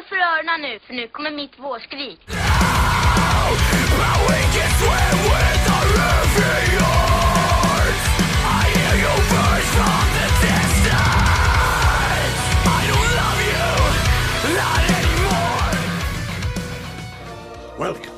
Håll 0.00 0.08
för 0.08 0.16
öronen 0.16 0.60
nu, 0.60 0.78
för 0.78 0.94
nu 0.94 1.08
kommer 1.08 1.30
mitt 1.30 1.58
vårskrik. 1.58 2.20
Welcome. 17.78 18.10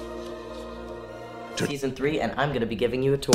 season 1.57 1.95
three, 1.95 2.21
and 2.21 2.33
I'm 2.33 2.53
gonna 2.53 2.67
be 2.67 2.77
giving 2.77 3.03
you 3.03 3.15
a 3.15 3.19
tour. 3.19 3.35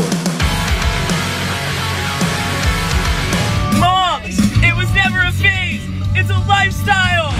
Moms! 3.80 4.40
It 4.64 4.76
was 4.76 4.94
never 4.94 5.20
a 5.20 5.32
phase! 5.32 5.82
It's 6.16 6.30
a 6.30 6.40
lifestyle! 6.48 7.37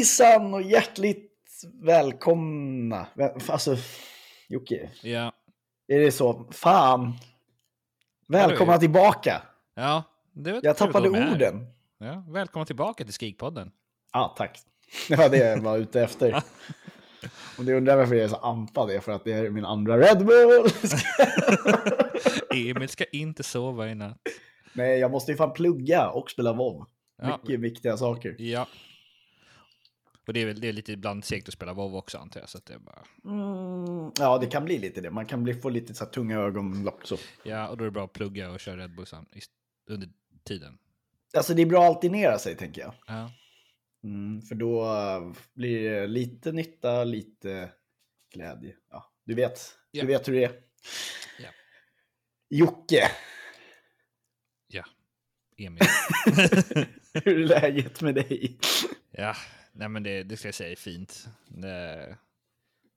Hejsan 0.00 0.54
och 0.54 0.62
hjärtligt 0.62 1.32
välkomna. 1.82 3.06
Väl- 3.14 3.40
Alltså, 3.48 3.76
Jocke, 4.48 4.90
Ja. 5.02 5.32
är 5.88 5.98
det 6.00 6.12
så? 6.12 6.46
Fan. 6.52 7.12
Välkomna 8.28 8.78
tillbaka. 8.78 9.42
Ja, 9.74 10.02
det 10.32 10.60
Jag 10.62 10.76
tappade 10.76 11.08
orden. 11.08 11.66
Ja, 11.98 12.24
välkomna 12.28 12.66
tillbaka 12.66 13.04
till 13.04 13.12
Skrikpodden. 13.12 13.70
Ja, 14.12 14.34
tack. 14.38 14.58
Det 15.08 15.16
var 15.16 15.28
det 15.28 15.36
jag 15.36 15.60
var 15.60 15.78
ute 15.78 16.00
efter. 16.02 16.42
Och 17.58 17.64
det 17.64 17.74
undrar 17.74 17.96
varför 17.96 18.14
jag 18.14 18.24
är 18.24 18.28
så 18.28 18.36
ampad, 18.36 18.88
det 18.88 18.94
är 18.94 19.00
för 19.00 19.12
att 19.12 19.24
det 19.24 19.32
är 19.32 19.50
min 19.50 19.64
andra 19.64 19.98
Red 19.98 20.26
Bull. 20.26 20.70
Emil 22.70 22.88
ska 22.88 23.04
inte 23.04 23.42
sova 23.42 23.88
i 23.88 23.94
natt. 23.94 24.18
Nej, 24.72 24.98
jag 24.98 25.10
måste 25.10 25.32
ju 25.32 25.36
fan 25.36 25.52
plugga 25.52 26.08
och 26.10 26.30
spela 26.30 26.52
WoW. 26.52 26.86
Ja. 27.22 27.38
Mycket 27.42 27.60
viktiga 27.60 27.96
saker. 27.96 28.34
Ja. 28.38 28.66
Och 30.30 30.34
det 30.34 30.40
är 30.40 30.46
väl 30.46 30.60
det 30.60 30.68
är 30.68 30.72
lite 30.72 30.92
ibland 30.92 31.24
segt 31.24 31.48
att 31.48 31.54
spela 31.54 31.72
WoW 31.72 31.96
också 31.96 32.18
antar 32.18 32.40
jag. 32.40 32.48
Så 32.48 32.58
att 32.58 32.66
det 32.66 32.74
är 32.74 32.78
bara... 32.78 33.04
Mm, 33.24 34.12
ja, 34.18 34.38
det 34.38 34.46
kan 34.46 34.64
bli 34.64 34.78
lite 34.78 35.00
det. 35.00 35.10
Man 35.10 35.26
kan 35.26 35.42
bli, 35.42 35.54
få 35.54 35.68
lite 35.68 35.94
så 35.94 36.06
tunga 36.06 36.38
ögonlock 36.38 37.06
så. 37.06 37.16
Ja, 37.42 37.68
och 37.68 37.76
då 37.76 37.84
är 37.84 37.86
det 37.86 37.90
bra 37.92 38.04
att 38.04 38.12
plugga 38.12 38.50
och 38.50 38.60
köra 38.60 38.76
Red 38.76 38.94
Bull 38.94 39.06
under 39.86 40.08
tiden. 40.44 40.78
Alltså 41.36 41.54
det 41.54 41.62
är 41.62 41.66
bra 41.66 41.82
att 41.84 41.88
alternera 41.96 42.38
sig 42.38 42.56
tänker 42.56 42.82
jag. 42.82 42.94
Ja. 43.06 43.32
Mm, 44.04 44.42
för 44.42 44.54
då 44.54 44.84
eh, 44.84 45.32
blir 45.54 45.90
det 45.90 46.06
lite 46.06 46.52
nytta, 46.52 47.04
lite 47.04 47.70
glädje. 48.34 48.76
Ja, 48.90 49.12
du 49.24 49.34
vet, 49.34 49.60
Ja. 49.90 50.00
du 50.02 50.06
vet 50.06 50.28
hur 50.28 50.32
det 50.32 50.44
är. 50.44 50.52
Ja. 51.38 51.50
Jocke, 52.48 53.10
Ja. 54.68 54.84
Emil. 55.56 55.80
hur 57.24 57.40
är 57.40 57.46
läget 57.46 58.00
med 58.02 58.14
dig? 58.14 58.58
ja, 59.10 59.34
nej 59.80 59.88
men 59.88 60.02
det, 60.02 60.22
det 60.22 60.36
ska 60.36 60.48
jag 60.48 60.54
säga 60.54 60.70
är 60.72 60.76
fint. 60.76 61.28
Det, 61.48 62.16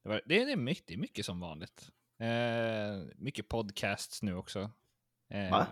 det, 0.03 0.09
var, 0.09 0.22
det, 0.26 0.42
är, 0.42 0.56
mycket, 0.56 1.00
mycket 1.00 1.25
som 1.25 1.40
vanligt. 1.40 1.90
Eh, 2.20 3.08
mycket 3.16 3.48
podcasts 3.50 4.22
nu 4.22 4.36
också. 4.36 4.72
Eh, 5.30 5.52
Va? 5.52 5.67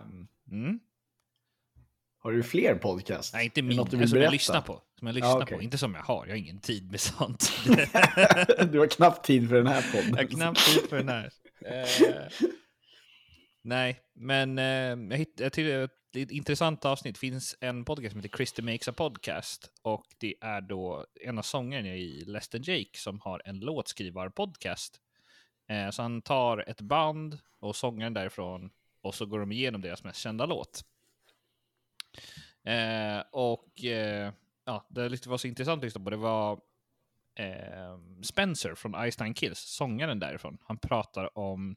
Mm. 0.50 0.80
Har 2.18 2.32
du 2.32 2.42
fler 2.42 2.74
podcast? 2.74 3.34
Nej, 3.34 3.44
inte 3.44 3.60
Är 3.60 3.62
det 3.62 3.68
min. 3.68 3.76
något 3.76 3.90
du 3.90 3.96
Som 3.96 4.00
vill 4.00 4.10
jag 4.10 4.18
berätta? 4.18 4.30
lyssnar 4.32 4.60
på. 4.60 4.82
Som 4.98 5.06
jag 5.06 5.14
lyssnar 5.14 5.30
Ja, 5.30 5.42
okej. 5.42 5.56
på. 5.56 5.62
Inte 5.62 5.78
som 5.78 5.94
jag 5.94 6.02
har. 6.02 6.26
Jag 6.26 6.32
har 6.32 6.38
ingen 6.38 6.60
tid 6.60 6.90
med 6.90 7.00
sånt. 7.00 7.52
du 8.72 8.78
har 8.78 8.86
knappt 8.86 9.26
tid 9.26 9.48
för 9.48 9.56
den 9.56 9.66
här 9.66 9.92
podden. 9.92 10.10
jag 10.10 10.16
har 10.16 10.26
knappt 10.28 10.66
tid 10.66 10.88
för 10.88 10.96
den 10.96 11.08
här. 11.08 11.32
Eh, 11.64 12.28
nej, 13.62 14.00
men 14.14 14.58
eh, 14.58 14.64
jag 15.36 15.52
till 15.52 15.70
ett, 15.70 15.90
ett 15.90 16.01
intressant 16.16 16.84
avsnitt. 16.84 17.14
Det 17.14 17.18
finns 17.18 17.56
en 17.60 17.84
podcast 17.84 18.12
som 18.12 18.20
heter 18.20 18.36
Christer 18.36 18.62
Makes 18.62 18.88
a 18.88 18.92
Podcast. 18.92 19.70
Och 19.82 20.06
det 20.18 20.34
är 20.40 20.60
då 20.60 21.06
en 21.20 21.38
av 21.38 21.42
sångarna 21.42 21.88
i 21.88 22.24
Less 22.24 22.48
than 22.48 22.62
Jake 22.62 22.98
som 22.98 23.20
har 23.20 23.42
en 23.44 23.60
låtskrivarpodcast. 23.60 25.00
Eh, 25.68 25.90
så 25.90 26.02
han 26.02 26.22
tar 26.22 26.64
ett 26.68 26.80
band 26.80 27.38
och 27.60 27.76
sångaren 27.76 28.14
därifrån 28.14 28.70
och 29.00 29.14
så 29.14 29.26
går 29.26 29.40
de 29.40 29.52
igenom 29.52 29.80
deras 29.80 30.04
mest 30.04 30.20
kända 30.20 30.46
låt. 30.46 30.84
Eh, 32.64 33.22
och 33.30 33.84
eh, 33.84 34.32
ja, 34.64 34.86
det 34.90 35.26
var 35.26 35.38
så 35.38 35.46
intressant 35.48 35.78
att 35.78 35.84
lyssna 35.84 36.04
på 36.04 36.10
det 36.10 36.16
var 36.16 36.60
eh, 37.38 37.98
Spencer 38.22 38.74
från 38.74 38.94
Einstein 38.94 39.34
Kills, 39.34 39.58
sångaren 39.58 40.18
därifrån. 40.18 40.58
Han 40.62 40.78
pratar 40.78 41.38
om 41.38 41.76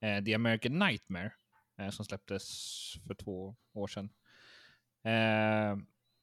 eh, 0.00 0.24
The 0.24 0.34
American 0.34 0.78
Nightmare 0.78 1.32
eh, 1.80 1.90
som 1.90 2.04
släpptes 2.04 2.44
för 3.06 3.14
två 3.14 3.56
år 3.74 3.86
sedan. 3.86 4.10
Eh, 5.04 5.78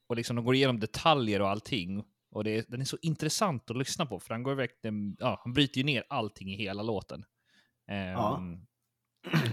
och 0.07 0.15
liksom 0.15 0.35
de 0.35 0.45
går 0.45 0.55
igenom 0.55 0.79
detaljer 0.79 1.41
och 1.41 1.49
allting. 1.49 2.03
Och 2.31 2.43
det 2.43 2.69
den 2.69 2.81
är 2.81 2.85
så 2.85 2.97
intressant 3.01 3.69
att 3.71 3.77
lyssna 3.77 4.05
på 4.05 4.19
för 4.19 4.33
han 4.33 4.43
går 4.43 4.55
verkligen, 4.55 5.15
ja, 5.19 5.39
han 5.43 5.53
bryter 5.53 5.77
ju 5.77 5.83
ner 5.83 6.03
allting 6.09 6.53
i 6.53 6.55
hela 6.55 6.83
låten. 6.83 7.25
Eh, 7.87 7.97
Ja. 7.97 8.41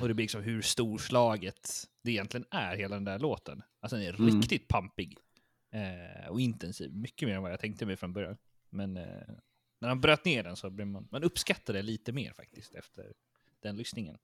Och 0.03 0.09
det 0.09 0.15
blir 0.15 0.25
liksom 0.25 0.43
hur 0.43 0.63
storslaget 0.63 1.71
det 2.03 2.11
egentligen 2.11 2.47
är, 2.51 2.77
hela 2.77 2.97
den 2.97 3.05
där 3.05 3.19
låten. 3.19 3.63
Alltså 3.81 3.97
den 3.97 4.07
är 4.07 4.15
Mm. 4.21 4.27
riktigt 4.41 4.69
pampig. 4.69 5.19
Eh, 5.73 6.29
och 6.31 6.41
intensiv. 6.41 6.95
Mycket 6.95 7.29
mer 7.29 7.35
än 7.37 7.43
vad 7.43 7.53
jag 7.53 7.61
tänkte 7.61 7.87
mig 7.87 7.97
från 7.97 8.13
början. 8.13 8.37
Men 8.71 8.97
eh, 8.97 9.29
när 9.81 9.89
han 9.89 10.01
bröt 10.01 10.25
ner 10.25 10.43
den 10.43 10.57
så 10.57 10.71
blir 10.71 10.85
man, 10.85 11.09
man 11.11 11.23
uppskattar 11.25 11.75
det 11.75 11.83
lite 11.83 12.13
mer 12.13 12.33
faktiskt 12.33 12.75
efter 12.75 13.13
den 13.63 13.77
lyssningen. 13.77 14.19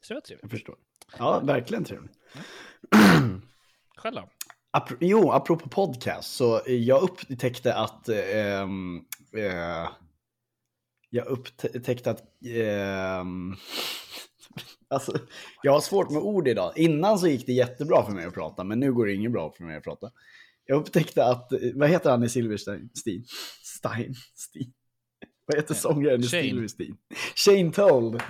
Så 0.00 0.08
det 0.08 0.14
var 0.14 0.16
Jag 0.16 0.24
trevligt. 0.24 0.50
förstår. 0.50 0.76
Ja, 1.18 1.40
verkligen 1.40 1.84
trevligt. 1.84 2.12
Själv 3.96 4.14
då? 4.16 4.28
Apro- 4.78 4.96
jo, 5.00 5.30
apropå 5.30 5.68
podcast, 5.68 6.34
så 6.34 6.60
eh, 6.66 6.74
jag 6.74 7.02
upptäckte 7.02 7.74
att... 7.74 8.08
eh, 8.08 8.62
eh, 8.62 9.88
jag 11.10 11.26
upptäckte 11.26 12.10
att... 12.10 12.22
ehm, 12.46 13.54
alltså, 14.88 15.18
jag 15.62 15.72
har 15.72 15.80
svårt 15.80 16.10
med 16.10 16.22
ord 16.22 16.48
idag. 16.48 16.72
Innan 16.78 17.18
så 17.18 17.26
gick 17.26 17.46
det 17.46 17.52
jättebra 17.52 18.04
för 18.06 18.12
mig 18.12 18.24
att 18.26 18.34
prata, 18.34 18.64
men 18.64 18.80
nu 18.80 18.92
går 18.92 19.06
det 19.06 19.14
inget 19.14 19.32
bra 19.32 19.52
för 19.52 19.64
mig 19.64 19.76
att 19.76 19.84
prata. 19.84 20.10
Jag 20.66 20.76
upptäckte 20.80 21.24
att... 21.24 21.52
eh, 21.52 21.58
Vad 21.74 21.88
heter 21.90 22.10
han 22.10 22.24
i 22.24 22.28
Silverstein? 22.28 22.90
Stein? 22.94 23.24
Stein? 23.62 24.14
Stein? 24.34 24.72
Vad 25.46 25.56
heter 25.56 25.74
Eh, 25.74 25.78
sångaren 25.78 26.20
i. 26.20 26.24
Silverstein? 26.24 26.96
Shane 27.34 27.72
Tolls 27.72 28.22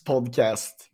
podcast. 0.00 0.88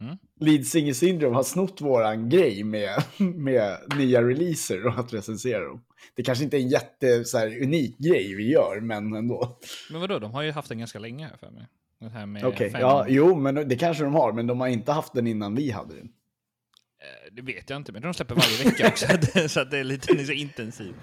Mm. 0.00 0.16
Lead 0.40 0.66
Singer 0.66 0.92
Syndrome 0.92 1.34
har 1.36 1.42
snott 1.42 1.80
våran 1.80 2.28
grej 2.28 2.64
med, 2.64 3.02
med 3.18 3.78
nya 3.98 4.22
releaser 4.22 4.86
och 4.86 4.98
att 4.98 5.12
recensera 5.12 5.64
dem. 5.64 5.84
Det 6.14 6.22
kanske 6.22 6.44
inte 6.44 6.56
är 6.56 6.60
en 6.60 6.68
jätte 6.68 7.24
så 7.24 7.38
här, 7.38 7.62
unik 7.62 7.98
grej 7.98 8.34
vi 8.34 8.50
gör, 8.52 8.80
men 8.80 9.14
ändå. 9.14 9.58
Men 9.90 10.00
vadå, 10.00 10.18
de 10.18 10.32
har 10.34 10.42
ju 10.42 10.50
haft 10.50 10.68
den 10.68 10.78
ganska 10.78 10.98
länge 10.98 11.26
här 11.26 11.36
för 11.36 11.50
mig. 11.50 11.66
Det 12.00 12.08
här 12.08 12.26
med 12.26 12.44
Okej, 12.44 12.70
fem... 12.70 12.80
ja, 12.80 13.06
jo, 13.08 13.36
men 13.36 13.54
det 13.68 13.76
kanske 13.76 14.04
de 14.04 14.14
har, 14.14 14.32
men 14.32 14.46
de 14.46 14.60
har 14.60 14.68
inte 14.68 14.92
haft 14.92 15.12
den 15.12 15.26
innan 15.26 15.54
vi 15.54 15.70
hade 15.70 15.94
den. 15.94 16.04
Eh, 16.06 17.32
Det 17.34 17.42
vet 17.42 17.70
jag 17.70 17.76
inte, 17.76 17.92
men 17.92 18.02
de 18.02 18.14
släpper 18.14 18.34
varje 18.34 18.64
vecka 18.70 18.88
också. 18.88 19.06
så 19.48 19.60
att 19.60 19.70
det 19.70 19.78
är 19.78 19.84
lite 19.84 20.24
så 20.26 20.32
intensiv. 20.32 20.94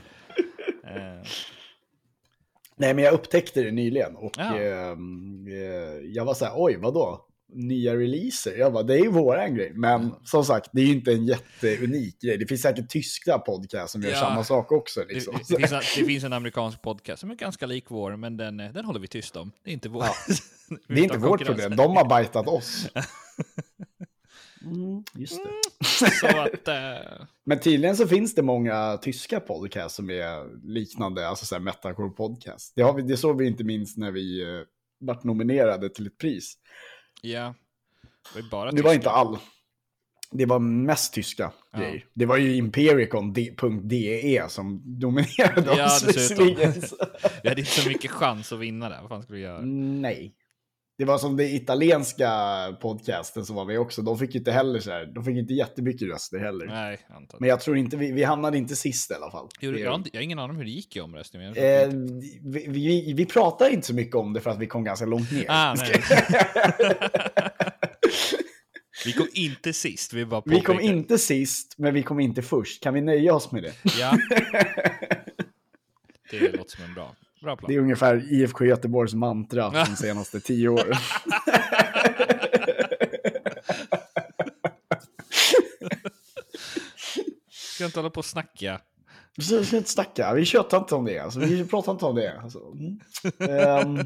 Eh, 0.83 1.28
Nej, 2.75 2.94
men 2.94 3.03
jag 3.03 3.13
upptäckte 3.13 3.63
det 3.63 3.72
nyligen 3.72 4.16
och 4.16 4.31
Ja. 4.38 4.57
ehm, 4.59 5.47
eh, 5.47 5.53
jag 6.12 6.25
var 6.25 6.33
så 6.33 6.45
här, 6.45 6.53
oj, 6.56 6.78
vadå? 6.78 7.28
Nya 7.53 7.95
releaser? 7.95 8.57
Jag 8.57 8.73
bara, 8.73 8.84
det 8.84 8.94
är 8.94 9.03
ju 9.03 9.09
våran 9.12 9.56
grej. 9.56 9.72
Men 9.75 10.13
som 10.23 10.45
sagt, 10.45 10.69
det 10.73 10.81
är 10.81 10.85
ju 10.85 10.94
inte 10.94 11.12
en 11.12 11.25
jätteunik 11.25 12.22
grej. 12.22 12.38
Det 12.38 12.45
finns 12.47 12.62
säkert 12.62 12.89
tyska 12.89 13.38
podcast 13.39 13.91
som 13.91 14.01
gör 14.01 14.09
Ja. 14.09 14.16
samma 14.19 14.44
sak 14.44 14.72
också. 14.72 15.00
det, 15.07 15.13
Liksom. 15.13 15.34
det, 15.50 15.56
finns, 15.57 15.72
en- 15.72 15.81
det 15.97 16.06
finns 16.06 16.23
en 16.23 16.34
amerikansk 16.34 16.81
podcast 16.81 17.19
som 17.19 17.31
är 17.31 17.35
ganska 17.35 17.66
lik 17.66 17.85
vår, 17.88 18.16
men 18.16 18.38
den, 18.38 18.59
eh, 18.59 18.72
den 18.73 18.85
håller 18.85 19.00
vi 19.00 19.07
tyst 19.07 19.35
om. 19.35 19.51
Det 19.63 19.69
är 19.69 19.73
inte 19.73 19.89
vår. 19.89 20.06
Det 20.88 20.94
är 21.00 21.03
inte 21.03 21.17
vårt 21.17 21.45
problem, 21.45 21.75
de 21.75 21.95
har 21.97 22.09
bajtat 22.09 22.47
oss. 22.47 22.88
Mm, 24.66 25.03
just 25.16 25.39
det. 25.44 25.85
Så 26.19 26.25
att... 26.28 26.68
Eh, 26.68 27.25
Men 27.45 27.59
tydligen 27.59 27.95
så 27.97 28.07
finns 28.07 28.35
det 28.35 28.41
många 28.41 28.97
tyska 29.01 29.39
podcast 29.39 29.95
som 29.95 30.09
är 30.09 30.65
liknande, 30.68 31.27
alltså 31.27 31.45
så 31.45 31.56
här 31.56 31.59
metalcore 31.62 32.09
podcast. 32.09 32.74
Det, 32.75 32.81
har 32.81 32.94
vi, 32.94 33.01
det 33.01 33.18
såg 33.18 33.38
vi 33.38 33.47
inte 33.47 33.63
minst 33.63 33.97
när 33.97 34.12
vi 34.12 34.45
uh, 34.45 34.62
vart 35.00 35.24
nominerade 35.24 35.89
till 35.89 36.07
ett 36.07 36.18
pris. 36.18 36.54
Ja. 37.21 37.53
Det 38.33 38.41
var, 38.41 38.50
bara 38.50 38.71
Det 38.71 38.81
var 38.81 38.94
inte 38.94 39.09
all. 39.09 39.38
Det 40.31 40.45
var 40.45 40.59
mest 40.59 41.13
tyska 41.13 41.51
Ja. 41.71 41.79
grejer. 41.79 42.06
Det 42.13 42.25
var 42.25 42.38
ju 42.38 42.56
Impericon.de 42.56 43.51
som 44.50 44.81
dominerade 45.00 45.73
Ja, 45.77 45.85
oss 45.85 46.03
visserligen. 46.03 46.73
Vi 47.44 47.50
hade 47.50 47.62
inte 47.62 47.71
så 47.71 47.89
mycket 47.89 48.12
chans 48.12 48.51
att 48.51 48.59
vinna 48.59 48.89
där. 48.89 49.00
Vad 49.01 49.09
fan 49.09 49.23
skulle 49.23 49.38
vi 49.38 49.44
göra? 49.44 49.62
Nej. 49.62 50.33
Det 51.01 51.06
var 51.06 51.18
som 51.18 51.38
det 51.38 51.50
italienska 51.50 52.30
podcasten 52.81 53.45
som 53.45 53.56
var 53.56 53.65
med 53.65 53.80
också. 53.80 54.01
De 54.01 54.18
fick 54.19 54.33
ju 54.33 54.39
inte 54.39 54.51
heller 54.51 54.80
så 54.80 54.92
här, 54.92 55.06
de 55.06 55.24
fick 55.24 55.38
inte 55.38 55.53
jättemycket 55.53 56.07
röster 56.07 56.39
heller. 56.39 56.65
Nej, 56.65 57.00
antagligen. 57.09 57.38
Men 57.39 57.50
jag 57.50 57.59
tror 57.59 57.77
inte, 57.77 57.98
vi, 57.98 58.12
vi 58.12 58.24
hamnade 58.24 58.57
inte 58.57 58.75
sist 58.75 59.12
i 59.12 59.13
alla 59.13 59.31
fall. 59.31 59.48
Det- 59.59 59.65
jag, 59.65 59.92
har 59.92 60.03
jag 60.13 60.19
har 60.19 60.24
ingen 60.24 60.39
aning 60.39 60.50
om 60.51 60.57
hur 60.57 60.63
det 60.65 60.71
gick 60.71 60.95
i 60.95 61.00
omröstningen. 61.01 61.56
Eh, 61.57 61.88
vi, 62.42 62.65
vi, 62.68 63.13
vi 63.18 63.25
pratar 63.25 63.69
inte 63.69 63.88
så 63.88 63.94
mycket 63.94 64.15
om 64.15 64.33
det 64.33 64.42
för 64.42 64.50
att 64.50 64.59
vi 64.59 64.68
kom 64.68 64.83
ganska 64.83 65.06
långt 65.06 65.31
ner. 65.31 65.45
Ah, 65.50 65.74
nej. 65.75 66.01
Vi 69.06 69.13
kom 69.13 69.27
inte 69.33 69.74
sist. 69.74 70.13
Vi, 70.13 70.25
bara 70.25 70.42
Vi 70.45 70.62
kom 70.62 70.80
inte 70.80 71.18
sist, 71.18 71.75
men 71.77 71.94
vi 71.94 72.04
kom 72.04 72.19
inte 72.19 72.42
först. 72.42 72.83
Kan 72.83 72.94
vi 72.94 73.01
nöja 73.01 73.33
oss 73.36 73.51
med 73.51 73.63
det? 73.63 73.74
Ja. 74.00 74.18
Det 76.31 76.39
låter 76.57 76.71
som 76.77 76.83
en 76.86 76.94
bra, 76.94 77.15
bra 77.42 77.56
plan. 77.58 77.68
Det 77.72 77.76
är 77.76 77.80
ungefär 77.80 78.34
IFK 78.34 78.66
Göteborgs 78.66 79.14
mantra 79.14 79.70
de 79.70 79.86
senaste 79.96 80.40
tio 80.40 80.70
åren. 80.70 80.96
Ska 87.50 87.86
inte 87.86 88.00
hålla 88.00 88.10
på 88.10 88.18
och 88.18 88.26
snacka. 88.26 88.82
Så 89.42 89.66
ska 89.66 89.78
inte 89.78 89.90
snacka, 89.90 90.34
vi 90.34 90.46
tjötar 90.46 90.78
inte 90.78 90.96
om 90.96 91.06
det. 91.06 91.20
Alltså, 91.20 91.40
vi 91.40 91.66
pratar 91.66 91.92
inte 91.92 92.06
om 92.06 92.16
det. 92.16 92.40
Alltså. 92.42 92.60
Mm. 92.60 93.00
Um, 93.88 94.06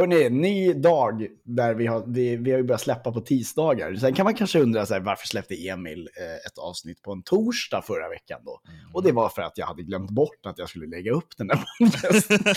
hörni, 0.00 0.30
ny 0.30 0.72
dag 0.72 1.26
där 1.44 1.74
vi 1.74 1.86
har, 1.86 2.04
vi, 2.06 2.36
vi 2.36 2.50
har 2.50 2.58
ju 2.58 2.64
börjat 2.64 2.80
släppa 2.80 3.12
på 3.12 3.20
tisdagar. 3.20 3.94
Sen 3.94 4.14
kan 4.14 4.24
man 4.24 4.34
kanske 4.34 4.60
undra 4.60 4.86
så 4.86 4.94
här, 4.94 5.00
varför 5.00 5.26
släppte 5.26 5.68
Emil 5.68 6.08
eh, 6.16 6.46
ett 6.46 6.58
avsnitt 6.58 7.02
på 7.02 7.12
en 7.12 7.22
torsdag 7.22 7.82
förra 7.82 8.08
veckan 8.08 8.40
då? 8.44 8.60
Och 8.92 9.02
det 9.02 9.12
var 9.12 9.28
för 9.28 9.42
att 9.42 9.58
jag 9.58 9.66
hade 9.66 9.82
glömt 9.82 10.10
bort 10.10 10.46
att 10.46 10.58
jag 10.58 10.68
skulle 10.68 10.86
lägga 10.86 11.12
upp 11.12 11.36
den 11.36 11.46
där 11.46 11.64
podcasten. 11.78 12.38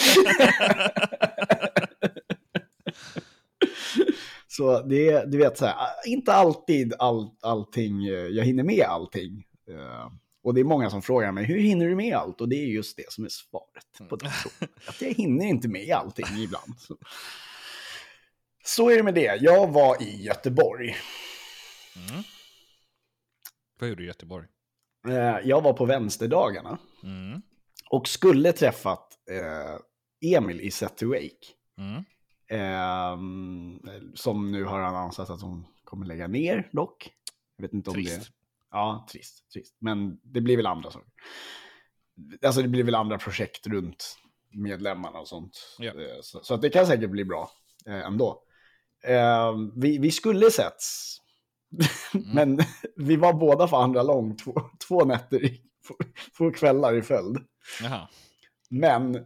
Så 4.48 4.82
det 4.82 5.10
är, 5.10 5.26
du 5.26 5.38
vet, 5.38 5.58
så 5.58 5.66
här, 5.66 5.76
inte 6.06 6.34
alltid 6.34 6.94
all, 7.00 7.30
allting, 7.42 8.06
eh, 8.06 8.14
jag 8.14 8.46
hinner 8.46 8.64
med 8.64 8.86
allting. 8.88 9.44
Och 10.44 10.54
det 10.54 10.60
är 10.62 10.66
många 10.66 10.90
som 10.90 11.02
frågar 11.02 11.32
mig, 11.32 11.46
hur 11.46 11.60
hinner 11.60 11.88
du 11.88 11.96
med 11.96 12.16
allt? 12.16 12.42
Och 12.42 12.50
det 12.50 12.56
är 12.56 12.66
just 12.66 12.98
det 12.98 13.12
som 13.12 13.26
är 13.26 13.30
svaret 13.30 14.10
på 14.10 14.16
den 14.16 14.32
frågan. 14.32 14.74
Att 14.88 15.02
jag 15.02 15.14
hinner 15.14 15.46
inte 15.46 15.68
med 15.68 15.90
allting 15.96 16.26
ibland. 16.38 16.80
Så. 16.80 16.98
så 18.64 18.90
är 18.90 18.98
det 18.98 19.04
med 19.04 19.14
det. 19.14 19.38
Jag 19.42 19.72
var 19.72 20.04
i 20.04 20.24
Göteborg. 20.24 20.96
Vad 23.80 23.90
gjorde 23.90 24.02
du 24.02 24.04
i 24.04 24.08
Göteborg? 24.08 24.48
Eh, 25.08 25.38
Jag 25.44 25.62
var 25.62 25.74
på 25.74 25.86
vänsterdagarna. 25.86 26.78
Mm. 27.04 27.42
Och 27.90 28.08
skulle 28.08 28.52
träffat 28.54 29.18
eh, 29.32 30.36
Emil 30.38 30.62
i 30.62 30.72
Set 30.72 30.98
to 30.98 31.08
Wake. 31.08 31.46
Mm. 31.78 32.04
Ehm, 32.50 33.80
som 34.16 34.52
nu 34.52 34.64
har 34.64 34.80
annonsat 34.80 35.30
att 35.30 35.42
hon 35.42 35.68
kommer 35.84 36.06
lägga 36.06 36.28
ner 36.28 36.70
dock. 36.72 37.10
Jag 37.58 37.62
vet 37.64 37.74
inte 37.74 37.90
om 37.90 37.94
Trist. 37.94 38.20
det... 38.20 38.26
Ja, 38.74 39.08
trist, 39.12 39.52
trist. 39.54 39.76
Men 39.80 40.18
det 40.24 40.42
blir 40.42 40.58
väl 40.58 40.66
andra 40.66 40.92
saker. 40.92 41.10
Alltså 42.46 42.62
det 42.62 42.68
blir 42.68 42.84
väl 42.84 42.96
andra 42.96 43.18
projekt 43.18 43.68
runt 43.68 44.18
medlemmarna 44.52 45.20
och 45.20 45.28
sånt. 45.28 45.76
Ja. 45.80 45.92
Eh, 45.92 46.22
Så, 46.22 46.40
så 46.44 46.54
att 46.54 46.62
det 46.62 46.70
kan 46.70 46.88
säkert 46.88 47.10
bli 47.10 47.26
bra 47.26 47.52
eh, 47.86 48.06
ändå. 48.06 48.44
Ehm, 49.04 49.80
vi, 49.80 49.98
vi 49.98 50.12
skulle 50.12 50.52
setts. 50.52 51.18
Men 52.34 52.60
vi 52.96 53.16
var 53.16 53.34
båda 53.34 53.68
för 53.68 53.78
andra 53.78 54.04
lång 54.04 54.38
två, 54.38 54.54
två 54.88 55.06
nätter, 55.06 55.46
i, 55.46 55.62
två, 55.88 55.96
två 56.38 56.52
kvällar 56.52 56.96
i 56.96 57.02
följd. 57.02 57.38
Jaha. 57.82 58.08
Men 58.70 59.14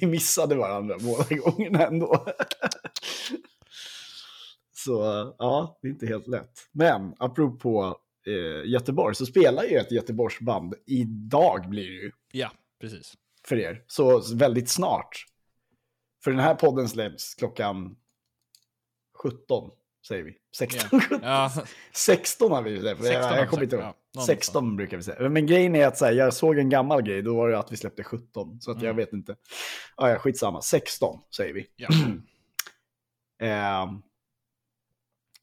vi 0.00 0.06
missade 0.06 0.54
varandra 0.54 0.96
båda 1.00 1.36
gångerna 1.36 1.86
ändå. 1.86 2.26
Så 4.72 5.02
ja, 5.38 5.78
det 5.82 5.88
är 5.88 5.92
inte 5.92 6.06
helt 6.06 6.26
lätt. 6.26 6.68
Men 6.72 7.14
apropå 7.18 7.96
eh, 8.26 8.70
Göteborg 8.70 9.14
så 9.14 9.26
spelar 9.26 9.64
ju 9.64 9.76
ett 9.78 9.92
Göteborgsband. 9.92 10.74
Idag 10.86 11.68
blir 11.68 11.82
det 11.90 11.94
ju 12.02 12.12
Ja, 12.32 12.50
precis. 12.80 13.14
för 13.46 13.56
er. 13.58 13.84
Så 13.86 14.34
väldigt 14.34 14.68
snart. 14.68 15.24
För 16.24 16.30
den 16.30 16.40
här 16.40 16.54
podden 16.54 16.88
släpps 16.88 17.34
klockan 17.34 17.96
17, 19.22 19.70
säger 20.08 20.22
vi. 20.24 20.36
16, 20.56 21.00
17. 21.00 21.20
Ja, 21.22 21.52
16 21.92 22.52
har 22.52 22.62
vi 22.62 22.80
släppt. 22.80 23.02
16 23.02 23.22
Jag, 23.22 23.38
jag 23.38 23.48
kommer 23.50 23.62
inte 23.62 23.76
ihåg. 23.76 23.84
ja. 23.84 23.94
Någonstans. 24.14 24.26
16 24.38 24.76
brukar 24.76 24.96
vi 24.96 25.02
säga. 25.02 25.28
Men 25.28 25.46
grejen 25.46 25.74
är 25.76 25.86
att 25.86 25.98
så 25.98 26.04
här, 26.04 26.12
jag 26.12 26.34
såg 26.34 26.58
en 26.58 26.68
gammal 26.68 27.02
grej, 27.02 27.22
då 27.22 27.36
var 27.36 27.48
det 27.48 27.58
att 27.58 27.72
vi 27.72 27.76
släppte 27.76 28.04
17. 28.04 28.60
Så 28.60 28.70
att 28.70 28.76
jag 28.76 28.84
Mm. 28.84 28.96
vet 28.96 29.12
inte. 29.12 29.36
Ja, 29.96 30.10
ja, 30.10 30.18
skitsamma. 30.18 30.62
16 30.62 31.20
säger 31.36 31.54
vi. 31.54 31.66
ja. 31.76 31.88
Ehm, 33.42 34.02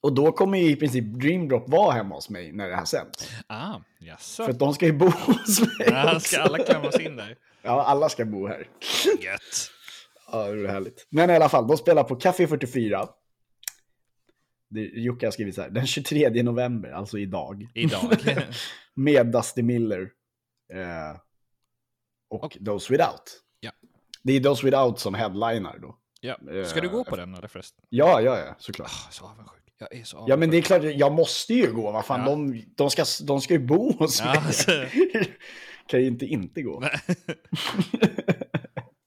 och 0.02 0.14
då 0.14 0.32
kommer 0.32 0.58
ju 0.58 0.72
i 0.72 0.76
princip 0.76 1.06
Dreamdrop 1.06 1.70
vara 1.70 1.92
hemma 1.92 2.16
hos 2.16 2.30
mig 2.30 2.52
när 2.52 2.70
det 2.70 2.76
här 2.76 2.86
sänds. 2.86 3.30
Ah, 3.48 3.76
jaså. 4.00 4.44
För 4.44 4.52
att 4.52 4.60
de 4.60 4.74
ska 4.74 4.86
ju 4.86 4.94
bo 4.94 5.06
hos 5.26 5.60
mig 5.60 5.70
Ja, 5.90 6.16
också. 6.16 6.20
ska 6.28 6.42
alla 6.42 6.58
klämmas 6.64 7.00
in 7.00 7.16
där? 7.16 7.38
Ja, 7.62 7.84
alla 7.84 8.10
ska 8.10 8.26
bo 8.26 8.48
här. 8.48 8.68
Gött. 9.20 9.72
Ja, 10.32 10.44
det 10.52 10.64
är 10.64 10.68
härligt. 10.68 11.08
Men 11.10 11.30
i 11.30 11.36
alla 11.36 11.50
fall, 11.50 11.68
de 11.68 11.78
spelar 11.78 12.04
på 12.04 12.16
Café 12.16 12.48
44. 12.48 13.08
Det, 14.70 14.82
Jocke 14.82 15.26
har 15.26 15.32
skrivit 15.32 15.56
så 15.56 15.62
här, 15.62 15.70
den 15.70 15.88
23 15.88 16.44
november, 16.44 16.92
alltså 16.92 17.18
idag. 17.18 17.68
Idag. 17.74 18.18
Med 18.94 19.28
Dusty 19.32 19.62
Miller. 19.64 20.02
Eh, 20.74 21.18
och 22.30 22.44
Och- 22.44 22.58
Those 22.66 22.94
Without. 22.94 23.42
Ja. 23.60 23.72
Det 24.24 24.34
är 24.34 24.40
Those 24.44 24.66
Without 24.66 25.00
som 25.00 25.14
headliner 25.14 25.78
då. 25.82 25.98
Ja. 26.22 26.38
Ska 26.66 26.82
du 26.82 26.90
gå 26.90 27.04
på 27.04 27.16
den 27.16 27.36
eller 27.36 27.48
förresten? 27.48 27.86
Ja, 27.90 28.22
ja, 28.22 28.40
ja, 28.40 28.56
såklart. 28.58 28.92
Ah, 28.92 29.12
så 29.12 29.26
avundsjuk. 29.26 29.61
Jag 29.82 30.00
är 30.00 30.04
så 30.04 30.18
avundsjuk. 30.18 30.34
Ja, 30.34 30.38
men 30.38 30.52
det 30.52 30.58
är 30.58 30.62
klart, 30.62 30.84
jag 30.84 31.12
måste 31.14 31.54
ju 31.54 31.74
gå. 31.74 31.92
Vad 31.92 32.06
fan, 32.06 32.20
Ja. 32.20 32.26
de, 32.30 32.64
de, 32.76 32.90
ska, 32.92 33.06
de 33.24 33.42
ska 33.42 33.54
ju 33.54 33.60
bo 33.60 33.92
hos 33.98 34.20
Ja, 34.20 34.26
mig. 34.26 34.38
alltså. 34.46 34.72
kan 35.88 36.00
ju 36.02 36.08
inte 36.08 36.26
inte 36.26 36.62
gå. 36.62 36.84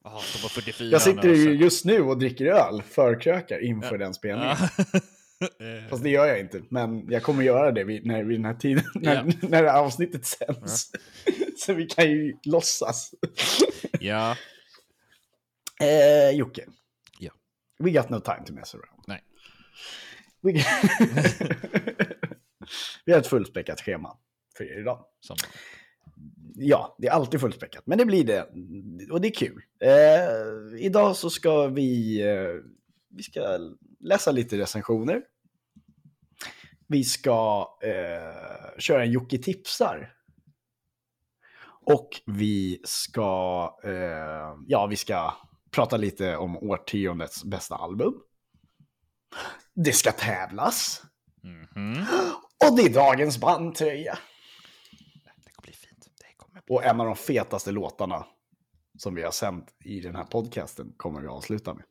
Ah, 0.07 0.19
44 0.49 0.89
Jag 0.89 1.03
sitter 1.03 1.29
ju 1.29 1.55
just 1.55 1.85
nu 1.85 2.01
och 2.01 2.19
dricker 2.19 2.47
öl, 2.47 2.83
förkrökar 2.83 3.65
inför 3.65 3.99
den 3.99 4.15
spelningen. 4.15 4.57
Ja. 4.59 5.01
Fast 5.91 6.03
det 6.03 6.11
gör 6.11 6.27
jag 6.27 6.41
inte. 6.41 6.63
Men 6.71 7.11
jag 7.11 7.23
kommer 7.23 7.43
göra 7.45 7.73
det 7.73 7.85
vid, 7.85 8.07
när, 8.07 8.25
vid 8.25 8.39
den 8.39 8.45
här 8.45 8.55
tiden, 8.55 8.85
när, 8.95 9.15
Ja. 9.15 9.23
när 9.43 9.63
det 9.63 9.71
här 9.71 9.79
avsnittet 9.79 10.27
sänds. 10.27 10.91
Så 11.59 11.73
vi 11.73 11.87
kan 11.87 12.11
ju 12.11 12.37
låtsas. 12.45 13.15
ja. 14.01 14.37
Eh, 15.81 16.37
Jocke. 16.37 16.65
Ja. 17.19 17.31
We 17.79 17.91
got 17.91 18.09
no 18.11 18.21
time 18.21 18.45
to 18.47 18.53
mess 18.53 18.75
around. 18.75 19.05
Nej. 19.07 19.21
We, 20.45 20.53
vi 23.05 23.13
har 23.13 23.21
ett 23.21 23.27
fullspäckat 23.27 23.81
schema 23.81 24.17
för 24.57 24.65
er 24.65 24.81
idag. 24.81 25.05
Som, 25.21 25.37
Ja, 26.57 26.97
det 26.99 27.07
är 27.07 27.13
alltid 27.13 27.41
fullspäckat, 27.41 27.87
men 27.87 27.99
det 27.99 28.05
blir 28.05 28.25
det. 28.25 28.43
Och 29.11 29.21
det 29.21 29.29
är 29.29 29.35
kul. 29.35 29.63
Eh, 29.81 30.85
idag 30.85 31.17
så 31.17 31.31
ska 31.31 31.67
vi, 31.67 32.21
eh, 32.23 32.63
vi 33.09 33.23
ska 33.23 33.59
läsa 34.01 34.31
lite 34.33 34.59
recensioner. 34.59 35.23
Vi 36.87 37.05
ska 37.05 37.69
eh, 37.83 38.79
köra 38.79 39.05
en 39.05 39.11
Jocke 39.11 39.39
tipsar. 39.39 40.15
Och 41.87 42.09
vi 42.27 42.81
ska, 42.85 43.79
eh, 43.85 44.57
ja, 44.67 44.87
vi 44.87 44.97
ska 44.97 45.35
prata 45.71 45.97
lite 45.97 46.37
om 46.37 46.57
årtiondets 46.57 47.45
bästa 47.45 47.75
album. 47.75 48.15
Det 49.75 49.93
ska 49.93 50.13
tävlas. 50.13 51.03
Mhm. 51.43 52.07
Och 52.69 52.77
det 52.77 52.83
är 52.83 52.95
dagens 52.95 53.39
bandtröja. 53.39 54.19
Det 55.45 55.51
kommer 55.51 55.63
bli 55.63 55.73
fint. 55.73 56.09
Det 56.19 56.37
kommer 56.37 56.63
bli... 56.63 56.77
Och 56.77 56.85
en 56.85 57.01
av 57.01 57.07
de 57.07 57.17
fetaste 57.17 57.71
låtarna 57.71 58.27
som 58.99 59.15
vi 59.15 59.23
har 59.23 59.31
sänt 59.31 59.75
i 59.85 60.01
den 60.01 60.17
här 60.17 60.25
podcasten 60.25 60.93
kommer 60.97 61.21
vi 61.21 61.27
avsluta 61.27 61.75
med. 61.75 61.85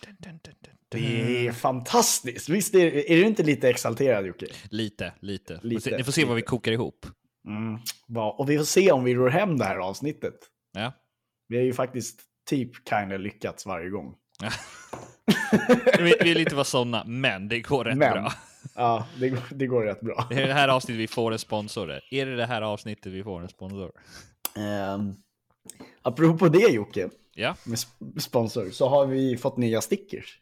Dun, 0.00 0.18
dun, 0.18 0.40
dun, 0.42 0.54
Det 0.88 1.46
är 1.46 1.52
fantastiskt. 1.52 2.48
Visst 2.48 2.74
är, 2.74 3.10
är 3.10 3.16
du 3.16 3.26
inte 3.26 3.42
lite 3.42 3.68
exalterad 3.68 4.26
Jocke? 4.26 4.46
Lite, 4.70 5.12
lite. 5.20 5.60
Lite, 5.62 5.96
Ni 5.96 6.04
får 6.04 6.12
se 6.12 6.24
vad 6.24 6.36
vi 6.36 6.42
kokar 6.42 6.72
ihop. 6.72 7.06
Mm. 7.46 7.80
Och 8.36 8.50
vi 8.50 8.58
får 8.58 8.64
se 8.64 8.92
om 8.92 9.04
vi 9.04 9.14
rår 9.14 9.28
hem 9.28 9.58
det 9.58 9.64
här 9.64 9.76
avsnittet. 9.76 10.34
Ja. 10.72 10.92
Vi 11.48 11.56
har 11.56 11.64
ju 11.64 11.72
faktiskt 11.72 12.20
typ 12.46 12.88
kinda 12.88 13.16
lyckats 13.16 13.66
varje 13.66 13.90
gång. 13.90 14.14
Vi 15.98 16.14
vi 16.20 16.28
vill 16.28 16.36
inte 16.40 16.54
vara 16.54 16.64
sådana, 16.64 17.04
men 17.06 17.48
det 17.48 17.60
går 17.60 17.84
rätt 17.84 17.96
Men- 17.98 18.12
bra. 18.12 18.32
Ja, 18.74 19.06
det, 19.20 19.28
går- 19.28 19.42
det 19.54 19.66
går 19.66 19.82
rätt 19.84 20.00
bra. 20.00 20.26
Det 20.30 20.42
är 20.42 20.46
det 20.46 20.54
här 20.54 20.68
avsnittet 20.68 21.00
vi 21.00 21.06
får 21.08 21.32
en 21.32 21.38
sponsor. 21.38 22.00
Är 22.10 22.26
det 22.26 22.36
det 22.36 22.46
här 22.46 22.62
avsnittet 22.62 23.12
vi 23.12 23.22
får 23.22 23.40
en 23.42 23.48
sponsor? 23.48 23.92
Um, 24.94 25.16
apropå 26.02 26.48
det 26.48 26.58
Jocke, 26.72 27.08
Ja. 27.34 27.56
med 27.64 27.76
sp- 27.76 28.18
sponsor, 28.18 28.70
så 28.70 28.88
har 28.88 29.06
vi 29.06 29.36
fått 29.36 29.56
nya 29.56 29.80
stickers. 29.80 30.38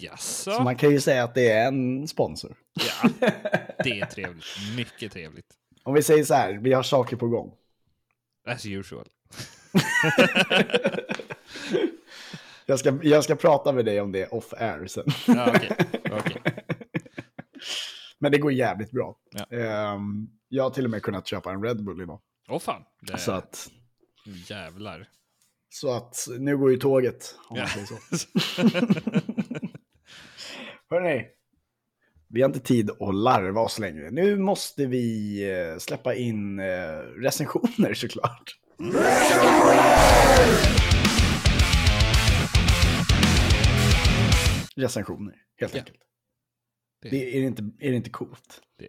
Jaså? 0.00 0.50
Så 0.50 0.62
man 0.62 0.76
kan 0.76 0.90
ju 0.90 1.00
säga 1.00 1.24
att 1.24 1.34
det 1.34 1.50
är 1.50 1.66
en 1.68 2.08
sponsor. 2.08 2.54
Ja. 2.74 3.08
Det 3.84 4.00
är 4.00 4.06
trevligt. 4.06 4.44
Mycket 4.76 5.12
trevligt. 5.12 5.46
Om 5.82 5.94
vi 5.94 6.02
säger 6.02 6.24
så 6.24 6.34
här, 6.34 6.52
vi 6.52 6.72
har 6.72 6.82
saker 6.82 7.16
på 7.16 7.28
gång. 7.28 7.52
As 8.46 8.66
usual. 8.66 9.06
Jag 12.66 12.78
ska, 12.78 12.98
jag 13.02 13.24
ska 13.24 13.34
prata 13.36 13.72
med 13.72 13.84
dig 13.84 14.00
om 14.00 14.12
det 14.12 14.26
off 14.28 14.52
air 14.56 14.86
sen. 14.86 15.04
Ja, 15.26 15.52
okej. 15.56 15.76
Okej. 16.10 16.42
Men 18.18 18.32
det 18.32 18.38
går 18.38 18.52
jävligt 18.52 18.90
bra. 18.90 19.16
Ja. 19.30 19.56
Ehm, 19.56 20.28
jag 20.48 20.62
har 20.62 20.70
till 20.70 20.84
och 20.84 20.90
med 20.90 21.02
kunnat 21.02 21.26
köpa 21.26 21.52
en 21.52 21.62
Red 21.64 21.84
Bull 21.84 22.00
idag. 22.02 22.20
Åh 22.48 22.58
fan. 22.58 22.82
Det... 23.00 23.18
Så 23.18 23.32
att, 23.32 23.68
Jävlar. 24.48 25.08
så 25.68 25.92
att 25.96 26.16
nu 26.38 26.56
går 26.56 26.70
ju 26.70 26.76
tåget. 26.76 27.34
Om 27.48 27.56
Ja. 27.56 27.62
man 27.62 27.68
säger 27.86 27.86
så. 27.86 28.26
Hörrni, 30.90 31.26
Vi 32.28 32.42
har 32.42 32.48
inte 32.48 32.60
tid 32.60 32.90
att 32.90 33.14
larva 33.14 33.60
oss 33.60 33.78
längre. 33.78 34.10
Nu 34.10 34.36
måste 34.38 34.86
vi 34.86 35.38
eh, 35.52 35.78
släppa 35.78 36.14
in 36.14 36.58
eh, 36.60 36.64
recensioner 37.22 37.94
såklart. 37.94 38.56
Recensioner, 44.76 45.34
helt 45.60 45.74
Ja. 45.74 45.80
enkelt. 45.80 45.98
Det- 47.02 47.08
Det, 47.10 47.36
är, 47.36 47.40
det 47.40 47.46
inte, 47.46 47.62
är 47.86 47.90
det 47.90 47.96
inte 47.96 48.10
coolt? 48.10 48.60
Det- 48.78 48.88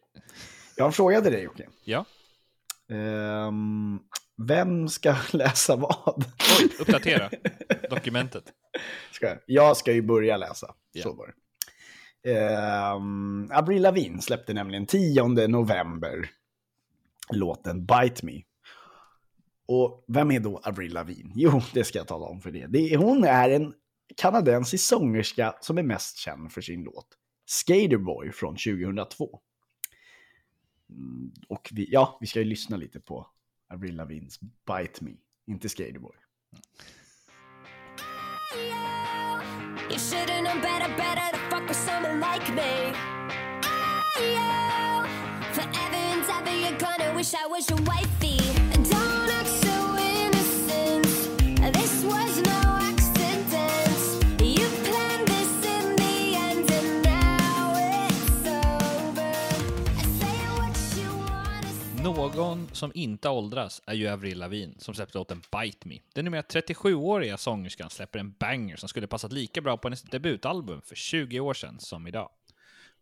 Jag 0.75 0.83
har 0.83 0.87
en 0.89 0.93
fråga 0.93 1.21
till 1.21 1.31
dig 1.31 1.43
Jocke. 1.43 1.67
Ja, 1.83 2.05
Ehm, 2.91 3.99
vem 4.47 4.89
ska 4.89 5.15
läsa 5.33 5.75
vad? 5.75 6.25
oj, 6.59 6.69
uppdatera 6.79 7.29
dokumentet. 7.89 8.43
Ska 9.11 9.25
jag? 9.27 9.37
jag 9.45 9.77
ska 9.77 9.91
ju 9.93 10.01
börja 10.01 10.37
läsa. 10.37 10.75
Ja. 10.91 11.03
Så 11.03 11.13
var 11.13 11.27
det. 11.27 11.33
Ehm, 12.39 13.49
Avril 13.53 13.81
Lavigne 13.81 14.21
släppte 14.21 14.53
nämligen 14.53 14.85
10 14.85 15.47
november 15.47 16.29
låten 17.33 17.85
Bite 17.85 18.25
Me. 18.25 18.41
Och 19.67 20.05
vem 20.07 20.31
är 20.31 20.39
då 20.39 20.57
Avril 20.63 20.93
Lavigne? 20.93 21.31
Jo, 21.35 21.61
det 21.73 21.83
ska 21.83 21.97
jag 21.97 22.07
tala 22.07 22.25
om 22.25 22.41
för 22.41 22.51
det. 22.51 22.65
det 22.67 22.93
är, 22.93 22.97
hon 22.97 23.23
är 23.23 23.49
en 23.49 23.73
kanadensisk 24.17 24.87
sångerska 24.87 25.55
som 25.61 25.77
är 25.77 25.83
mest 25.83 26.17
känd 26.17 26.51
för 26.51 26.61
sin 26.61 26.83
låt 26.83 27.07
Skaterboy 27.45 28.31
från 28.31 28.55
2002. 28.55 29.39
Mm, 30.89 31.31
och 31.49 31.69
vi, 31.73 31.87
ja, 31.91 32.17
vi 32.21 32.27
ska 32.27 32.39
ju 32.39 32.45
lyssna 32.45 32.77
lite 32.77 32.99
på 32.99 33.27
Avril 33.73 33.95
Lavins 33.95 34.39
Bite 34.39 35.03
Me, 35.03 35.11
inte 35.47 35.69
Skaterboy. 35.69 36.15
You 39.89 39.99
should've 39.99 40.41
known 40.41 40.61
better, 40.61 40.87
better 40.97 41.31
to 41.31 41.37
fuck 41.49 41.67
with 41.67 41.77
someone 41.77 42.19
like 42.19 42.49
me. 42.53 42.93
Forever 45.53 45.95
and 45.95 46.23
ever, 46.29 46.55
you're 46.55 46.77
gonna 46.77 47.15
wish 47.15 47.33
I 47.33 47.47
was 47.47 47.69
your 47.69 47.79
wife. 47.81 48.22
Någon 62.03 62.67
som 62.71 62.91
inte 62.95 63.29
åldras 63.29 63.81
är 63.85 63.93
ju 63.93 64.07
Avril 64.07 64.39
Lavigne 64.39 64.73
som 64.77 64.93
släppte 64.93 65.17
låten 65.17 65.41
Bite 65.51 65.87
Me. 65.87 65.99
Den 66.13 66.25
numera 66.25 66.41
37-åriga 66.41 67.37
sångerskan 67.37 67.89
släpper 67.89 68.19
en 68.19 68.31
banger 68.31 68.75
som 68.77 68.89
skulle 68.89 69.07
passat 69.07 69.31
lika 69.31 69.61
bra 69.61 69.77
på 69.77 69.87
hennes 69.87 70.01
debutalbum 70.01 70.81
för 70.81 70.95
20 70.95 71.39
år 71.39 71.53
sedan 71.53 71.79
som 71.79 72.07
idag. 72.07 72.29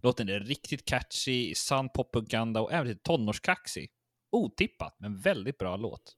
Låten 0.02 0.30
är 0.30 0.40
riktigt 0.40 0.86
catchy, 0.86 1.50
i 1.50 1.56
sann 1.56 1.90
poppunkanda 1.90 2.62
och 2.62 2.74
även 2.74 2.88
lite 2.88 3.04
tonårskaxig. 3.04 3.92
Otippat, 4.30 4.96
men 5.00 5.20
väldigt 5.20 5.58
bra 5.58 5.78
låt. 5.78 6.16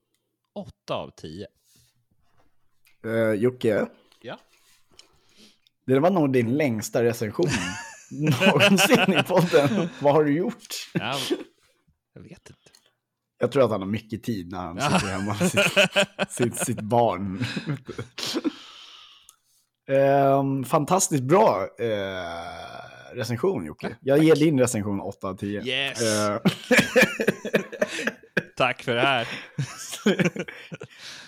8 0.52 0.94
av 0.94 1.10
10. 1.16 1.46
Uh, 3.06 3.32
Jocke, 3.34 3.86
Ja. 4.22 4.38
det 5.84 6.00
var 6.00 6.10
nog 6.10 6.32
din 6.32 6.56
längsta 6.56 7.04
recension 7.04 7.46
någonsin 8.10 9.18
i 9.18 9.22
podden. 9.22 9.88
Vad 10.00 10.14
har 10.14 10.24
du 10.24 10.36
gjort? 10.36 10.66
ja 10.92 11.18
jag 12.14 12.22
vet 12.22 12.50
inte. 12.50 12.63
Jag 13.38 13.52
tror 13.52 13.64
att 13.64 13.70
han 13.70 13.80
har 13.80 13.88
mycket 13.88 14.22
tid 14.22 14.50
när 14.52 14.58
han 14.58 14.80
sitter 14.80 15.12
hemma 15.12 15.36
med 15.40 15.50
sitt, 15.50 16.30
sitt, 16.30 16.56
sitt 16.66 16.80
barn. 16.80 17.44
Ehm, 19.88 20.64
fantastiskt 20.64 21.22
bra 21.22 21.68
eh, 21.78 23.16
recension 23.16 23.66
Jocke. 23.66 23.96
Jag 24.00 24.24
ger 24.24 24.34
din 24.34 24.60
recension 24.60 25.00
8 25.00 25.28
av 25.28 25.36
10. 25.36 25.62
Yes. 25.62 26.02
Eh, 26.02 26.38
Tack 28.56 28.82
för 28.82 28.94
det 28.94 29.00
här. 29.00 29.28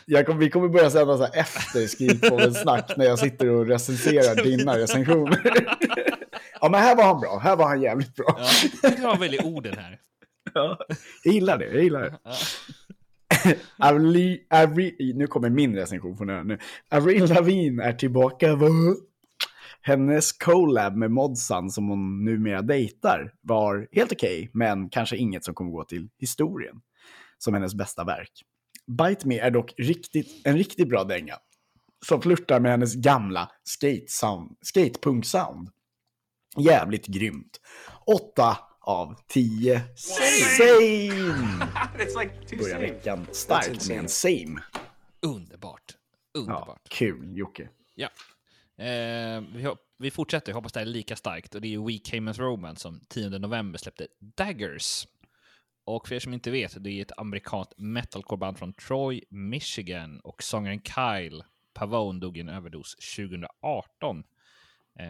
jag 0.04 0.26
kom, 0.26 0.38
vi 0.38 0.50
kommer 0.50 0.68
börja 0.68 0.90
sända 0.90 1.16
så 1.16 1.25
här 1.25 1.40
efter 1.40 1.86
skrivpodden 1.86 2.54
snack 2.54 2.92
när 2.96 3.04
jag 3.04 3.18
sitter 3.18 3.48
och 3.48 3.66
recenserar 3.66 4.42
dina 4.44 4.78
recensioner. 4.78 5.66
ja 6.60 6.68
men 6.68 6.80
här 6.80 6.96
var 6.96 7.04
han 7.04 7.20
bra, 7.20 7.38
här 7.38 7.56
var 7.56 7.68
han 7.68 7.82
jävligt 7.82 8.14
bra. 8.14 8.26
Ja, 8.38 8.48
jag 8.82 8.92
tycker 8.92 9.08
han 9.08 9.20
väljer 9.20 9.44
orden 9.46 9.78
här. 9.78 9.98
Ja, 10.55 10.79
jag 11.25 11.35
gillar 11.35 11.59
det, 11.59 11.65
jag 11.65 11.83
gillar 11.83 12.00
det. 12.00 12.19
Avli, 13.79 14.47
Avri, 14.50 15.12
nu 15.15 15.26
kommer 15.26 15.50
min 15.50 15.76
recension 15.76 16.17
från 16.17 16.31
ön 16.31 16.47
nu. 16.47 16.59
Avril 16.91 17.29
Lavigne 17.29 17.85
är 17.85 17.93
tillbaka. 17.93 18.57
Va? 18.57 18.69
Hennes 19.81 20.33
collab 20.33 20.97
med 20.97 21.11
Modsan 21.11 21.71
som 21.71 21.88
hon 21.88 22.25
numera 22.25 22.62
dejtar 22.62 23.35
var 23.41 23.88
helt 23.93 24.12
okej, 24.12 24.50
men 24.53 24.88
kanske 24.88 25.17
inget 25.17 25.45
som 25.45 25.55
kommer 25.55 25.71
gå 25.71 25.85
till 25.85 26.09
historien 26.19 26.81
som 27.38 27.55
hennes 27.55 27.75
bästa 27.75 28.05
verk. 28.05 28.33
Bite 28.87 29.29
Me 29.29 29.38
är 29.38 29.50
dock 29.50 29.75
riktigt, 29.79 30.47
en 30.47 30.57
riktigt 30.57 30.88
bra 30.88 31.05
dänga 31.05 31.35
som 32.07 32.23
flörtar 32.23 32.61
med 32.61 32.71
hennes 32.71 32.95
gamla 32.95 33.50
skate-sound, 33.65 34.57
skatepunk-sound. 34.61 35.69
Jävligt 36.59 37.07
grymt. 37.07 37.61
8 38.07 38.57
av 38.87 39.14
10. 39.26 39.81
Same! 39.97 41.09
Börjar 42.59 42.81
veckan 42.81 43.26
starkt 43.33 43.88
med 43.88 43.99
en 43.99 44.09
same. 44.09 44.62
Underbart. 45.23 45.97
Ja, 46.33 46.40
Underbart. 46.40 46.88
kul 46.88 47.37
Jocke. 47.37 47.69
Ja. 47.95 48.09
Eh, 48.85 49.40
vi, 49.55 49.62
hop- 49.66 49.78
vi 49.99 50.11
fortsätter, 50.11 50.50
jag 50.52 50.55
hoppas 50.55 50.73
det 50.73 50.81
är 50.81 50.85
lika 50.85 51.16
starkt. 51.16 51.55
Och 51.55 51.61
det 51.61 51.75
är 51.75 51.78
We 51.78 51.99
Came 52.11 52.31
As 52.31 52.38
Romance 52.38 52.81
som 52.81 53.00
10 53.09 53.28
november 53.38 53.78
släppte 53.78 54.07
Daggers. 54.21 55.07
Och 55.85 56.09
för 56.09 56.14
er 56.14 56.19
som 56.21 56.35
inte 56.35 56.50
vet, 56.50 56.85
det 56.85 56.90
är 56.90 57.02
ett 57.02 57.19
amerikanskt 57.19 57.73
metalcoreband 57.76 58.59
från 58.59 58.73
Troy, 58.73 59.23
Michigan. 59.31 60.21
Och 60.21 60.43
sångaren 60.43 60.81
Kyle 60.83 61.45
Pavone 61.75 62.21
dog 62.21 62.37
i 62.37 62.40
en 62.40 62.49
överdos 62.49 62.97
2018. 63.16 64.25
Eh, 65.00 65.07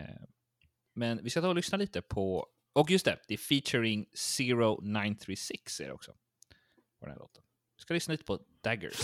men 0.95 1.21
vi 1.25 1.30
ska 1.30 1.40
ta 1.40 1.49
och 1.49 1.54
lyssna 1.54 1.78
lite 1.78 2.02
på... 2.02 2.47
Och 2.76 2.90
just 2.90 3.04
det, 3.04 3.18
det 3.28 3.35
är 3.35 3.38
featuring 3.38 4.06
0936 4.85 5.80
är 5.80 5.87
det 5.87 5.92
också. 5.92 6.12
På 7.00 7.06
den 7.06 7.11
här 7.11 7.18
låten. 7.18 7.42
Vi 7.76 7.83
ska 7.83 7.95
lyssna 7.95 8.12
lite 8.12 8.25
på 8.25 8.38
Daggers. 8.62 9.00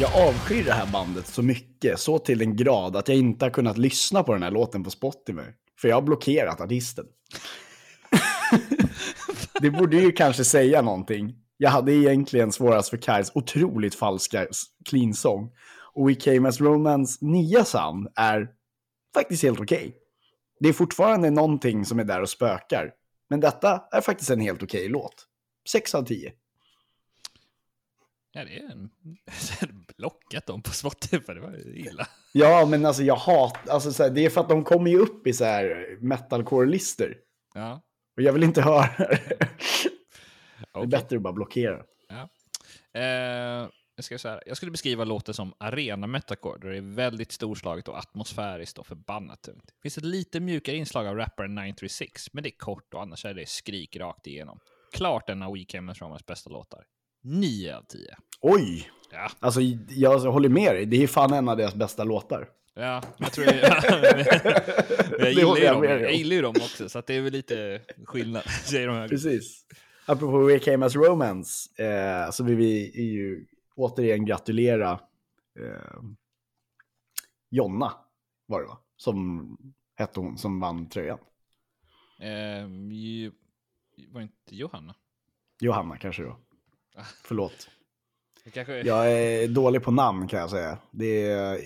Jag 0.00 0.12
avskyr 0.14 0.64
det 0.64 0.72
här 0.72 0.92
bandet 0.92 1.26
så 1.26 1.42
mycket, 1.42 2.00
så 2.00 2.18
till 2.18 2.42
en 2.42 2.56
grad 2.56 2.96
att 2.96 3.08
jag 3.08 3.16
inte 3.16 3.44
har 3.44 3.50
kunnat 3.50 3.78
lyssna 3.78 4.22
på 4.22 4.32
den 4.32 4.42
här 4.42 4.50
låten 4.50 4.84
på 4.84 4.90
Spotify. 4.90 5.52
För 5.80 5.88
jag 5.88 5.96
har 5.96 6.02
blockerat 6.02 6.60
artisten. 6.60 7.06
det 9.60 9.70
borde 9.70 9.96
ju 9.96 10.12
kanske 10.12 10.44
säga 10.44 10.82
någonting. 10.82 11.34
Jag 11.56 11.70
hade 11.70 11.92
egentligen 11.92 12.52
svårast 12.52 12.90
för 12.90 12.96
Kajs 12.96 13.32
otroligt 13.34 13.94
falska 13.94 14.46
clean-sång. 14.88 15.50
Och 15.94 16.08
We 16.08 16.14
Came 16.14 16.48
As 16.48 16.60
Romance 16.60 17.18
nya 17.24 17.64
sound 17.64 18.08
är 18.16 18.48
faktiskt 19.14 19.42
helt 19.42 19.60
okej. 19.60 19.96
Det 20.60 20.68
är 20.68 20.72
fortfarande 20.72 21.30
någonting 21.30 21.84
som 21.84 21.98
är 21.98 22.04
där 22.04 22.22
och 22.22 22.28
spökar. 22.28 22.90
Men 23.30 23.40
detta 23.40 23.82
är 23.92 24.00
faktiskt 24.00 24.30
en 24.30 24.40
helt 24.40 24.62
okej 24.62 24.88
låt. 24.88 25.26
6 25.72 25.94
av 25.94 26.04
10. 26.04 26.32
Ja, 28.32 28.44
det 28.44 28.58
är 28.58 28.70
en... 28.72 28.90
blockat 29.96 30.46
dem 30.46 30.62
på 30.62 30.70
Spotify, 30.70 31.34
det 31.34 31.40
var 31.40 31.76
illa. 31.76 32.06
Ja, 32.32 32.66
men 32.66 32.86
alltså 32.86 33.02
jag 33.02 33.16
hatar, 33.16 33.72
alltså 33.72 33.92
så 33.92 34.02
här, 34.02 34.10
det 34.10 34.24
är 34.26 34.30
för 34.30 34.40
att 34.40 34.48
de 34.48 34.64
kommer 34.64 34.90
ju 34.90 34.98
upp 34.98 35.26
i 35.26 35.32
så 35.32 35.44
här 35.44 35.96
metalcore-listor. 36.00 37.16
Ja, 37.54 37.82
Och 38.16 38.22
jag 38.22 38.32
vill 38.32 38.42
inte 38.42 38.62
höra 38.62 38.90
det. 38.98 39.20
Det 40.72 40.80
är 40.80 40.86
bättre 40.86 41.16
att 41.16 41.22
bara 41.22 41.32
blockera. 41.32 41.82
Ja. 42.08 42.28
Eh, 43.00 43.68
jag, 43.96 44.04
ska 44.04 44.18
säga, 44.18 44.40
jag 44.46 44.56
skulle 44.56 44.72
beskriva 44.72 45.04
låten 45.04 45.34
som 45.34 45.54
arena 45.58 46.06
metacore, 46.06 46.58
där 46.58 46.68
det 46.70 46.76
är 46.76 46.94
väldigt 46.94 47.32
storslaget 47.32 47.88
och 47.88 47.98
atmosfäriskt 47.98 48.78
och 48.78 48.86
förbannat 48.86 49.42
tungt. 49.42 49.66
Det 49.66 49.82
finns 49.82 49.98
ett 49.98 50.04
lite 50.04 50.40
mjukare 50.40 50.76
inslag 50.76 51.06
av 51.06 51.16
rapparen 51.16 51.54
936, 51.54 52.32
men 52.32 52.42
det 52.42 52.48
är 52.48 52.58
kort 52.58 52.94
och 52.94 53.02
annars 53.02 53.24
är 53.24 53.34
det 53.34 53.48
skrik 53.48 53.96
rakt 53.96 54.26
igenom. 54.26 54.60
Klart 54.92 55.30
en 55.30 55.42
av 55.42 55.52
Weekend 55.52 55.96
Romans 55.96 56.26
bästa 56.26 56.50
låtar. 56.50 56.84
9 57.22 57.74
av 57.76 57.82
10. 57.82 58.16
Oj! 58.40 58.90
Ja, 59.10 59.30
Alltså 59.40 59.60
jag 59.88 60.18
håller 60.18 60.48
med 60.48 60.74
dig, 60.74 60.86
det 60.86 61.02
är 61.02 61.06
fan 61.06 61.32
en 61.32 61.48
av 61.48 61.56
deras 61.56 61.74
bästa 61.74 62.04
låtar. 62.04 62.48
ja 62.74 63.02
jag 63.18 63.32
tror 63.32 63.46
jag, 63.46 63.56
jag, 63.62 65.20
Det 65.20 65.30
gillar 65.30 65.56
ju 65.56 65.66
dem, 65.66 65.84
jag 65.84 66.14
gillar 66.14 66.36
ju 66.36 66.42
dem 66.42 66.54
också, 66.56 66.88
så 66.88 67.02
det 67.06 67.14
är 67.14 67.20
väl 67.20 67.32
lite 67.32 67.80
skillnad, 68.04 68.42
säger 68.64 68.86
de 68.86 68.96
här. 68.96 69.08
Precis. 69.08 69.64
Apropå 70.06 70.38
We 70.38 70.58
Came 70.58 70.86
As 70.86 70.96
Romance, 70.96 71.82
eh, 71.82 72.30
så 72.30 72.44
vill 72.44 72.56
vi 72.56 73.02
ju 73.02 73.46
återigen 73.76 74.24
gratulera 74.24 75.00
eh, 75.60 76.00
Jonna, 77.50 77.92
var 78.46 78.60
det 78.60 78.66
va? 78.66 78.78
Som 78.96 79.56
hette 79.94 80.20
hon 80.20 80.38
som 80.38 80.60
vann 80.60 80.88
tröjan. 80.88 81.18
Ju, 82.90 83.32
var 84.08 84.20
inte 84.20 84.56
Johanna? 84.56 84.94
Johanna 85.60 85.96
kanske 85.96 86.22
då. 86.22 86.36
Förlåt. 87.22 87.68
Kanske... 88.52 88.80
Jag 88.80 89.12
är 89.12 89.48
dålig 89.48 89.82
på 89.82 89.90
namn 89.90 90.28
kan 90.28 90.40
jag 90.40 90.50
säga. 90.50 90.78
Det 90.90 91.22
är, 91.26 91.60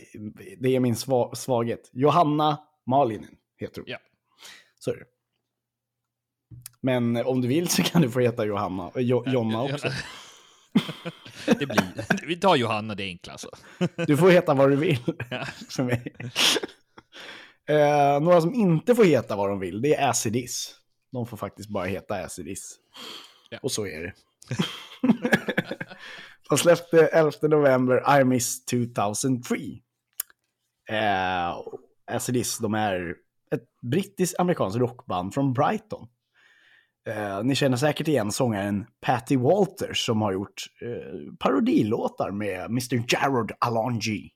det 0.58 0.76
är 0.76 0.80
min 0.80 0.96
sva, 0.96 1.34
svaghet. 1.34 1.90
Johanna 1.92 2.58
Malinen 2.86 3.30
heter 3.58 3.80
hon. 3.80 3.90
Ja. 3.90 3.98
Så 4.78 4.90
är 4.90 4.96
det. 4.96 5.04
Men 6.80 7.16
om 7.16 7.40
du 7.40 7.48
vill 7.48 7.68
så 7.68 7.82
kan 7.82 8.02
du 8.02 8.10
få 8.10 8.20
heta 8.20 8.44
Johanna, 8.44 8.90
eh, 8.94 9.00
jo, 9.02 9.24
Jonna 9.26 9.62
också. 9.62 9.88
det 11.46 11.66
blir, 11.66 12.26
vi 12.26 12.36
tar 12.36 12.56
Johanna, 12.56 12.94
det 12.94 13.04
är 13.04 13.06
enklast. 13.06 13.46
Du 14.06 14.16
får 14.16 14.30
heta 14.30 14.54
vad 14.54 14.70
du 14.70 14.76
vill 14.76 14.96
för 15.68 15.82
mig. 15.82 16.14
Eh, 17.68 18.20
några 18.20 18.40
som 18.40 18.54
inte 18.54 18.94
får 18.94 19.04
heta 19.04 19.36
vad 19.36 19.48
de 19.48 19.60
vill, 19.60 19.82
det 19.82 19.94
är 19.94 20.08
Acidis. 20.10 20.76
De 21.12 21.26
får 21.26 21.36
faktiskt 21.36 21.68
bara 21.68 21.84
heta 21.84 22.14
Acidis. 22.14 22.76
Ja. 23.50 23.58
Och 23.62 23.72
så 23.72 23.86
är 23.86 24.02
det. 24.02 24.12
de 26.49 26.59
släppte 26.59 27.06
11 27.06 27.30
november 27.42 28.21
I 28.21 28.25
Miss 28.25 28.64
2003. 28.64 29.56
Eh, 30.90 31.56
Acidis, 32.06 32.59
de 32.59 32.75
är 32.75 33.14
ett 33.54 33.64
brittiskt 33.90 34.38
amerikanskt 34.38 34.78
rockband 34.78 35.35
från 35.35 35.52
Brighton. 35.52 36.09
Eh, 37.09 37.44
ni 37.44 37.54
känner 37.54 37.76
säkert 37.76 38.09
igen 38.09 38.32
sångaren 38.32 38.87
Patty 39.00 39.37
Walters 39.37 40.06
som 40.06 40.23
har 40.23 40.32
gjort 40.32 40.62
eh, 40.82 41.35
parodilåtar 41.38 42.30
med 42.30 42.64
Mr. 42.64 43.04
Jared 43.09 43.52
Alonji. 43.59 44.30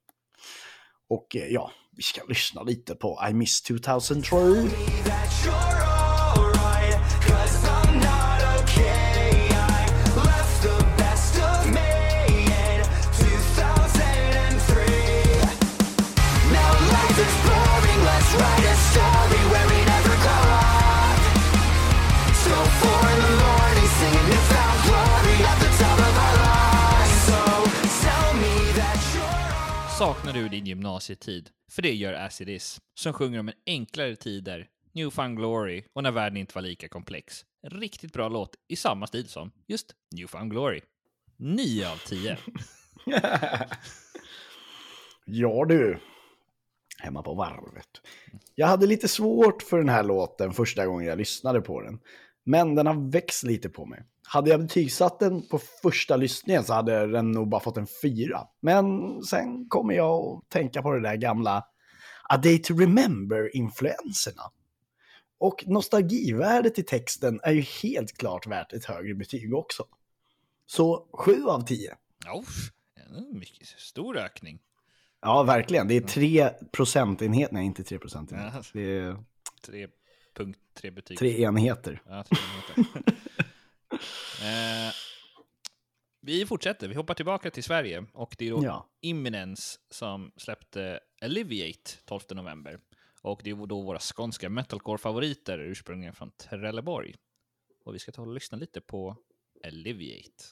Och 1.08 1.37
eh, 1.37 1.46
ja, 1.49 1.70
vi 1.96 2.02
ska 2.02 2.25
lyssna 2.25 2.62
lite 2.62 2.94
på 2.94 3.20
I 3.30 3.35
Miss 3.35 3.62
2003. 3.62 4.37
Saknar 29.98 30.32
du 30.32 30.48
din 30.48 30.66
gymnasietid? 30.66 31.50
För 31.70 31.82
det 31.82 31.94
gör 31.94 32.12
Acidis, 32.12 32.80
som 32.94 33.12
sjunger 33.12 33.40
om 33.40 33.48
en 33.48 33.54
enklare 33.66 34.16
tider, 34.16 34.68
Newfound 34.92 35.36
Glory 35.36 35.84
och 35.92 36.02
när 36.02 36.10
världen 36.10 36.36
inte 36.36 36.54
var 36.54 36.62
lika 36.62 36.88
komplex. 36.88 37.44
En 37.62 37.80
riktigt 37.80 38.12
bra 38.12 38.28
låt 38.28 38.50
i 38.68 38.76
samma 38.76 39.06
stil 39.06 39.28
som 39.28 39.50
just 39.66 39.94
Newfound 40.16 40.50
Glory. 40.50 40.80
9 41.36 41.88
av 41.88 41.96
10. 41.96 42.38
Ja 45.24 45.64
du, 45.68 45.98
hemma 46.98 47.22
på 47.22 47.34
varvet. 47.34 47.88
Jag 48.54 48.66
hade 48.66 48.86
lite 48.86 49.08
svårt 49.08 49.62
för 49.62 49.78
den 49.78 49.88
här 49.88 50.02
låten 50.02 50.52
första 50.52 50.86
gången 50.86 51.06
jag 51.06 51.18
lyssnade 51.18 51.60
på 51.60 51.80
den. 51.80 51.98
Men 52.48 52.74
den 52.74 52.86
har 52.86 53.10
växt 53.10 53.42
lite 53.42 53.68
på 53.68 53.86
mig. 53.86 54.02
Hade 54.22 54.50
jag 54.50 54.60
betygsatt 54.60 55.18
den 55.18 55.48
på 55.48 55.58
första 55.58 56.16
lyssningen 56.16 56.64
så 56.64 56.72
hade 56.72 57.06
den 57.06 57.32
nog 57.32 57.48
bara 57.48 57.60
fått 57.60 57.76
en 57.76 57.86
fyra. 58.02 58.40
Men 58.60 58.86
sen 59.22 59.68
kommer 59.68 59.94
jag 59.94 60.24
att 60.24 60.50
tänka 60.50 60.82
på 60.82 60.92
det 60.92 61.00
där 61.00 61.16
gamla 61.16 61.64
A 62.28 62.36
Day 62.36 62.58
to 62.58 62.74
Remember-influenserna. 62.74 64.42
Och 65.38 65.64
nostalgivärdet 65.66 66.78
i 66.78 66.82
texten 66.82 67.40
är 67.42 67.52
ju 67.52 67.60
helt 67.60 68.18
klart 68.18 68.46
värt 68.46 68.72
ett 68.72 68.84
högre 68.84 69.14
betyg 69.14 69.54
också. 69.54 69.84
Så 70.66 71.08
7 71.12 71.44
av 71.46 71.60
10. 71.60 71.94
Oh, 72.34 72.44
en 73.06 73.38
mycket 73.38 73.66
stor 73.66 74.16
ökning. 74.16 74.59
Ja, 75.22 75.42
verkligen. 75.42 75.88
Det 75.88 75.96
är 75.96 76.00
3 76.00 76.50
procentenheter. 76.72 77.54
Nej, 77.54 77.66
inte 77.66 77.85
3 77.85 77.98
procentenheter. 77.98 78.56
Ja. 78.56 78.62
Det 78.72 78.98
är 78.98 79.12
3.3 79.68 79.88
betyg. 80.35 80.54
Tre 81.16 81.42
enheter. 81.42 82.02
Ja, 82.06 82.24
tre 82.24 82.38
minuter. 82.50 82.92
eh, 84.42 84.92
vi 86.20 86.46
fortsätter, 86.46 86.88
vi 86.88 86.94
hoppar 86.94 87.14
tillbaka 87.14 87.50
till 87.50 87.64
Sverige 87.64 88.06
och 88.12 88.34
det 88.38 88.46
är 88.46 88.50
då 88.50 88.64
Ja. 88.64 88.88
Imminence 89.00 89.78
som 89.90 90.32
släppte 90.36 91.00
Alleviate 91.22 91.90
12 92.04 92.20
november. 92.30 92.78
Och 93.22 93.40
det 93.44 93.50
är 93.50 93.66
då 93.66 93.82
våra 93.82 93.98
skånska 93.98 94.48
metalcore-favoriter 94.48 95.58
ursprungligen 95.58 96.14
från 96.14 96.30
Trelleborg. 96.30 97.14
Och 97.84 97.94
vi 97.94 97.98
ska 97.98 98.12
ta 98.12 98.22
och 98.22 98.34
lyssna 98.34 98.58
lite 98.58 98.80
på 98.80 99.16
Alleviate. 99.64 100.44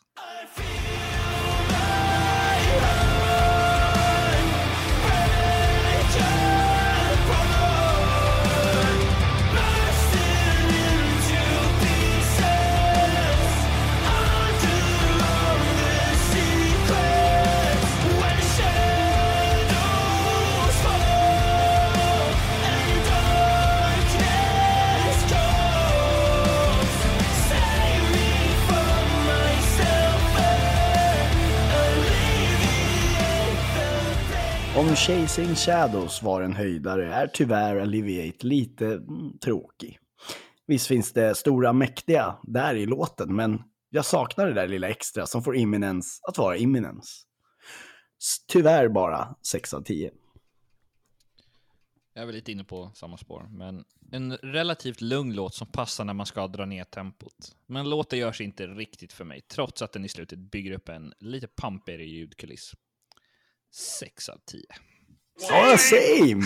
Chasing 34.97 35.55
Shadows 35.55 36.23
var 36.23 36.43
en 36.43 36.53
höjdare 36.53 37.15
är 37.15 37.27
tyvärr 37.27 37.77
Alleviate 37.77 38.47
lite 38.47 38.87
mm, 38.87 39.39
tråkig. 39.39 39.99
Visst 40.67 40.87
finns 40.87 41.13
det 41.13 41.35
stora 41.35 41.73
mäktiga 41.73 42.39
där 42.43 42.75
i 42.75 42.87
låten, 42.87 43.37
men 43.37 43.63
jag 43.91 44.05
saknar 44.05 44.47
det 44.47 44.53
där 44.53 44.69
lilla 44.69 44.89
extra 44.89 45.27
som 45.27 45.43
får 45.43 45.57
Imminence 45.57 46.21
att 46.29 46.39
vara 46.39 46.57
Imminence. 46.57 47.11
Tyvärr 48.49 48.89
bara 48.89 49.35
6 49.43 49.75
av 49.75 49.83
10. 49.83 50.11
Jag 52.15 52.23
är 52.23 52.27
väl 52.27 52.35
lite 52.35 52.53
inne 52.53 52.65
på 52.65 52.91
samma 52.95 53.17
spår, 53.17 53.49
men 53.51 53.85
en 54.13 54.37
relativt 54.37 55.01
lugn 55.01 55.35
låt 55.35 55.55
som 55.55 55.67
passar 55.67 56.05
när 56.05 56.15
man 56.15 56.27
ska 56.27 56.49
dra 56.49 56.65
ner 56.65 56.85
tempot. 56.85 57.57
Men 57.67 57.91
låten 57.91 58.19
görs 58.19 58.41
inte 58.41 58.67
riktigt 58.67 59.13
för 59.13 59.25
mig, 59.25 59.41
trots 59.41 59.83
att 59.83 59.93
den 59.93 60.05
i 60.05 60.09
slutet 60.09 60.39
bygger 60.39 60.73
upp 60.73 60.89
en 60.89 61.15
lite 61.21 61.47
pampigare 61.47 62.05
ljudkuliss. 62.05 62.75
6 63.75 64.29
av 64.29 64.39
10. 64.47 64.61
Ja, 65.49 65.77
same! 65.79 66.43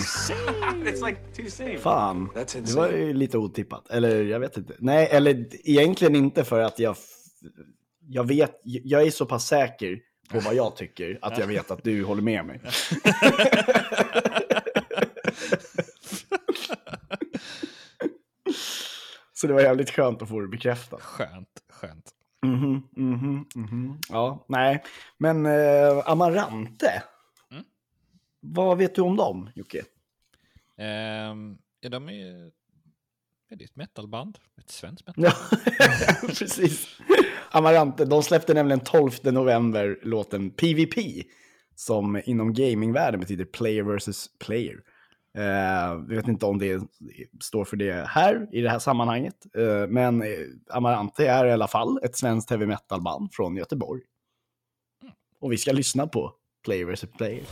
It's 0.84 1.06
like 1.06 1.20
two 1.36 1.50
same. 1.50 1.78
Fan, 1.78 2.30
That's 2.34 2.60
det 2.60 2.74
var 2.74 2.88
ju 2.88 3.12
lite 3.12 3.38
otippat. 3.38 3.90
Eller 3.90 4.24
jag 4.24 4.40
vet 4.40 4.56
inte. 4.56 4.74
Nej, 4.78 5.08
eller 5.10 5.46
egentligen 5.68 6.16
inte 6.16 6.44
för 6.44 6.60
att 6.60 6.78
jag... 6.78 6.96
Jag 8.10 8.28
vet, 8.28 8.60
jag 8.62 9.02
är 9.02 9.10
så 9.10 9.26
pass 9.26 9.46
säker 9.46 9.98
på 10.30 10.40
vad 10.40 10.54
jag 10.54 10.76
tycker 10.76 11.18
att 11.22 11.38
jag 11.38 11.46
vet 11.46 11.70
att 11.70 11.84
du 11.84 12.04
håller 12.04 12.22
med 12.22 12.44
mig. 12.46 12.60
Så 19.32 19.46
det 19.46 19.52
var 19.52 19.60
jävligt 19.60 19.90
skönt 19.90 20.22
att 20.22 20.28
få 20.28 20.40
det 20.40 20.48
bekräftat. 20.48 21.02
Skönt, 21.02 21.48
skönt. 21.70 22.10
Mhm, 22.46 22.82
mhm, 22.96 23.44
mhm. 23.54 23.98
Ja, 24.08 24.44
nej. 24.48 24.82
Men 25.18 25.46
eh, 25.46 26.02
Amarante. 26.08 27.02
Mm. 28.42 28.54
Vad 28.54 28.78
vet 28.78 28.94
du 28.94 29.02
om 29.02 29.16
dem, 29.16 29.50
Jocke? 29.54 29.84
Ehm, 30.76 31.58
ja, 31.80 31.88
de 31.88 32.08
är 32.08 32.12
ju... 32.12 32.50
Är 33.50 33.56
det 33.56 33.64
ett 33.64 33.76
metalband? 33.76 34.38
Ett 34.58 34.70
svenskt 34.70 35.06
metal? 35.06 35.24
Ja, 35.24 35.32
precis. 36.28 37.00
Amarante, 37.50 38.04
de 38.04 38.22
släppte 38.22 38.54
nämligen 38.54 38.80
12 38.80 39.10
november 39.22 39.98
låten 40.02 40.50
PVP, 40.50 41.24
som 41.74 42.22
inom 42.24 42.52
gamingvärlden 42.52 43.20
betyder 43.20 43.44
player 43.44 43.82
versus 43.82 44.30
player. 44.38 44.80
Eh, 45.34 45.44
jag 45.44 46.14
vet 46.14 46.28
inte 46.28 46.46
om 46.46 46.58
det 46.58 46.82
står 47.40 47.64
för 47.64 47.76
det 47.76 48.08
här 48.08 48.48
i 48.52 48.60
det 48.60 48.70
här 48.70 48.78
sammanhanget, 48.78 49.46
eh, 49.56 49.86
men 49.88 50.22
eh, 50.22 50.28
Amarante 50.70 51.26
är 51.26 51.46
i 51.46 51.52
alla 51.52 51.68
fall 51.68 52.00
ett 52.02 52.16
svenskt 52.16 52.50
heavy 52.50 52.66
metal-band 52.66 53.32
från 53.32 53.56
Göteborg. 53.56 54.02
Och 55.40 55.52
vi 55.52 55.58
ska 55.58 55.72
lyssna 55.72 56.06
på 56.06 56.34
player 56.64 56.84
versus 56.84 57.10
player. 57.10 57.44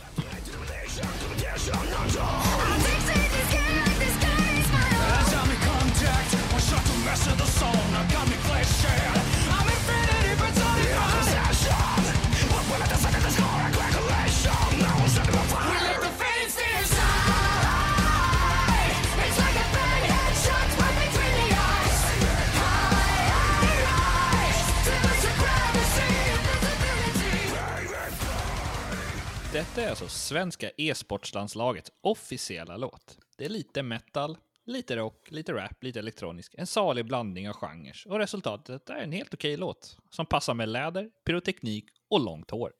Detta 29.77 29.87
är 29.87 29.89
alltså 29.89 30.07
svenska 30.07 30.71
e-sportslandslagets 30.77 31.91
officiella 32.01 32.77
låt. 32.77 33.17
Det 33.37 33.45
är 33.45 33.49
lite 33.49 33.83
metal, 33.83 34.37
lite 34.65 34.95
rock, 34.95 35.31
lite 35.31 35.53
rap, 35.53 35.83
lite 35.83 35.99
elektronisk. 35.99 36.55
En 36.57 36.67
salig 36.67 37.05
blandning 37.05 37.49
av 37.49 37.55
genrer. 37.55 38.03
Och 38.07 38.19
resultatet 38.19 38.89
är 38.89 38.95
en 38.95 39.11
helt 39.11 39.33
okej 39.33 39.57
låt. 39.57 39.97
Som 40.09 40.25
passar 40.25 40.53
med 40.53 40.69
läder, 40.69 41.09
pyroteknik 41.25 41.85
och 42.09 42.19
långt 42.19 42.51
hår. 42.51 42.71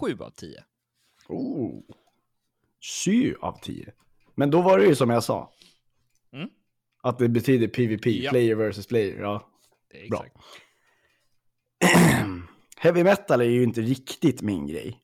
7 0.00 0.16
av 0.20 0.30
10. 0.30 0.64
Oh. 1.28 1.82
7 3.04 3.36
av 3.40 3.58
10. 3.62 3.92
Men 4.34 4.50
då 4.50 4.62
var 4.62 4.78
det 4.78 4.84
ju 4.86 4.94
som 4.94 5.10
jag 5.10 5.24
sa. 5.24 5.52
Mm. 6.32 6.48
Att 7.02 7.18
det 7.18 7.28
betyder 7.28 7.68
PVP, 7.68 8.06
Ja. 8.06 8.30
player 8.30 8.54
versus 8.54 8.86
player. 8.86 9.20
Ja. 9.20 9.48
Det 9.90 10.04
är 10.04 10.08
Bra. 10.08 10.26
Heavy 12.76 13.04
metal 13.04 13.40
är 13.40 13.44
ju 13.44 13.62
inte 13.62 13.80
riktigt 13.80 14.42
min 14.42 14.66
grej. 14.66 15.00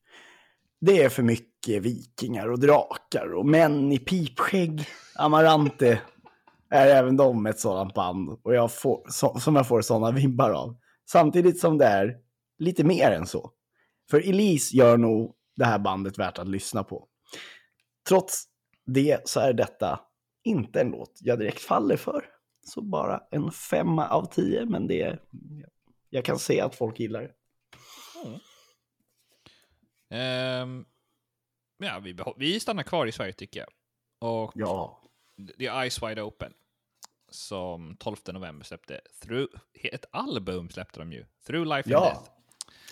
Det 0.80 1.02
är 1.02 1.08
för 1.08 1.22
mycket 1.22 1.82
vikingar 1.82 2.50
och 2.50 2.60
drakar 2.60 3.34
och 3.34 3.46
män 3.46 3.92
i 3.92 3.98
pipskägg. 3.98 4.86
Amarante 5.14 6.00
är 6.70 6.86
även 6.86 7.16
de 7.16 7.46
ett 7.46 7.60
sådant 7.60 7.94
band 7.94 8.40
och 8.42 8.54
jag 8.54 8.72
får, 8.72 9.06
så, 9.08 9.40
som 9.40 9.56
jag 9.56 9.68
får 9.68 9.80
sådana 9.80 10.10
vibbar 10.10 10.50
av. 10.50 10.76
Samtidigt 11.10 11.60
som 11.60 11.78
det 11.78 11.84
är 11.84 12.16
lite 12.58 12.84
mer 12.84 13.10
än 13.10 13.26
så. 13.26 13.50
För 14.10 14.28
Elise 14.28 14.76
gör 14.76 14.96
nog 14.96 15.34
det 15.56 15.64
här 15.64 15.78
bandet 15.78 16.18
värt 16.18 16.38
att 16.38 16.48
lyssna 16.48 16.84
på. 16.84 17.08
Trots 18.08 18.44
det 18.86 19.28
så 19.28 19.40
är 19.40 19.52
detta 19.52 20.00
inte 20.44 20.80
en 20.80 20.90
låt 20.90 21.18
jag 21.20 21.38
direkt 21.38 21.60
faller 21.60 21.96
för. 21.96 22.24
Så 22.66 22.82
bara 22.82 23.20
en 23.30 23.50
femma 23.50 24.08
av 24.08 24.24
tio, 24.24 24.66
men 24.66 24.86
det 24.86 25.02
är, 25.02 25.22
jag 26.10 26.24
kan 26.24 26.38
se 26.38 26.60
att 26.60 26.74
folk 26.74 27.00
gillar 27.00 27.20
det. 27.20 27.32
Mm. 28.26 28.40
Ehm, 30.10 30.84
ja, 31.78 31.98
vi, 31.98 32.16
vi 32.36 32.60
stannar 32.60 32.82
kvar 32.82 33.06
i 33.06 33.12
Sverige 33.12 33.32
tycker 33.32 33.60
jag. 33.60 33.68
Och 34.30 34.52
Ja. 34.54 35.00
det 35.36 35.66
är 35.66 35.80
Eyes 35.82 36.02
Wide 36.02 36.22
Open. 36.22 36.52
Som 37.32 37.96
12 37.96 38.16
november 38.32 38.64
släppte 38.64 39.00
Through, 39.22 39.54
ett 39.74 40.04
album 40.10 40.70
släppte 40.70 41.00
de 41.00 41.12
ju. 41.12 41.26
Through 41.46 41.68
Life 41.76 41.86
and 41.86 41.92
Ja. 41.92 42.00
Death. 42.04 42.30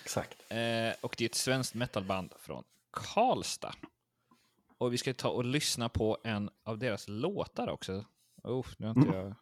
Exakt. 0.03 0.37
Eh, 0.49 0.93
och 1.01 1.15
det 1.17 1.23
är 1.23 1.29
ett 1.29 1.35
svenskt 1.35 1.73
metalband 1.73 2.33
från 2.39 2.63
Karlstad. 2.91 3.73
Och 4.77 4.93
vi 4.93 4.97
ska 4.97 5.13
ta 5.13 5.29
och 5.29 5.45
lyssna 5.45 5.89
på 5.89 6.17
en 6.23 6.49
av 6.63 6.77
deras 6.77 7.07
låtar 7.07 7.67
också. 7.69 8.05
Oh, 8.43 8.65
nu 8.77 8.87
har 8.87 8.93
inte 8.99 9.15
jag... 9.17 9.25
nu 9.25 9.33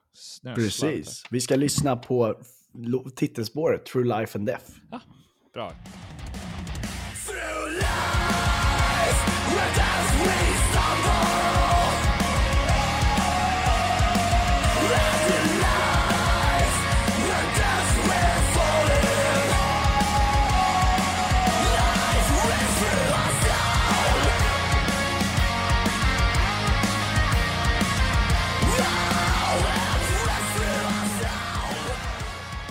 har 0.44 0.50
jag 0.50 0.56
Precis. 0.56 0.76
slarvat 0.76 1.24
Vi 1.32 1.42
ska 1.42 1.56
lyssna 1.56 1.96
på 1.98 2.42
titelspåret 3.16 3.86
True 3.86 4.20
Life 4.20 4.38
and 4.38 4.48
Death. 4.48 4.72
här. 4.92 5.02
Bra. 5.54 5.74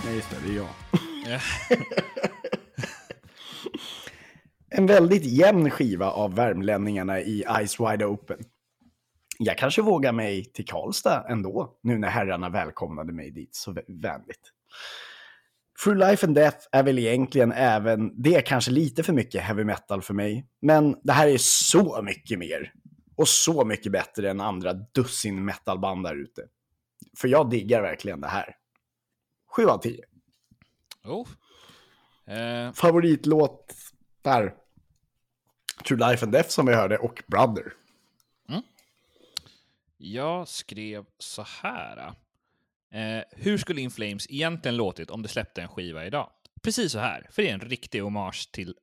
Nej, 0.07 0.15
just 0.15 0.29
det, 0.29 0.37
det 0.45 0.51
är 0.51 0.55
jag. 0.55 0.67
En 4.77 4.85
väldigt 4.85 5.25
jämn 5.25 5.69
skiva 5.69 6.11
av 6.11 6.35
värmlänningarna 6.35 7.19
i 7.19 7.43
Ice 7.67 7.79
Wide 7.79 8.05
Open. 8.05 8.37
Jag 9.39 9.57
kanske 9.57 9.81
vågar 9.81 10.11
mig 10.11 10.45
till 10.45 10.65
Karlstad 10.65 11.25
ändå, 11.29 11.79
nu 11.83 11.97
när 11.97 12.09
herrarna 12.09 12.49
välkomnade 12.49 13.13
mig 13.13 13.31
dit 13.31 13.55
så 13.55 13.71
vä- 13.71 14.01
vänligt. 14.01 14.51
Through 15.83 16.09
Life 16.09 16.25
and 16.25 16.35
Death 16.35 16.57
är 16.71 16.83
väl 16.83 16.99
egentligen 16.99 17.51
även, 17.51 18.21
det 18.21 18.41
kanske 18.41 18.71
lite 18.71 19.03
för 19.03 19.13
mycket 19.13 19.41
heavy 19.41 19.63
metal 19.63 20.01
för 20.01 20.13
mig, 20.13 20.47
men 20.61 20.95
det 21.03 21.13
här 21.13 21.27
är 21.27 21.37
så 21.39 22.01
mycket 22.01 22.39
mer. 22.39 22.73
Och 23.15 23.27
så 23.27 23.65
mycket 23.65 23.91
bättre 23.91 24.29
än 24.29 24.41
andra 24.41 24.73
dussin 24.73 25.45
metalband 25.45 26.03
där 26.03 26.15
ute. 26.15 26.41
För 27.17 27.27
jag 27.27 27.49
diggar 27.49 27.81
verkligen 27.81 28.21
det 28.21 28.27
här. 28.27 28.55
7 29.55 29.65
av 29.65 29.77
10. 29.77 30.03
Oh. 31.03 31.27
Eh, 32.35 32.73
favoritlåt 32.73 33.73
där. 34.21 34.53
True 35.83 35.97
Life 36.09 36.25
and 36.25 36.31
Death 36.31 36.49
som 36.49 36.65
vi 36.65 36.73
hörde 36.73 36.97
och 36.97 37.23
Brother. 37.27 37.73
Mm. 38.49 38.61
jag 39.97 40.47
skrev 40.47 41.05
så 41.17 41.45
här. 41.61 41.97
Äh. 41.97 42.13
Eh, 42.91 43.23
hur 43.31 43.57
skulle 43.57 43.81
In 43.81 43.91
Flames 43.91 44.27
egentligen 44.29 44.77
låtit 44.77 45.09
om 45.09 45.21
det 45.21 45.27
släppte 45.27 45.61
en 45.61 45.67
skiva 45.67 46.05
idag? 46.05 46.29
Precis 46.63 46.91
så 46.91 46.99
här, 46.99 47.27
för 47.31 47.41
det 47.41 47.49
är 47.49 47.53
en 47.53 47.59
riktig 47.59 47.99
hommage 47.99 48.51
till, 48.51 48.75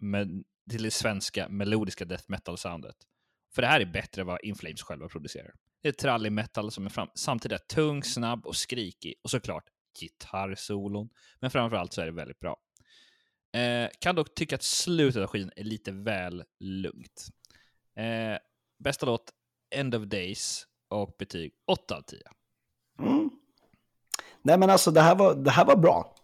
till 0.71 0.83
det 0.83 0.91
svenska 0.91 1.49
melodiska 1.49 2.05
death 2.05 2.25
metal-soundet. 2.29 2.97
För 3.55 3.63
det 3.63 3.69
här 3.69 3.81
är 3.81 3.85
bättre 3.87 4.21
än 4.21 4.27
vad 4.27 4.39
In 4.43 4.55
Flames 4.55 4.83
själva 4.83 5.09
producerar. 5.09 5.55
Det 5.83 5.89
är 5.89 5.93
trallig 5.93 6.33
metal 6.33 6.71
som 6.71 6.87
är 6.87 6.91
fram- 6.91 7.11
samtidigt 7.15 7.61
är 7.61 7.75
tung, 7.75 8.03
snabb 8.05 8.47
och 8.47 8.57
skrikig 8.57 9.15
och 9.23 9.31
såklart 9.31 9.65
gitarrsolon. 10.01 11.09
Men 11.41 11.51
framförallt 11.51 11.93
så 11.93 12.01
är 12.01 12.07
det 12.07 12.13
väldigt 12.13 12.39
bra. 12.39 12.57
Eh, 13.55 13.89
kan 13.99 14.15
dock 14.15 14.35
tycka 14.35 14.55
att 14.55 14.63
slutet 14.63 15.23
av 15.23 15.27
skivan 15.29 15.51
är 15.57 15.65
lite 15.65 15.93
väl 15.93 16.45
lugnt. 16.61 17.27
Eh, 17.97 18.39
bästa 18.79 19.07
låt, 19.07 19.33
End 19.75 19.95
of 19.95 20.03
Days 20.03 20.67
och 20.89 21.15
betyg 21.19 21.53
8 21.67 21.97
av 21.97 22.03
10. 22.03 22.21
Mm. 23.01 23.31
Nej 24.43 24.59
men 24.59 24.71
alltså 24.71 24.91
det 24.91 25.01
här 25.01 25.15
var, 25.15 25.35
det 25.35 25.51
här 25.51 25.65
var 25.65 25.77
bra 25.77 26.15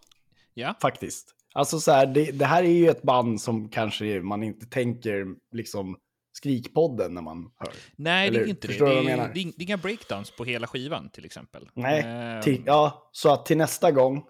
Ja, 0.53 0.75
faktiskt. 0.81 1.35
Alltså 1.53 1.79
så 1.79 1.91
här, 1.91 2.05
det, 2.05 2.31
det 2.31 2.45
här 2.45 2.63
är 2.63 2.67
ju 2.69 2.89
ett 2.89 3.01
band 3.01 3.41
som 3.41 3.69
kanske 3.69 4.21
man 4.21 4.43
inte 4.43 4.65
tänker 4.65 5.25
liksom 5.51 5.97
Skrikpodden 6.33 7.13
när 7.13 7.21
man 7.21 7.51
hör. 7.57 7.73
nej 7.95 8.29
det 8.29 8.37
Eller, 8.37 8.45
är 8.45 8.49
inte 8.49 8.67
det. 8.67 8.73
Det 8.73 9.11
är, 9.11 9.33
det 9.33 9.39
är 9.39 9.61
inga 9.63 9.77
breakdowns 9.77 10.31
på 10.31 10.45
hela 10.45 10.67
skivan 10.67 11.09
till 11.09 11.25
exempel. 11.25 11.69
Nej, 11.73 12.01
Ehm, 12.05 12.41
till, 12.41 12.63
ja, 12.65 13.09
så 13.11 13.33
att 13.33 13.45
till 13.45 13.57
nästa 13.57 13.91
gång, 13.91 14.23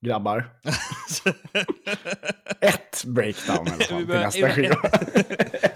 grabbar, 0.00 0.50
ett 2.60 3.04
breakdown 3.04 3.66
i 3.66 3.70
alla 3.70 3.84
fall 3.84 4.06
till 4.06 4.08
nästa 4.08 4.50
skiva. 4.54 4.76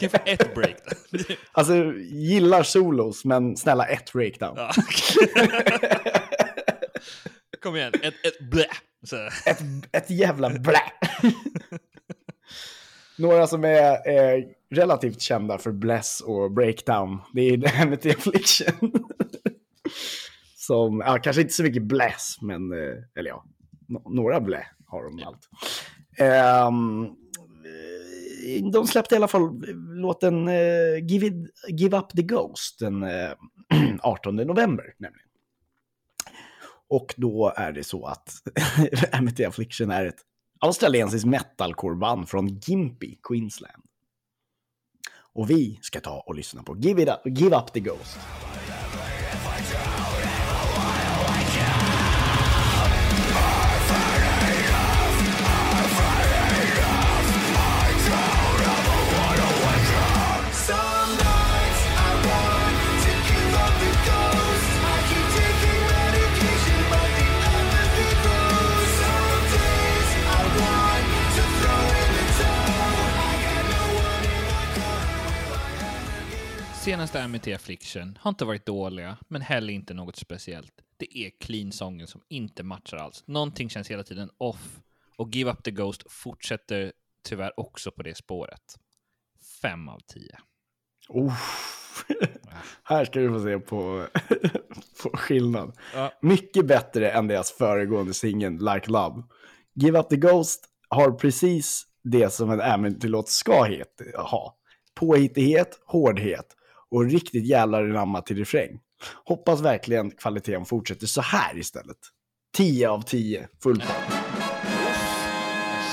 kan 0.00 0.10
få 0.10 0.18
ett 0.26 0.54
breakdown? 0.54 0.98
Alltså, 1.52 1.74
gillar 2.10 2.62
solos, 2.62 3.24
men 3.24 3.56
snälla 3.56 3.86
ett 3.86 4.12
breakdown. 4.12 4.54
Ja. 4.56 4.72
Kom 7.62 7.76
igen, 7.76 7.92
ett, 8.02 8.14
ett 8.26 8.50
blä. 8.50 8.66
Ett, 9.46 9.62
ett 9.92 10.10
jävla 10.10 10.50
blä. 10.50 10.82
Några 13.18 13.46
som 13.46 13.64
är 13.64 14.08
eh, 14.08 14.44
relativt 14.70 15.20
kända 15.20 15.58
för 15.58 15.72
Bless 15.72 16.20
och 16.20 16.52
Breakdown, 16.52 17.20
det 17.32 17.40
är 17.40 17.56
The 17.56 17.82
Amity 17.82 18.10
Affliction. 18.10 18.92
som, 20.56 21.02
ja, 21.06 21.18
kanske 21.18 21.42
inte 21.42 21.54
så 21.54 21.62
mycket 21.62 21.82
Bless, 21.82 22.36
men, 22.40 22.72
eh, 22.72 23.18
eller 23.18 23.30
ja, 23.30 23.44
några 24.04 24.40
blä 24.40 24.66
har 24.86 25.04
de 25.04 25.24
allt. 25.24 25.48
Eh, 26.18 26.70
de 28.72 28.86
släppte 28.86 29.14
i 29.14 29.16
alla 29.16 29.28
fall 29.28 29.62
låten 29.76 30.48
eh, 30.48 31.04
Give, 31.08 31.26
it, 31.26 31.34
Give 31.68 31.96
Up 31.96 32.08
the 32.08 32.22
Ghost 32.22 32.78
den 32.78 33.02
eh, 33.02 33.30
18 34.00 34.36
november 34.36 34.94
nämligen. 34.98 35.28
Och 36.88 37.14
då 37.16 37.52
är 37.56 37.72
det 37.72 37.84
så 37.84 38.06
att 38.06 38.32
Amity 39.12 39.44
Affliction 39.44 39.90
är 39.90 40.06
ett 40.06 40.20
australiensiskt 40.60 41.26
metalcore-band 41.26 42.28
från 42.28 42.48
Gympie, 42.48 43.18
Queensland. 43.22 43.82
Och 45.34 45.50
vi 45.50 45.78
ska 45.82 46.00
ta 46.00 46.20
och 46.20 46.34
lyssna 46.34 46.62
på 46.62 46.76
Give, 46.76 47.02
it 47.02 47.08
up, 47.08 47.38
Give 47.38 47.56
Up 47.56 47.72
the 47.72 47.80
Ghost. 47.80 48.18
Senaste 77.02 77.24
Amity 77.24 77.52
Affliction 77.52 78.18
har 78.20 78.28
inte 78.28 78.44
varit 78.44 78.66
dåliga, 78.66 79.16
men 79.28 79.42
heller 79.42 79.72
inte 79.72 79.94
något 79.94 80.16
speciellt. 80.16 80.72
Det 80.96 81.18
är 81.18 81.30
clean-sången 81.40 82.06
som 82.06 82.20
inte 82.28 82.62
matchar 82.62 82.96
alls. 82.96 83.24
Någonting 83.26 83.70
känns 83.70 83.90
hela 83.90 84.02
tiden 84.02 84.30
off. 84.38 84.80
Och 85.16 85.34
Give 85.34 85.50
Up 85.50 85.62
The 85.62 85.70
Ghost 85.70 86.02
fortsätter 86.08 86.92
tyvärr 87.24 87.60
också 87.60 87.90
på 87.90 88.02
det 88.02 88.16
spåret. 88.16 88.78
fem 89.62 89.88
av 89.88 90.00
tio. 90.06 90.36
Oh. 91.08 91.34
Här 92.82 93.04
ska 93.04 93.20
vi 93.20 93.28
få 93.28 93.42
se 93.44 93.58
på, 93.58 94.06
på 95.02 95.16
skillnad. 95.16 95.72
Ja. 95.94 96.12
Mycket 96.22 96.66
bättre 96.66 97.10
än 97.10 97.26
deras 97.26 97.52
föregående 97.52 98.14
singel 98.14 98.52
Like 98.52 98.90
Love. 98.90 99.22
Give 99.74 99.98
Up 99.98 100.08
The 100.08 100.16
Ghost 100.16 100.64
har 100.88 101.10
precis 101.10 101.86
det 102.02 102.30
som 102.30 102.50
en 102.50 102.60
äventyrlåt 102.60 103.28
ska 103.28 103.64
het, 103.64 104.02
ha. 104.16 104.56
Påhittighet, 104.94 105.80
hårdhet 105.86 106.56
och 106.92 107.04
riktigt 107.04 107.46
jävla 107.46 107.82
ramma 107.82 108.20
till 108.22 108.36
refräng. 108.36 108.80
Hoppas 109.24 109.60
verkligen 109.60 110.10
kvaliteten 110.10 110.64
fortsätter 110.64 111.06
så 111.06 111.20
här 111.20 111.58
istället. 111.58 111.96
10 112.56 112.88
av 112.90 113.02
10, 113.02 113.48
full 113.62 113.80
pott. 113.80 113.88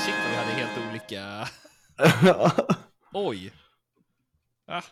Shit 0.04 0.14
vi 0.30 0.36
hade 0.36 0.50
helt 0.52 0.90
olika... 0.90 1.48
Oj. 3.14 3.52
Ah, 4.66 4.82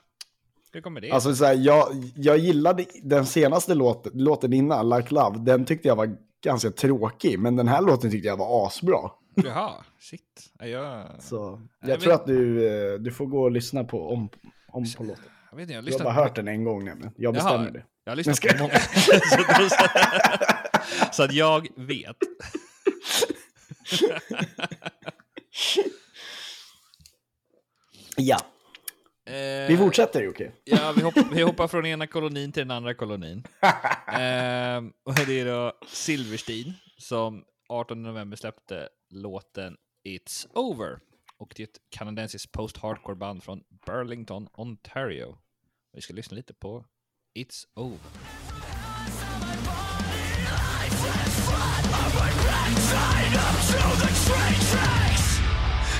hur 0.73 0.81
kommer 0.81 1.01
det? 1.01 1.11
Alltså 1.11 1.35
så 1.35 1.45
här, 1.45 1.55
jag, 1.55 1.89
jag 2.17 2.39
gillade 2.39 2.85
den 3.03 3.27
senaste 3.27 3.75
låten, 3.75 4.13
låten 4.15 4.53
innan, 4.53 4.89
Like 4.89 5.15
Love, 5.15 5.39
den 5.39 5.65
tyckte 5.65 5.89
jag 5.89 5.97
var 5.97 6.17
ganska 6.45 6.71
tråkig, 6.71 7.39
men 7.39 7.57
den 7.57 7.69
här 7.69 7.83
låten 7.83 8.11
tyckte 8.11 8.29
jag 8.29 8.37
var 8.37 8.67
asbra. 8.67 9.11
Jaha, 9.35 9.73
shit. 10.01 10.53
Ja, 10.59 10.67
Jag, 10.67 11.07
Så 11.23 11.61
Jag 11.81 11.91
jag 11.91 12.01
tror 12.01 12.13
vet- 12.13 12.21
att 12.21 12.27
du, 12.27 12.67
eh, 12.95 12.99
du 12.99 13.11
får 13.13 13.27
gå 13.27 13.43
och 13.43 13.51
lyssna 13.51 13.85
på, 13.85 14.09
om, 14.13 14.29
om 14.73 14.85
på 14.97 15.03
låten. 15.05 15.25
Jag 15.51 15.57
vet 15.57 15.63
inte, 15.63 15.73
jag 15.73 15.79
har 15.79 15.83
lyssnade 15.83 16.05
bara 16.05 16.15
på- 16.15 16.21
hört 16.21 16.35
den 16.37 16.49
en 16.49 16.65
gång 16.65 16.85
nämligen. 16.85 17.13
Jag 17.17 17.35
bestämmer 17.35 17.59
Jaha, 17.65 17.71
det. 17.71 17.85
Jag 18.05 18.11
har 18.11 18.17
lyssnat 18.17 18.37
ska- 18.37 18.53
på 18.53 18.59
många. 18.59 18.75
så, 21.13 21.23
att 21.23 21.33
jag 21.33 21.69
vet. 21.77 22.17
Ja, 28.17 28.39
Eh, 29.29 29.69
vi 29.69 29.77
fortsätter 29.77 30.23
Jocke. 30.23 30.53
Ja, 30.65 30.93
vi, 30.97 31.03
hopp, 31.03 31.15
vi 31.33 31.43
hoppar 31.43 31.69
från 31.69 31.87
ena 31.87 32.07
kolonin 32.07 32.53
till 32.53 32.61
den 32.61 32.71
andra 32.71 32.95
kolonin. 32.95 33.45
Ehm, 34.07 34.93
och 35.05 35.15
det 35.27 35.41
är 35.41 35.45
då 35.47 35.73
Silverstein 35.89 36.75
som 36.99 37.45
18 37.69 38.03
november 38.03 38.37
släppte 38.37 38.89
låten 39.11 39.77
It's 40.09 40.47
Over. 40.55 40.99
Och 41.39 41.53
det 41.57 41.63
är 41.63 41.67
ett 41.67 41.81
kanadensiskt 41.91 42.53
post-hardcore 42.53 43.15
band 43.15 43.43
från 43.43 43.65
Burlington, 43.87 44.49
Ontario. 44.53 45.39
Vi 45.93 46.01
ska 46.01 46.15
lyssna 46.15 46.35
lite 46.37 46.55
på 46.55 46.85
It's 47.39 47.65
Over. 47.75 47.99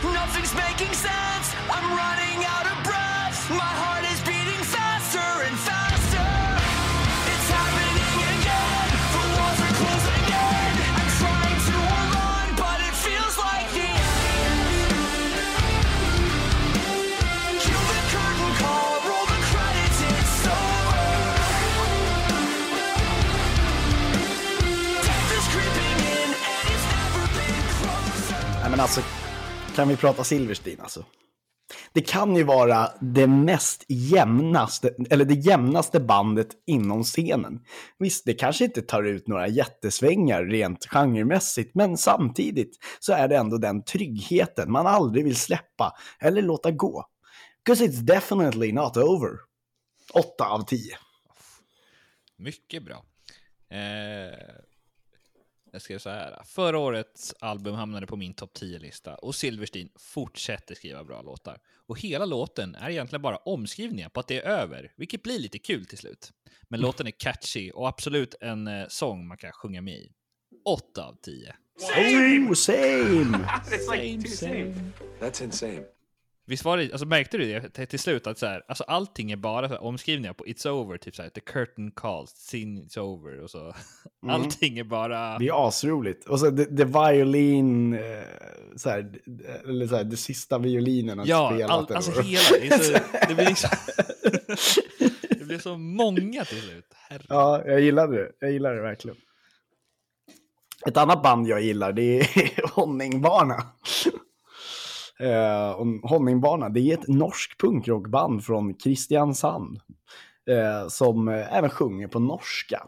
Nothing's 0.03 0.55
making 0.55 0.95
sense. 0.95 1.55
I'm 1.71 1.87
running 2.01 2.39
out 2.45 2.67
of 2.73 2.85
breath. 2.85 3.51
My 3.51 3.73
heart 3.83 4.08
men 28.79 28.83
alltså, 28.83 29.03
kan 29.75 29.89
vi 29.89 29.97
prata 29.97 30.25
Silverstein 30.25 30.81
alltså? 30.81 31.05
Det 31.93 32.01
kan 32.01 32.37
ju 32.37 32.43
vara 32.43 32.93
det 33.01 33.27
mest 33.27 33.85
jämnaste, 33.89 34.95
eller 35.11 35.25
det 35.25 35.35
jämnaste 35.35 36.01
bandet 36.01 36.49
inom 36.67 37.05
scenen. 37.05 37.61
Visst, 37.99 38.25
det 38.25 38.35
kanske 38.35 38.65
inte 38.65 38.83
tar 38.83 39.03
ut 39.03 39.29
några 39.29 39.49
jättesvängar 39.49 40.45
rent 40.45 40.87
genremässigt, 40.87 41.75
men 41.75 41.97
samtidigt 41.97 42.79
så 43.01 43.13
är 43.13 43.29
det 43.29 43.37
ändå 43.37 43.59
den 43.59 43.85
tryggheten 43.85 44.73
man 44.73 44.87
aldrig 44.87 45.25
vill 45.25 45.37
släppa 45.37 45.97
eller 46.21 46.43
låta 46.43 46.71
gå. 46.71 47.05
'Cause 47.67 47.85
it's 47.85 48.01
definitely 48.01 48.73
not 48.73 48.97
over. 48.97 49.31
8 50.13 50.49
av 50.49 50.63
10. 50.67 50.97
Mycket 52.37 52.83
bra. 52.83 53.05
Eh, 53.71 54.68
jag 55.79 55.83
skrev 55.83 55.99
så 55.99 56.11
här. 56.11 56.43
Förra 56.47 56.79
årets 56.79 57.35
album 57.41 57.75
hamnade 57.75 58.07
på 58.07 58.17
min 58.17 58.35
topp 58.35 58.51
10-lista 58.55 59.15
och 59.15 59.35
Silverstein 59.35 59.89
fortsätter 59.97 60.75
skriva 60.75 61.05
bra 61.05 61.23
låtar. 61.23 61.59
Och 61.87 62.01
hela 62.01 62.25
låten 62.25 62.75
är 62.75 62.91
egentligen 62.91 63.23
bara 63.23 63.37
omskrivningar 63.37 64.09
på 64.09 64.21
att 64.21 64.29
det 64.29 64.37
är 64.37 64.51
över, 64.51 64.93
vilket 64.97 65.23
blir 65.23 65.39
lite 65.39 65.59
kul 65.59 65.87
till 65.87 65.99
slut. 65.99 66.33
Men 66.69 66.81
låten 66.81 67.07
är 67.07 67.11
catchy 67.11 67.71
och 67.71 67.89
absolut 67.89 68.35
en 68.41 68.67
eh, 68.69 68.87
sång 68.89 69.27
man 69.27 69.37
kan 69.37 69.53
sjunga 69.53 69.83
med 69.83 69.95
i. 69.95 70.13
8 70.65 71.05
av 71.05 71.17
10. 71.23 71.55
Oh, 71.79 72.55
same! 72.55 73.39
It's 73.71 73.89
like 73.93 74.23
too 74.23 74.31
same. 74.31 74.75
That's 75.21 75.43
insane. 75.45 75.85
Visst 76.49 76.65
var 76.65 76.77
det, 76.77 76.93
alltså 76.93 77.07
märkte 77.07 77.39
du 77.39 77.61
det 77.75 77.87
till- 77.87 77.99
slut 77.99 78.27
att 78.27 78.39
så 78.39 78.47
här, 78.47 78.63
alltså 78.69 78.85
allting 78.85 79.31
är 79.33 79.37
bara 79.37 79.69
så 79.69 79.75
här, 79.75 79.83
omskrivningar 79.83 80.33
på 80.33 80.45
It's 80.45 80.69
over, 80.69 80.99
typ 80.99 81.15
så 81.17 81.23
här, 81.23 81.29
the 81.29 81.41
curtain 81.41 81.91
calls, 81.91 82.31
scene 82.31 82.81
is 82.81 82.97
over 82.97 83.41
och 83.43 83.51
så. 83.51 83.75
Allting 84.29 84.79
är 84.79 84.85
bara... 84.85 85.39
Det 85.39 85.49
är 85.49 85.69
asroligt. 85.69 86.29
Och 86.29 86.41
så 86.41 86.51
the, 86.57 86.65
the 86.65 86.85
violin, 86.85 87.95
eh, 87.95 88.01
så 88.77 88.91
här, 88.91 89.13
eller 89.65 89.87
så 89.87 89.97
här, 89.97 90.05
det 90.05 90.17
sista 90.17 90.59
violinen 90.59 91.21
att 91.21 91.27
Ja, 91.27 91.51
spela. 91.55 91.73
all, 91.73 91.93
alltså 91.95 92.21
hela. 92.21 92.43
Det, 92.61 92.67
är 92.67 92.79
så, 92.79 92.93
det, 93.29 93.35
blir 93.35 93.47
liksom, 93.47 93.71
det 95.39 95.45
blir 95.45 95.59
så 95.59 95.77
många 95.79 96.45
till 96.45 96.63
slut. 96.63 96.87
Herre. 97.09 97.23
Ja, 97.29 97.63
jag 97.67 97.81
gillade 97.81 98.17
det. 98.17 98.31
Jag 98.41 98.53
gillade 98.53 98.75
det 98.77 98.83
verkligen. 98.83 99.17
Ett 100.87 100.97
annat 100.97 101.23
band 101.23 101.49
jag 101.49 101.61
gillar 101.61 101.93
det 101.93 102.21
är 102.21 102.69
Honningbarna. 102.75 103.63
Eh, 105.21 105.71
och 105.71 105.87
Honningbarna, 105.87 106.69
det 106.69 106.81
är 106.81 106.95
ett 106.95 107.09
norskt 107.09 107.61
punkrockband 107.61 108.45
från 108.45 108.75
Kristiansand. 108.75 109.81
Eh, 110.49 110.89
som 110.89 111.29
även 111.29 111.71
sjunger 111.71 112.09
på 112.09 112.19
norska. 112.19 112.87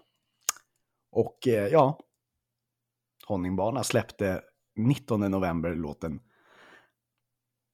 Och 1.13 1.49
eh, 1.49 1.69
ja, 1.69 1.99
Honningbarna 3.27 3.85
släppte 3.85 4.43
19 4.77 5.21
november 5.21 5.75
låten 5.75 6.21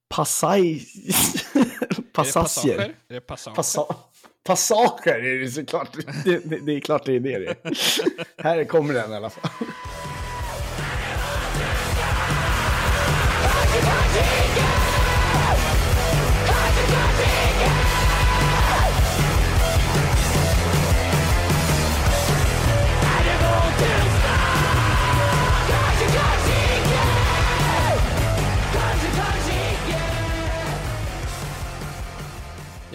Passaj... 0.09 0.87
Passasjer. 2.13 2.79
Är 3.09 3.15
det 3.15 3.21
passager? 3.21 3.57
Passa 3.57 3.87
passager 4.45 5.25
är 5.25 5.39
det 5.39 5.49
såklart. 5.49 5.93
Det, 6.25 6.51
det, 6.51 6.59
det 6.59 6.73
är 6.73 6.81
klart 6.81 7.07
det 7.07 7.17
är 7.17 7.21
det. 7.21 7.39
det. 7.39 7.49
är. 7.49 8.43
Här 8.43 8.65
kommer 8.65 8.95
den 8.95 9.13
i 9.13 9.15
alla 9.15 9.31
fall. 9.31 9.51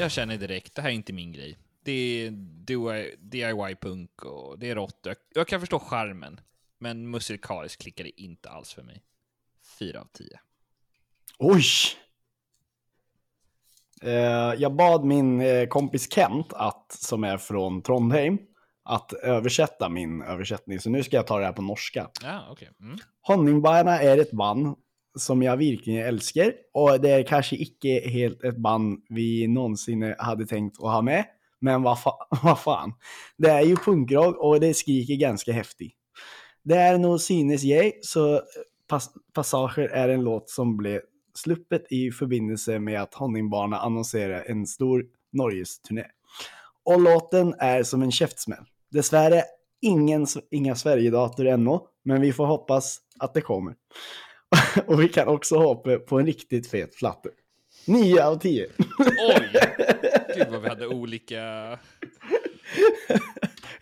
Jag 0.01 0.11
känner 0.11 0.37
direkt, 0.37 0.75
det 0.75 0.81
här 0.81 0.89
är 0.89 0.93
inte 0.93 1.13
min 1.13 1.31
grej. 1.31 1.57
Det 1.83 1.91
är 1.91 2.31
DIY-punk 3.17 4.23
och 4.23 4.59
det 4.59 4.69
är 4.69 4.75
rått. 4.75 5.07
Jag, 5.33 5.47
kan 5.47 5.59
förstå 5.59 5.79
charmen, 5.79 6.39
men 6.79 7.09
musikaliskt 7.09 7.81
klickar 7.81 8.03
det 8.03 8.21
inte 8.21 8.49
alls 8.49 8.73
för 8.73 8.83
mig. 8.83 9.03
4 9.79 10.01
av 10.01 10.07
10. 10.13 10.39
Oj! 11.39 11.63
Eh, 14.01 14.53
jag 14.57 14.75
bad 14.75 15.05
min 15.05 15.41
eh, 15.41 15.67
kompis 15.67 16.13
Kent, 16.13 16.53
att, 16.53 16.91
som 16.91 17.23
är 17.23 17.37
från 17.37 17.81
Trondheim, 17.81 18.37
att 18.83 19.13
översätta 19.13 19.89
min 19.89 20.21
översättning. 20.21 20.79
Så 20.79 20.89
nu 20.89 21.03
ska 21.03 21.15
jag 21.15 21.27
ta 21.27 21.39
det 21.39 21.45
här 21.45 21.53
på 21.53 21.61
norska. 21.61 22.09
Ja, 22.23 22.47
okej. 22.51 22.69
Mm. 22.79 22.97
Honningbarna 23.21 23.99
är 23.99 24.17
ett 24.17 24.31
band 24.31 24.75
som 25.15 25.41
jag 25.41 25.57
verkligen 25.57 26.05
älskar. 26.07 26.53
Och 26.73 27.01
det 27.01 27.09
är 27.09 27.23
kanske 27.23 27.55
inte 27.55 28.09
helt 28.09 28.43
ett 28.43 28.57
band 28.57 29.01
vi 29.09 29.47
någonsin 29.47 30.15
hade 30.17 30.45
tänkt 30.45 30.77
att 30.79 30.91
ha 30.91 31.01
med. 31.01 31.25
Men 31.59 31.83
vad, 31.83 32.01
fa 32.01 32.11
va 32.43 32.55
fan. 32.55 32.93
Det 33.37 33.49
är 33.49 33.61
ju 33.61 33.75
punkrock 33.75 34.37
och 34.37 34.59
det 34.59 34.73
skriker 34.73 35.15
ganska 35.15 35.51
häftigt. 35.51 35.93
Det 36.63 36.75
är 36.75 36.97
nog 36.97 37.21
synes 37.21 37.63
jag, 37.63 37.91
så 38.01 38.35
eh, 38.35 38.41
pass 38.87 39.09
Passager 39.33 39.87
är 39.87 40.09
en 40.09 40.23
låt 40.23 40.49
som 40.49 40.77
blev 40.77 41.01
sluppet 41.33 41.91
i 41.91 42.11
förbindelse 42.11 42.79
med 42.79 43.01
att 43.01 43.13
Honningbarna 43.13 43.77
annonserade 43.79 44.41
en 44.41 44.67
stor 44.67 45.05
Norges-turné. 45.31 46.05
Och 46.83 47.01
låten 47.01 47.53
är 47.59 47.83
som 47.83 48.01
en 48.01 48.11
käftsmäll. 48.11 48.65
Dessvärre 48.91 49.43
ingen, 49.81 50.27
inga 50.51 50.75
Sverigedator 50.75 51.47
ännu, 51.47 51.79
men 52.03 52.21
vi 52.21 52.33
får 52.33 52.45
hoppas 52.45 52.99
att 53.19 53.33
det 53.33 53.41
kommer. 53.41 53.75
och 54.85 55.01
vi 55.01 55.09
kan 55.09 55.27
också 55.27 55.57
hoppa 55.57 55.97
på 55.97 56.19
en 56.19 56.25
riktigt 56.25 56.67
fet 56.67 56.95
flatte. 56.95 57.29
9 57.85 58.23
av 58.23 58.39
10. 58.39 58.67
Oj! 58.99 59.49
Gud 60.35 60.47
vad 60.51 60.61
vi 60.61 60.69
hade 60.69 60.87
olika... 60.87 61.39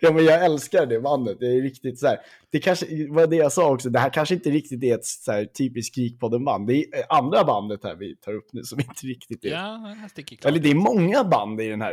Ja, 0.02 0.12
men 0.12 0.24
jag 0.24 0.44
älskar 0.44 0.86
det 0.86 1.00
bandet. 1.00 1.40
Det 1.40 1.46
är 1.46 1.62
riktigt 1.62 1.98
så 1.98 2.06
här. 2.06 2.18
Det 2.50 2.58
kanske 2.58 2.86
var 3.08 3.26
det 3.26 3.36
jag 3.36 3.52
sa 3.52 3.72
också. 3.72 3.90
Det 3.90 3.98
här 3.98 4.10
kanske 4.10 4.34
inte 4.34 4.50
riktigt 4.50 4.82
är 4.82 4.94
ett 4.94 5.04
så 5.04 5.32
här, 5.32 5.44
typiskt 5.44 5.94
Skrikpodden-band. 5.94 6.66
Det 6.66 6.74
är 6.74 7.04
andra 7.08 7.44
bandet 7.44 7.84
här 7.84 7.94
vi 7.94 8.16
tar 8.16 8.34
upp 8.34 8.52
nu 8.52 8.62
som 8.62 8.80
inte 8.80 9.06
riktigt 9.06 9.44
är. 9.44 9.50
Ja, 9.50 9.96
jag. 10.16 10.44
Eller 10.44 10.58
det 10.58 10.70
är 10.70 10.74
många 10.74 11.24
band 11.24 11.60
i 11.60 11.68
den 11.68 11.82
här, 11.82 11.92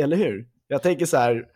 eller 0.00 0.16
hur? 0.16 0.48
Jag 0.68 0.82
tänker 0.82 1.06
så 1.06 1.16
här. 1.16 1.46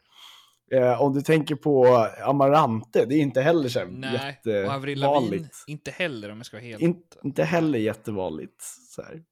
Eh, 0.72 1.02
om 1.02 1.12
du 1.14 1.22
tänker 1.22 1.54
på 1.54 1.86
Amarante, 2.22 3.04
det 3.06 3.14
är 3.14 3.20
inte 3.20 3.40
heller 3.40 3.68
så 3.68 3.84
Nej, 3.84 4.40
och 4.44 4.72
Avril 4.72 5.00
Lavigne 5.00 5.26
jättevanligt. 5.36 5.64
inte 5.66 5.90
heller 5.90 6.30
om 6.30 6.36
jag 6.36 6.46
ska 6.46 6.56
vara 6.56 6.64
helt... 6.64 6.82
In, 6.82 7.02
inte 7.24 7.44
heller 7.44 7.78
jättevanligt. 7.78 8.62
Så 8.90 9.02
här. 9.02 9.22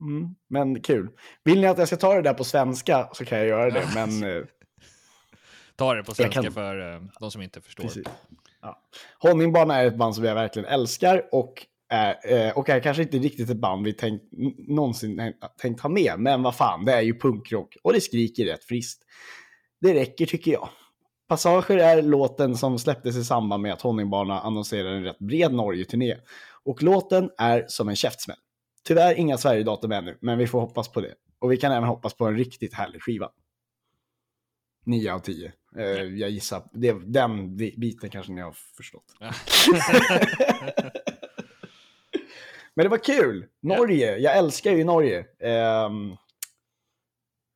Mm, 0.00 0.34
men 0.48 0.80
kul. 0.82 1.08
Vill 1.44 1.60
ni 1.60 1.66
att 1.66 1.78
jag 1.78 1.86
ska 1.88 1.96
ta 1.96 2.14
det 2.14 2.22
där 2.22 2.34
på 2.34 2.44
svenska 2.44 3.08
så 3.12 3.24
kan 3.24 3.38
jag 3.38 3.46
göra 3.46 3.70
det. 3.70 3.84
Men 3.94 4.36
eh, 4.36 4.42
Ta 5.76 5.94
det 5.94 6.02
på 6.04 6.14
svenska 6.14 6.42
kan- 6.42 6.52
för 6.52 6.94
eh, 6.94 7.00
de 7.20 7.30
som 7.30 7.42
inte 7.42 7.60
förstår. 7.60 7.82
precis. 7.82 8.06
Ja. 8.62 8.82
Honningbana 9.18 9.76
är 9.76 9.86
ett 9.86 9.96
band 9.96 10.14
som 10.14 10.24
jag 10.24 10.34
verkligen 10.34 10.68
älskar 10.68 11.28
och 11.32 11.66
är, 11.88 12.32
eh, 12.32 12.58
och 12.58 12.68
är 12.68 12.80
kanske 12.80 13.02
inte 13.02 13.18
riktigt 13.18 13.50
ett 13.50 13.56
band 13.60 13.84
vi 13.84 13.92
tänkt, 13.92 14.24
någonsin 14.68 15.32
tänkt 15.60 15.80
ha 15.80 15.88
med. 15.88 16.14
Men 16.18 16.42
vad 16.42 16.54
fan, 16.56 16.84
det 16.84 16.92
är 16.92 17.00
ju 17.00 17.18
punkrock 17.18 17.76
och 17.82 17.92
det 17.92 18.00
skriker 18.00 18.44
rätt 18.44 18.64
friskt. 18.64 19.02
Det 19.80 19.94
räcker 19.94 20.26
tycker 20.26 20.52
jag. 20.52 20.68
Passager 21.30 21.76
är 21.76 22.02
låten 22.02 22.56
som 22.56 22.78
släpptes 22.78 23.16
i 23.16 23.24
samband 23.24 23.62
med 23.62 23.72
att 23.72 23.82
Honningbana 23.82 24.40
annonserade 24.40 24.96
en 24.96 25.04
rätt 25.04 25.18
bred 25.18 25.52
Norge-turné. 25.52 26.16
Och 26.64 26.82
låten 26.82 27.30
är 27.38 27.64
som 27.68 27.88
en 27.88 27.96
käftsmäll. 27.96 28.36
Tyvärr 28.84 29.14
inga 29.14 29.38
Sverigedatum 29.38 29.92
ännu, 29.92 30.18
men 30.20 30.38
vi 30.38 30.46
får 30.46 30.60
hoppas 30.60 30.88
på 30.92 31.00
det. 31.00 31.14
Och 31.38 31.52
vi 31.52 31.56
kan 31.56 31.72
även 31.72 31.88
hoppas 31.88 32.14
på 32.14 32.26
en 32.26 32.36
riktigt 32.36 32.74
härlig 32.74 33.02
skiva. 33.02 33.30
9 34.86 35.12
av 35.12 35.18
10. 35.18 35.52
Eh, 35.76 35.84
jag 36.02 36.30
gissar, 36.30 36.62
det, 36.72 36.92
den 36.92 37.56
biten 37.56 38.10
kanske 38.10 38.32
ni 38.32 38.40
har 38.40 38.54
förstått. 38.76 39.16
Men 42.74 42.84
det 42.84 42.88
var 42.88 43.04
kul! 43.04 43.46
Norge, 43.62 44.18
jag 44.18 44.36
älskar 44.36 44.72
ju 44.72 44.84
Norge. 44.84 45.26
Ehm, 45.40 46.16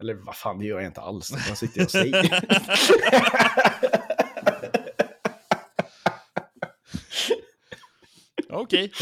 eller 0.05 0.15
vad 0.15 0.37
fan, 0.37 0.59
det 0.59 0.65
gör 0.65 0.81
jag 0.81 0.87
inte 0.87 1.01
alls. 1.01 1.31
Vad 1.49 1.59
sitter 1.59 1.79
jag 1.81 1.85
och 1.85 1.91
säger? 1.91 2.45
Okej. 8.51 8.93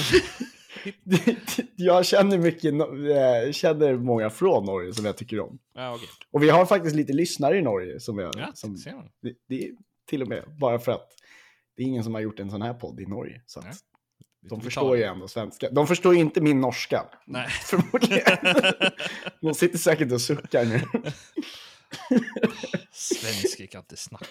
jag 1.77 2.07
känner 2.07 2.38
mycket, 2.38 2.73
eh, 2.75 3.53
känner 3.53 3.97
många 3.97 4.31
från 4.31 4.65
Norge 4.65 4.93
som 4.95 5.05
jag 5.05 5.17
tycker 5.17 5.41
om. 5.41 5.59
ja, 5.75 5.95
okej. 5.95 6.09
Och 6.31 6.43
vi 6.43 6.51
har 6.51 6.67
faktiskt 6.67 6.97
lite 6.97 7.12
lyssnare 7.12 7.59
i 7.59 7.62
Norge 7.62 8.01
som 8.01 8.19
jag... 8.19 8.35
Ja, 8.37 8.51
som, 8.55 8.77
ser 8.77 8.93
man. 8.95 9.09
det, 9.23 9.35
det 9.49 9.65
är 9.65 9.71
till 10.07 10.23
och 10.23 10.29
med 10.29 10.45
bara 10.61 10.79
för 10.79 10.93
att 10.93 11.09
det 11.77 11.83
är 11.83 11.87
ingen 11.87 12.05
som 12.05 12.15
har 12.15 12.21
gjort 12.21 12.41
en 12.41 12.51
sån 12.51 12.62
här 12.62 12.75
podd 12.75 13.01
i 13.01 13.07
Norge. 13.07 13.43
Så 13.47 13.59
att 13.59 13.65
Nej. 13.65 13.75
De 14.43 14.61
förstår 14.61 14.97
ju 14.97 15.03
ändå 15.03 15.29
svenska. 15.29 15.71
De 15.71 15.87
förstår 15.87 16.15
ju 16.15 16.21
inte 16.21 16.41
min 16.41 16.61
norska. 16.61 17.07
Nej. 17.25 17.49
Förmodligen. 17.67 18.39
de 19.41 19.55
sitter 19.55 19.79
säkert 19.79 20.13
och 20.13 20.21
suckar 20.21 20.65
nu. 20.65 20.81
Svenskar 22.93 23.67
kan 23.67 23.81
inte 23.81 23.97
snacka. 23.97 24.27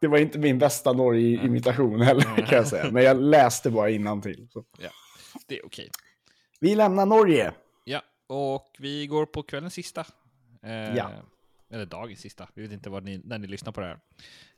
Det 0.00 0.06
var 0.06 0.18
inte 0.18 0.38
min 0.38 0.58
bästa 0.58 0.92
Norge-imitation 0.92 2.00
heller 2.00 2.22
kan 2.46 2.56
jag 2.56 2.68
säga. 2.68 2.90
Men 2.90 3.02
jag 3.04 3.20
läste 3.22 3.70
bara 3.70 3.90
innantill. 3.90 4.48
Så. 4.52 4.64
Ja, 4.78 4.90
det 5.46 5.58
är 5.58 5.66
okej. 5.66 5.90
Vi 6.60 6.74
lämnar 6.74 7.06
Norge. 7.06 7.52
Ja, 7.84 8.02
och 8.26 8.66
vi 8.78 9.06
går 9.06 9.26
på 9.26 9.42
kvällens 9.42 9.74
sista. 9.74 10.00
Eh, 10.62 10.96
Ja. 10.96 11.10
Eller 11.70 11.86
dagens 11.86 12.20
sista. 12.20 12.48
Vi 12.54 12.62
vet 12.62 12.72
inte 12.72 12.90
vad 12.90 13.04
ni, 13.04 13.20
när 13.24 13.38
ni 13.38 13.46
lyssnar 13.46 13.72
på 13.72 13.80
det 13.80 13.86
här. 13.86 13.98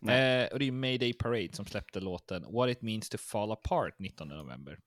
Eh, 0.08 0.52
och 0.52 0.58
det 0.58 0.64
är 0.64 0.72
Mayday 0.72 1.12
Parade 1.12 1.52
som 1.52 1.66
släppte 1.66 2.00
låten 2.00 2.52
What 2.52 2.70
It 2.70 2.82
Means 2.82 3.08
To 3.08 3.18
Fall 3.18 3.52
Apart 3.52 3.98
19 3.98 4.28
november. 4.28 4.78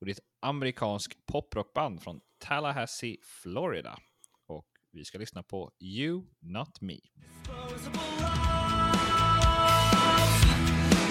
Och 0.00 0.06
det 0.06 0.10
är 0.10 0.14
ett 0.14 0.24
amerikanskt 0.40 1.26
poprockband 1.26 2.02
från 2.02 2.20
Tallahassee, 2.38 3.16
Florida. 3.22 3.98
Och 4.46 4.68
vi 4.92 5.04
ska 5.04 5.18
lyssna 5.18 5.42
på 5.42 5.70
You 5.80 6.22
Not 6.40 6.80
Me. 6.80 6.98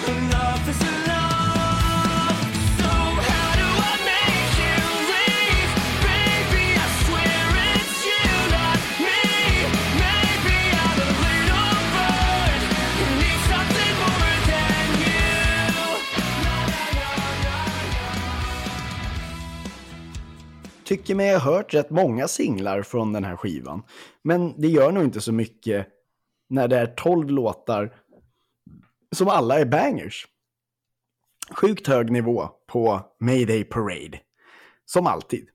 Enough 0.08 0.70
is 0.70 0.80
enough. 0.82 1.29
Tycker 20.90 21.14
mig 21.14 21.32
ha 21.32 21.38
hört 21.38 21.74
rätt 21.74 21.90
många 21.90 22.28
singlar 22.28 22.82
från 22.82 23.12
den 23.12 23.24
här 23.24 23.36
skivan. 23.36 23.82
Men 24.22 24.60
det 24.60 24.68
gör 24.68 24.92
nog 24.92 25.04
inte 25.04 25.20
så 25.20 25.32
mycket 25.32 25.86
när 26.48 26.68
det 26.68 26.78
är 26.78 26.86
12 26.86 27.30
låtar 27.30 27.96
som 29.12 29.28
alla 29.28 29.58
är 29.58 29.64
bangers. 29.64 30.26
Sjukt 31.50 31.86
hög 31.86 32.10
nivå 32.10 32.48
på 32.66 33.00
Mayday 33.20 33.64
Parade. 33.64 34.20
Som 34.84 35.06
alltid. 35.06 35.48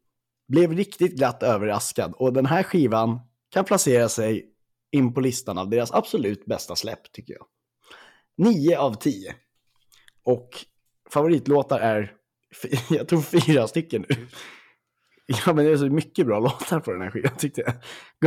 Blev 0.47 0.73
riktigt 0.73 1.15
glatt 1.15 1.43
överraskad 1.43 2.13
och 2.13 2.33
den 2.33 2.45
här 2.45 2.63
skivan 2.63 3.19
kan 3.49 3.65
placera 3.65 4.09
sig 4.09 4.45
in 4.91 5.13
på 5.13 5.21
listan 5.21 5.57
av 5.57 5.69
deras 5.69 5.91
absolut 5.91 6.45
bästa 6.45 6.75
släpp 6.75 7.11
tycker 7.11 7.33
jag. 7.33 7.45
9 8.37 8.77
av 8.77 8.93
10. 8.93 9.35
Och 10.23 10.49
favoritlåtar 11.09 11.79
är, 11.79 12.13
jag 12.89 13.07
tror 13.07 13.21
fyra 13.21 13.67
stycken 13.67 14.05
nu. 14.09 14.27
Ja, 15.45 15.53
men 15.53 15.65
det 15.65 15.71
är 15.71 15.77
så 15.77 15.89
mycket 15.89 16.25
bra 16.25 16.39
låtar 16.59 16.79
på 16.79 16.91
den 16.91 17.01
här 17.01 17.11
skivan 17.11 17.37
tyckte 17.37 17.61
jag. 17.61 17.73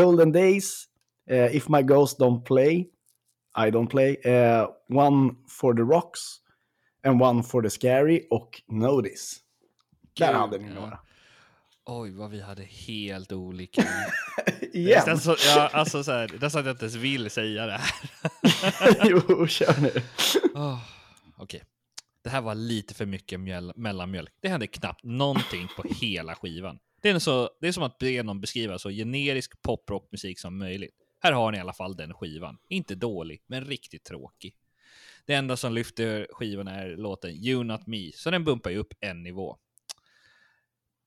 Golden 0.04 0.32
Days, 0.32 0.84
eh, 1.30 1.56
If 1.56 1.68
My 1.68 1.82
Ghost 1.82 2.20
Don't 2.20 2.44
Play, 2.44 2.88
I 3.58 3.70
Don't 3.70 3.88
Play, 3.88 4.14
eh, 4.14 4.68
One 4.88 5.34
for 5.48 5.74
the 5.74 5.82
Rocks, 5.82 6.20
and 7.06 7.22
One 7.22 7.42
for 7.42 7.62
the 7.62 7.70
Scary 7.70 8.26
och 8.30 8.62
Notice. 8.68 9.37
Där 10.18 10.32
hade 10.32 10.58
ni 10.58 10.74
några. 10.74 10.98
Oj, 11.84 12.11
vad 12.11 12.30
vi 12.30 12.40
hade 12.40 12.62
helt 12.62 13.32
olika. 13.32 13.82
Igen. 14.72 14.90
Nästan 14.96 15.18
så, 15.18 15.37
ja, 15.46 15.68
alltså 15.72 16.04
så 16.04 16.12
här, 16.12 16.30
nästan 16.40 16.61
att 16.61 16.66
jag 16.66 16.74
inte 16.74 16.84
ens 16.84 16.94
vill 16.94 17.30
säga 17.30 17.66
det 17.66 17.72
här. 17.72 17.90
jo, 19.04 19.46
kör 19.46 19.80
nu. 19.80 19.92
Oh, 20.54 20.78
Okej. 21.37 21.62
Det 22.22 22.30
här 22.30 22.40
var 22.40 22.54
lite 22.54 22.94
för 22.94 23.06
mycket 23.06 23.40
mjöl, 23.40 23.72
mellanmjölk. 23.76 24.32
Det 24.40 24.48
hände 24.48 24.66
knappt 24.66 25.04
någonting 25.04 25.68
på 25.76 25.82
hela 25.82 26.34
skivan. 26.34 26.78
Det 27.09 27.12
är, 27.12 27.18
så, 27.18 27.51
det 27.61 27.68
är 27.68 27.73
som 27.73 27.83
att 27.83 27.99
be 27.99 28.23
någon 28.23 28.40
beskriva 28.40 28.79
så 28.79 28.90
generisk 28.90 29.62
poprockmusik 29.62 30.38
som 30.38 30.59
möjligt. 30.59 30.94
Här 31.21 31.33
har 31.33 31.53
ni 31.53 31.59
i 31.59 31.61
alla 31.61 31.73
fall 31.73 31.97
den 31.97 32.14
skivan. 32.14 32.59
Inte 32.68 32.94
dålig, 32.94 33.42
men 33.47 33.64
riktigt 33.64 34.05
tråkig. 34.05 34.57
Det 35.27 35.35
enda 35.35 35.57
som 35.57 35.73
lyfter 35.73 36.27
skivan 36.31 36.68
är 36.68 36.88
låten 36.97 37.31
You 37.31 37.64
Not 37.64 37.87
Me, 37.87 38.12
så 38.14 38.31
den 38.31 38.44
bumpar 38.44 38.71
ju 38.71 38.77
upp 38.77 38.94
en 39.01 39.23
nivå. 39.23 39.57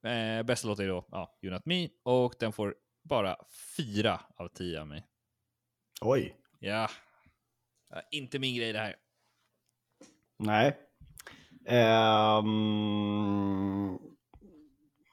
Eh, 0.06 0.44
bästa 0.44 0.68
låten 0.68 0.86
är 0.86 0.90
då 0.90 1.08
ja, 1.12 1.40
You 1.42 1.54
Not 1.54 1.66
Me, 1.66 1.90
och 2.04 2.34
den 2.40 2.54
får 2.54 2.76
bara 3.04 3.36
fyra 3.78 4.22
av 4.38 4.48
tio 4.48 4.82
av 4.82 4.88
mig. 4.88 5.06
Oj. 6.02 6.36
Ja, 6.60 6.90
Ja, 7.94 8.02
inte 8.12 8.40
min 8.40 8.56
grej 8.56 8.74
det 8.74 8.80
här. 8.80 8.96
Nej. 10.38 10.78
Ehm, 11.66 12.60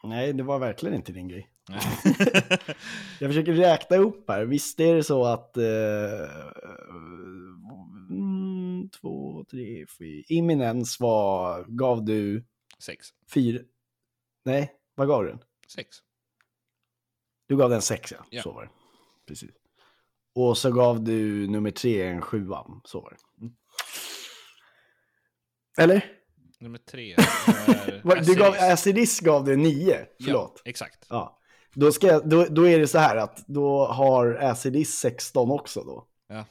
nej, 0.08 0.32
det 0.32 0.42
var 0.42 0.58
verkligen 0.58 0.94
inte 0.96 1.12
din 1.12 1.28
grej. 1.28 1.50
Jag 3.20 3.30
försöker 3.30 3.52
räkna 3.52 3.96
upp 3.96 4.28
här. 4.28 4.44
Visst 4.44 4.80
är 4.80 4.94
det 4.94 5.04
så 5.04 5.24
att... 5.24 5.56
Eh, 5.56 5.64
mm, 8.10 8.88
två, 9.00 9.44
tre, 9.50 9.86
fyra. 9.98 10.24
Imminens 10.28 11.00
var... 11.00 11.64
Gav 11.68 12.04
du 12.04 12.44
Sex. 12.78 13.08
fyra... 13.34 13.62
Nej, 14.44 14.72
vad 14.94 15.08
gav 15.08 15.22
du 15.22 15.28
den? 15.28 15.40
Sex. 15.68 15.96
Du 17.46 17.56
gav 17.56 17.70
den 17.70 17.82
sex, 17.82 18.12
ja. 18.12 18.24
Ja. 18.30 18.42
Så 18.42 18.52
var 18.52 18.62
det. 18.62 18.70
Precis. 19.26 19.50
Och 20.34 20.58
så 20.58 20.72
gav 20.72 21.04
du 21.04 21.48
nummer 21.48 21.70
tre 21.70 22.02
en 22.02 22.22
sjua. 22.22 22.66
Så 22.84 23.00
var 23.00 23.10
det. 23.10 23.42
Mm. 23.44 23.54
Eller? 25.78 26.17
Nummer 26.60 26.78
tre 26.78 27.16
Du 28.26 28.34
gav. 28.34 28.54
Acidis 28.60 29.20
gav 29.20 29.44
du 29.44 29.56
nio. 29.56 30.06
Förlåt. 30.24 30.62
Ja, 30.64 30.70
exakt. 30.70 31.06
Ja. 31.08 31.38
Då, 31.74 31.92
ska 31.92 32.20
då, 32.20 32.44
då 32.44 32.68
är 32.68 32.78
det 32.78 32.88
så 32.88 32.98
här 32.98 33.16
att 33.16 33.44
då 33.46 33.86
har 33.86 34.34
Acidis 34.34 34.98
16 34.98 35.50
också 35.50 35.82
då. 35.84 36.06
Ja. 36.28 36.44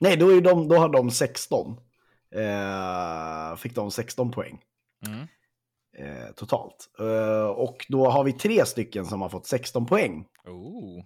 Nej, 0.00 0.16
då, 0.16 0.30
är 0.36 0.40
de, 0.40 0.68
då 0.68 0.76
har 0.76 0.88
de 0.88 1.10
16. 1.10 1.76
Eh, 2.34 3.56
fick 3.56 3.74
de 3.74 3.90
16 3.90 4.30
poäng. 4.30 4.62
Mm. 5.06 5.26
eh, 5.98 6.30
totalt. 6.36 6.90
Eh, 6.98 7.46
och 7.46 7.86
då 7.88 8.10
har 8.10 8.24
vi 8.24 8.32
tre 8.32 8.66
stycken 8.66 9.06
som 9.06 9.22
har 9.22 9.28
fått 9.28 9.46
16 9.46 9.86
poäng. 9.86 10.26
Oh. 10.44 11.04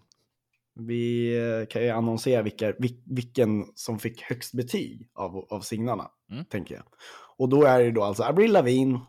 Vi 0.75 1.37
eh, 1.39 1.67
kan 1.67 1.83
ju 1.83 1.91
annonsera 1.91 2.43
vilka, 2.43 2.73
vil, 2.79 3.03
vilken 3.07 3.67
som 3.75 3.99
fick 3.99 4.23
högst 4.23 4.53
betyg 4.55 5.09
av, 5.15 5.37
av 5.37 5.61
signarna, 5.61 6.11
Mm. 6.31 6.45
tänker 6.45 6.75
jag. 6.75 6.85
Och 7.41 7.49
då 7.49 7.65
är 7.65 7.79
det 7.79 7.91
då 7.91 8.05
alltså 8.05 8.23
Avril 8.23 8.53
Lavigne, 8.53 9.01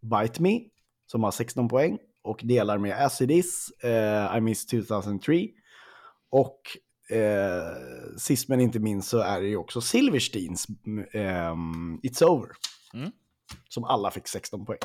Bite 0.00 0.42
Me, 0.42 0.60
som 1.06 1.22
har 1.22 1.30
16 1.30 1.68
poäng 1.68 1.98
och 2.22 2.40
delar 2.42 2.78
med 2.78 3.06
Acidis, 3.06 3.70
eh, 3.70 4.36
I 4.36 4.40
Miss 4.40 4.66
2003. 4.66 5.48
Och 6.30 6.60
eh, 7.16 7.76
sist 8.18 8.48
men 8.48 8.60
inte 8.60 8.78
minst 8.78 9.08
så 9.08 9.18
är 9.18 9.40
det 9.40 9.48
ju 9.48 9.56
också 9.56 9.80
Silversteins 9.80 10.66
ehm, 11.12 12.00
It's 12.02 12.24
Over. 12.24 12.48
Mm. 12.94 13.12
Som 13.68 13.84
alla 13.84 14.10
fick 14.10 14.28
16 14.28 14.66
poäng. 14.66 14.78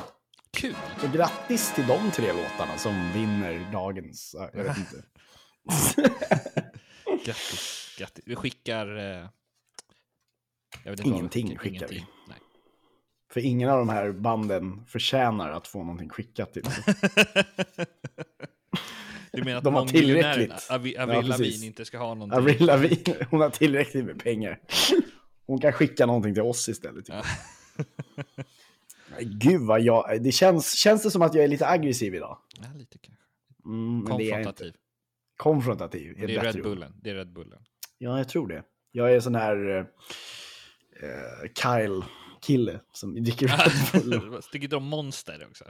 Kul! 0.50 0.74
Så 1.00 1.08
grattis 1.08 1.74
till 1.74 1.86
de 1.86 2.10
tre 2.10 2.32
låtarna 2.32 2.78
som 2.78 3.12
vinner 3.12 3.72
dagens, 3.72 4.34
ja, 4.38 4.50
jag 4.52 4.64
vet 4.64 4.78
inte. 4.78 5.02
Grattis. 7.24 7.94
Grattis. 7.98 8.24
Vi 8.26 8.36
skickar... 8.36 8.96
Eh... 8.96 9.28
Ingenting 11.04 11.58
skickar 11.58 11.88
vi. 11.88 12.06
Nej. 12.28 12.38
För 13.36 13.40
ingen 13.40 13.68
av 13.68 13.78
de 13.78 13.88
här 13.88 14.12
banden 14.12 14.84
förtjänar 14.86 15.50
att 15.50 15.66
få 15.68 15.78
någonting 15.78 16.08
skickat 16.08 16.52
till 16.52 16.64
sig. 16.64 16.94
Du 19.32 19.44
menar 19.44 19.58
att 19.58 19.64
De 19.64 19.74
har 19.74 19.86
tillräckligt. 19.86 20.50
Avi- 20.52 20.94
Ja, 20.96 21.02
Avril 21.02 21.16
precis. 21.16 21.28
Lavigne 21.38 21.66
inte 21.66 21.84
ska 21.84 21.98
ha 21.98 22.14
någonting? 22.14 22.38
Avril 22.38 22.66
Lavigne, 22.66 23.14
hon 23.30 23.40
har 23.40 23.50
tillräckligt 23.50 24.04
med 24.04 24.22
pengar. 24.22 24.60
Hon 25.46 25.60
kan 25.60 25.72
skicka 25.72 26.06
någonting 26.06 26.34
till 26.34 26.42
oss 26.42 26.68
istället. 26.68 27.06
Typ. 27.06 27.14
Nej, 29.10 29.24
Gud 29.40 29.60
vad 29.60 29.80
jag, 29.80 30.22
det 30.22 30.32
känns, 30.32 30.74
känns 30.74 31.02
det 31.02 31.10
som 31.10 31.22
att 31.22 31.34
jag 31.34 31.44
är 31.44 31.48
lite 31.48 31.66
aggressiv 31.68 32.14
idag? 32.14 32.38
Ja, 32.60 32.66
lite 32.78 32.98
kanske. 32.98 33.22
Mm. 33.64 34.06
Konfrontativ. 34.06 34.74
Konfrontativ. 35.36 36.22
är 36.22 36.26
Det 36.26 36.36
är 36.36 36.40
Red. 36.52 36.62
Bullen. 36.62 36.92
Det 37.02 37.10
är 37.10 37.14
Red 37.14 37.32
Bullen. 37.32 37.62
Ja, 37.98 38.18
jag 38.18 38.28
tror 38.28 38.48
det. 38.48 38.62
Jag 38.92 39.14
är 39.14 39.20
sån 39.20 39.34
här 39.34 39.68
eh, 39.76 39.84
eh, 41.08 41.48
Kyle-kille 42.40 42.80
som 42.92 43.24
dricker 43.24 43.48
Red 43.48 44.20
Bull. 44.20 44.42
Sticker 44.42 44.64
inte 44.64 44.76
de 44.76 44.84
monster 44.84 45.46
också? 45.50 45.64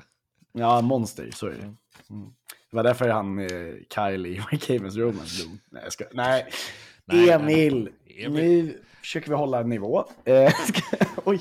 Ja, 0.53 0.81
monster, 0.81 1.31
så 1.31 1.47
är 1.47 1.51
det. 1.51 1.75
Mm. 2.11 2.29
Det 2.71 2.77
var 2.77 2.83
därför 2.83 3.09
han 3.09 3.39
eh, 3.39 3.47
Kyle 3.95 4.27
i 4.27 4.43
My 4.53 4.59
Cavens 4.59 4.97
Romance 4.97 5.43
dog. 5.45 5.59
Nej, 5.71 5.83
jag 5.83 5.93
ska, 5.93 6.05
nej. 6.13 6.47
Nej, 7.05 7.31
Emil, 7.31 7.91
nej. 8.07 8.25
Emil. 8.25 8.45
nu 8.65 8.83
försöker 9.01 9.29
vi 9.29 9.35
hålla 9.35 9.61
en 9.61 9.69
nivå. 9.69 10.05
Eh, 10.25 10.53
oj. 11.25 11.41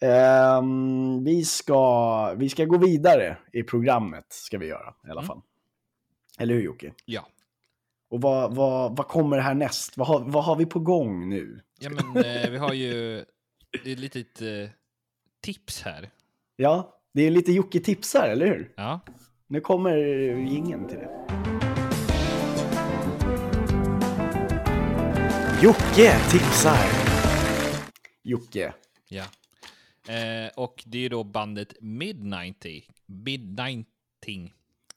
Ehm, 0.00 1.24
vi, 1.24 1.44
ska, 1.44 2.34
vi 2.34 2.48
ska 2.48 2.64
gå 2.64 2.78
vidare 2.78 3.36
i 3.52 3.62
programmet, 3.62 4.26
ska 4.28 4.58
vi 4.58 4.66
göra 4.66 4.94
i 5.06 5.10
alla 5.10 5.20
Mm. 5.20 5.26
fall. 5.26 5.40
Eller 6.38 6.54
hur 6.54 6.62
Jocke? 6.62 6.92
Ja. 7.04 7.26
Och 8.14 8.20
vad, 8.20 8.54
vad, 8.54 8.96
vad 8.96 9.08
kommer 9.08 9.38
härnäst? 9.38 9.96
Vad 9.96 10.06
har, 10.06 10.20
vad 10.20 10.44
har 10.44 10.56
vi 10.56 10.66
på 10.66 10.78
gång 10.78 11.28
nu? 11.28 11.60
Ja, 11.80 11.90
men 11.90 12.24
eh, 12.24 12.50
vi 12.50 12.56
har 12.56 12.72
ju 12.72 13.18
ett 13.72 13.98
litet 13.98 14.42
eh, 14.42 14.48
tips 15.42 15.82
här. 15.82 16.10
Ja, 16.56 17.00
det 17.14 17.22
är 17.22 17.30
lite 17.30 17.52
Jocke 17.52 17.80
tipsar, 17.80 18.28
eller 18.28 18.46
hur? 18.46 18.72
Ja. 18.76 19.00
Nu 19.46 19.60
kommer 19.60 19.96
ingen 20.36 20.88
till 20.88 20.98
det. 20.98 21.10
Jocke 25.62 26.18
tipsar. 26.30 26.78
Jocke. 28.22 28.72
ja. 29.08 29.24
Eh, 30.08 30.50
och 30.56 30.84
det 30.86 30.98
är 30.98 31.10
då 31.10 31.24
bandet 31.24 31.74
Midnighting. 31.80 32.82
Midnighting. 33.06 34.52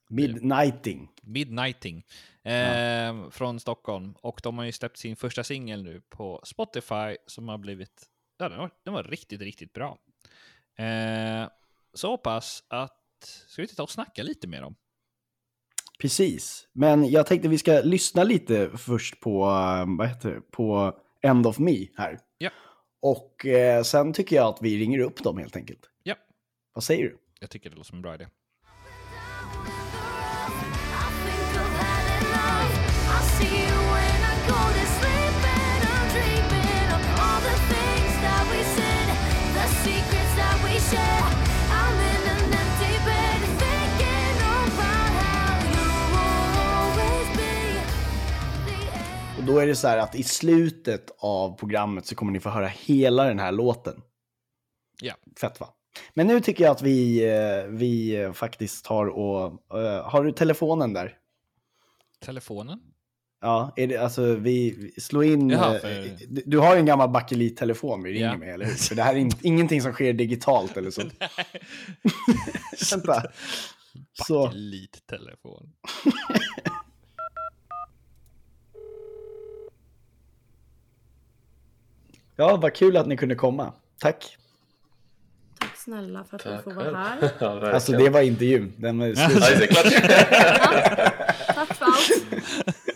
Midnighting. 0.07 1.09
Midnighting. 1.21 2.05
Eh, 2.43 3.29
Från 3.29 3.59
Stockholm. 3.59 4.13
Och 4.21 4.39
de 4.43 4.57
har 4.57 4.65
ju 4.65 4.71
släppt 4.71 4.97
sin 4.97 5.15
första 5.15 5.43
singel 5.43 5.83
nu 5.83 6.01
på 6.09 6.41
Spotify 6.43 7.17
som 7.27 7.47
har 7.47 7.57
blivit... 7.57 8.03
Ja, 8.37 8.49
den 8.49 8.57
var, 8.59 8.71
den 8.83 8.93
var 8.93 9.03
riktigt, 9.03 9.41
riktigt 9.41 9.73
bra. 9.73 9.97
Eh, 10.77 11.49
så 11.93 12.17
pass 12.17 12.63
att... 12.67 12.93
Ska 13.47 13.61
vi 13.61 13.67
ta 13.67 13.83
och 13.83 13.91
snacka 13.91 14.23
lite 14.23 14.47
med 14.47 14.61
dem? 14.61 14.75
Precis. 15.99 16.67
Men 16.73 17.09
jag 17.09 17.25
tänkte 17.25 17.47
vi 17.49 17.57
ska 17.57 17.81
lyssna 17.83 18.23
lite 18.23 18.77
först 18.77 19.19
på, 19.19 19.43
eh, 19.43 19.97
vad 19.97 20.07
heter 20.07 20.29
det, 20.31 20.41
på 20.41 20.97
End 21.21 21.47
of 21.47 21.59
Me 21.59 21.87
här. 21.97 22.19
Ja. 22.37 22.49
Och 23.01 23.45
eh, 23.45 23.83
sen 23.83 24.13
tycker 24.13 24.35
jag 24.35 24.47
att 24.47 24.59
vi 24.61 24.77
ringer 24.79 24.99
upp 24.99 25.23
dem 25.23 25.37
helt 25.37 25.55
enkelt. 25.55 25.89
Ja, 26.03 26.15
Vad 26.73 26.83
säger 26.83 27.03
du? 27.03 27.17
jag 27.39 27.49
tycker 27.49 27.69
det 27.69 27.75
låter 27.75 27.87
som 27.87 27.95
en 27.97 28.01
bra 28.01 28.15
idé. 28.15 28.27
Då 49.47 49.59
är 49.59 49.67
det 49.67 49.75
så 49.75 49.87
här 49.87 49.97
att 49.97 50.15
i 50.15 50.23
slutet 50.23 51.11
av 51.19 51.57
programmet 51.57 52.05
så 52.05 52.15
kommer 52.15 52.31
ni 52.31 52.39
få 52.39 52.49
höra 52.49 52.67
hela 52.67 53.23
den 53.23 53.39
här 53.39 53.51
låten. 53.51 54.01
Ja. 55.01 55.13
Fett 55.41 55.59
va? 55.59 55.69
Men 56.13 56.27
nu 56.27 56.39
tycker 56.41 56.63
jag 56.63 56.71
att 56.71 56.81
vi, 56.81 57.25
eh, 57.29 57.63
vi 57.69 58.15
eh, 58.15 58.33
faktiskt 58.33 58.85
tar 58.85 59.05
och... 59.05 59.45
eh, 59.81 60.03
har 60.09 60.23
du 60.23 60.31
telefonen 60.31 60.93
där? 60.93 61.13
Telefonen? 62.25 62.79
Ja, 63.41 63.73
är 63.75 63.87
det, 63.87 63.97
alltså 63.97 64.35
vi 64.35 64.91
slår 64.97 65.23
in... 65.25 65.49
Jaha, 65.49 65.79
för- 65.79 66.17
du, 66.49 66.57
har 66.59 66.73
ju 66.75 66.79
en 66.79 66.85
gammal 66.85 67.09
bakelit-telefon 67.09 68.03
vi 68.03 68.11
ringer 68.13 68.25
Ja. 68.27 68.37
med, 68.37 68.53
eller 68.53 68.65
hur? 68.65 68.73
För 68.73 68.95
det 68.95 69.03
här 69.03 69.13
är 69.13 69.17
in, 69.17 69.31
ingenting 69.41 69.81
som 69.81 69.93
sker 69.93 70.13
digitalt 70.13 70.77
eller 70.77 70.91
så. 70.91 71.01
Vänta. 72.91 73.23
Bakelit-telefon. 74.29 75.73
ja, 82.37 82.57
vad 82.57 82.73
kul 82.73 82.97
att 82.97 83.07
ni 83.07 83.17
kunde 83.17 83.35
komma. 83.35 83.73
Tack. 83.99 84.37
Tack 85.59 85.75
snälla 85.77 86.23
för 86.23 86.35
att 86.35 86.45
vi 86.45 86.49
Tack 86.49 86.63
får 86.63 86.71
själv. 86.71 86.91
vara 86.93 87.03
här. 87.03 87.29
ja. 87.39 87.71
Alltså 87.71 87.91
det 87.91 88.09
var 88.09 88.21
intervjun. 88.21 88.73
Den 88.77 88.99
var 88.99 89.13
slut. 89.13 89.69
Tack 91.55 91.73
för 91.73 91.85
allt. 91.85 92.25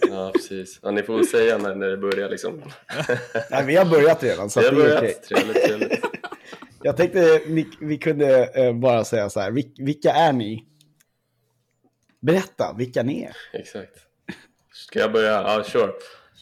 ja, 0.09 0.31
precis. 0.33 0.79
Ja, 0.83 0.91
ni 0.91 1.03
får 1.03 1.15
väl 1.15 1.27
säga 1.27 1.57
när, 1.57 1.75
när 1.75 1.87
det 1.87 1.97
börjar 1.97 2.29
liksom. 2.29 2.61
Nej, 3.51 3.65
vi 3.65 3.75
har 3.75 3.85
börjat 3.85 4.23
redan, 4.23 4.49
så 4.49 4.59
Vi 4.59 4.65
har 4.65 4.73
det 4.75 4.81
är 4.81 4.85
börjat. 4.85 5.03
okej. 5.03 5.13
Trevligt, 5.13 5.65
trevligt. 5.65 6.05
Jag 6.83 6.97
tänkte 6.97 7.41
vi, 7.47 7.67
vi 7.81 7.97
kunde 7.97 8.45
eh, 8.45 8.73
bara 8.73 9.03
säga 9.03 9.29
så 9.29 9.39
här, 9.39 9.51
vil, 9.51 9.71
vilka 9.77 10.11
är 10.11 10.33
ni? 10.33 10.65
Berätta 12.19 12.73
vilka 12.77 13.03
ni 13.03 13.23
är. 13.23 13.35
Exakt. 13.59 13.93
Ska 14.73 14.99
jag 14.99 15.11
börja? 15.11 15.31
Ja, 15.31 15.63
sure. 15.63 15.91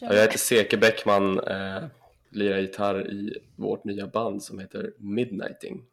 Ja, 0.00 0.14
jag 0.14 0.20
heter 0.20 0.38
Seke 0.38 0.76
Bäckman. 0.76 1.40
Eh, 1.40 1.76
lirar 2.30 2.58
gitarr 2.58 3.10
i 3.10 3.38
vårt 3.56 3.84
nya 3.84 4.06
band 4.06 4.42
som 4.42 4.58
heter 4.58 4.92
Midnighting. 4.98 5.84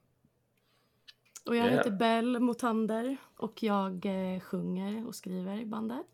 Och 1.46 1.56
jag 1.56 1.66
Yeah. 1.66 1.78
heter 1.78 1.92
Bell 1.92 2.40
Motander 2.40 3.18
och 3.38 3.64
jag 3.64 4.06
eh, 4.06 4.40
sjunger 4.40 5.08
och 5.08 5.16
skriver 5.16 5.60
i 5.60 5.66
bandet. 5.66 6.06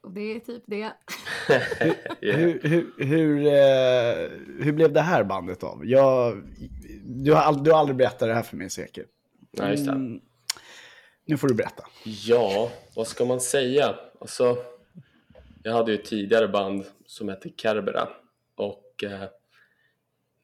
Och 0.00 0.10
det 0.12 0.20
är 0.20 0.40
typ 0.40 0.62
det. 0.66 0.92
Yeah. 2.20 2.38
Hur, 2.38 2.60
hur, 2.62 2.92
hur, 2.98 3.46
eh, 3.46 4.64
hur 4.64 4.72
blev 4.72 4.92
det 4.92 5.00
här 5.00 5.24
bandet 5.24 5.62
av? 5.62 5.86
Jag, 5.86 6.42
du, 7.04 7.32
har 7.32 7.64
du 7.64 7.70
har 7.70 7.78
aldrig 7.78 7.96
berättat 7.96 8.18
det 8.28 8.34
här 8.34 8.42
för 8.42 8.56
mig 8.56 8.70
säkert. 8.70 9.06
Ja, 9.50 9.70
just 9.70 9.86
det. 9.86 9.92
Mm, 9.92 10.20
nu 11.24 11.36
får 11.36 11.48
du 11.48 11.54
berätta. 11.54 11.84
Ja, 12.04 12.70
vad 12.96 13.06
ska 13.06 13.24
man 13.24 13.40
säga? 13.40 13.94
Alltså, 14.20 14.56
jag 15.62 15.72
hade 15.72 15.92
ju 15.92 15.98
ett 15.98 16.04
tidigare 16.04 16.48
band 16.48 16.84
som 17.06 17.28
hette 17.28 17.50
Kerbera 17.56 18.08
och 18.92 19.04
eh, 19.04 19.28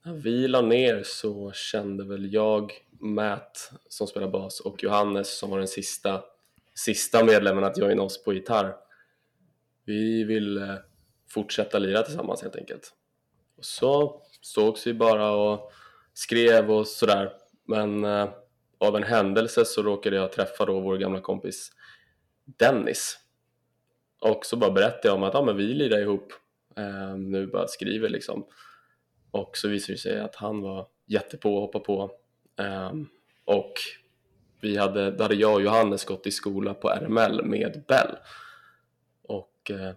när 0.04 0.12
vi 0.12 0.48
la 0.48 0.60
ner 0.60 1.02
så 1.02 1.52
kände 1.52 2.04
väl 2.04 2.32
jag, 2.32 2.72
Matt 3.00 3.72
som 3.88 4.06
spelar 4.06 4.28
bas 4.28 4.60
och 4.60 4.82
Johannes 4.82 5.38
som 5.38 5.50
var 5.50 5.58
den 5.58 5.68
sista, 5.68 6.22
sista 6.74 7.24
medlemmen 7.24 7.64
att 7.64 7.78
joina 7.78 8.02
oss 8.02 8.24
på 8.24 8.32
gitarr. 8.32 8.76
Vi 9.84 10.24
ville 10.24 10.72
eh, 10.72 10.78
fortsätta 11.30 11.78
lira 11.78 12.02
tillsammans 12.02 12.42
helt 12.42 12.56
enkelt. 12.56 12.94
Och 13.56 13.64
så 13.64 14.22
sågs 14.40 14.86
vi 14.86 14.94
bara 14.94 15.30
och 15.30 15.72
skrev 16.14 16.70
och 16.70 16.86
sådär. 16.86 17.32
Men 17.64 18.04
eh, 18.04 18.28
av 18.78 18.96
en 18.96 19.02
händelse 19.02 19.64
så 19.64 19.82
råkade 19.82 20.16
jag 20.16 20.32
träffa 20.32 20.64
då 20.64 20.80
vår 20.80 20.96
gamla 20.96 21.20
kompis 21.20 21.72
Dennis. 22.44 23.18
Och 24.20 24.46
så 24.46 24.56
bara 24.56 24.70
berättade 24.70 25.08
jag 25.08 25.14
om 25.14 25.22
att 25.22 25.34
ja, 25.34 25.42
men 25.42 25.56
vi 25.56 25.74
lirar 25.74 25.98
ihop, 25.98 26.32
Ehm, 26.78 27.30
nu 27.30 27.46
bara 27.46 27.68
skriver 27.68 28.08
liksom. 28.08 28.46
Och 29.30 29.56
så 29.56 29.68
visade 29.68 29.92
det 29.92 29.98
sig 29.98 30.20
att 30.20 30.34
han 30.34 30.60
var 30.60 30.86
jättepå 31.06 31.54
och 31.54 31.60
hoppa 31.60 31.80
på. 31.80 32.10
Ehm, 32.56 33.06
och 33.44 33.72
vi 34.60 34.76
hade, 34.76 35.10
då 35.10 35.24
hade 35.24 35.34
jag 35.34 35.54
och 35.54 35.62
Johannes 35.62 36.04
gått 36.04 36.26
i 36.26 36.30
skola 36.30 36.74
på 36.74 36.88
RML 36.88 37.44
med 37.44 37.84
Bell. 37.88 38.16
Och 39.22 39.70
eh, 39.70 39.94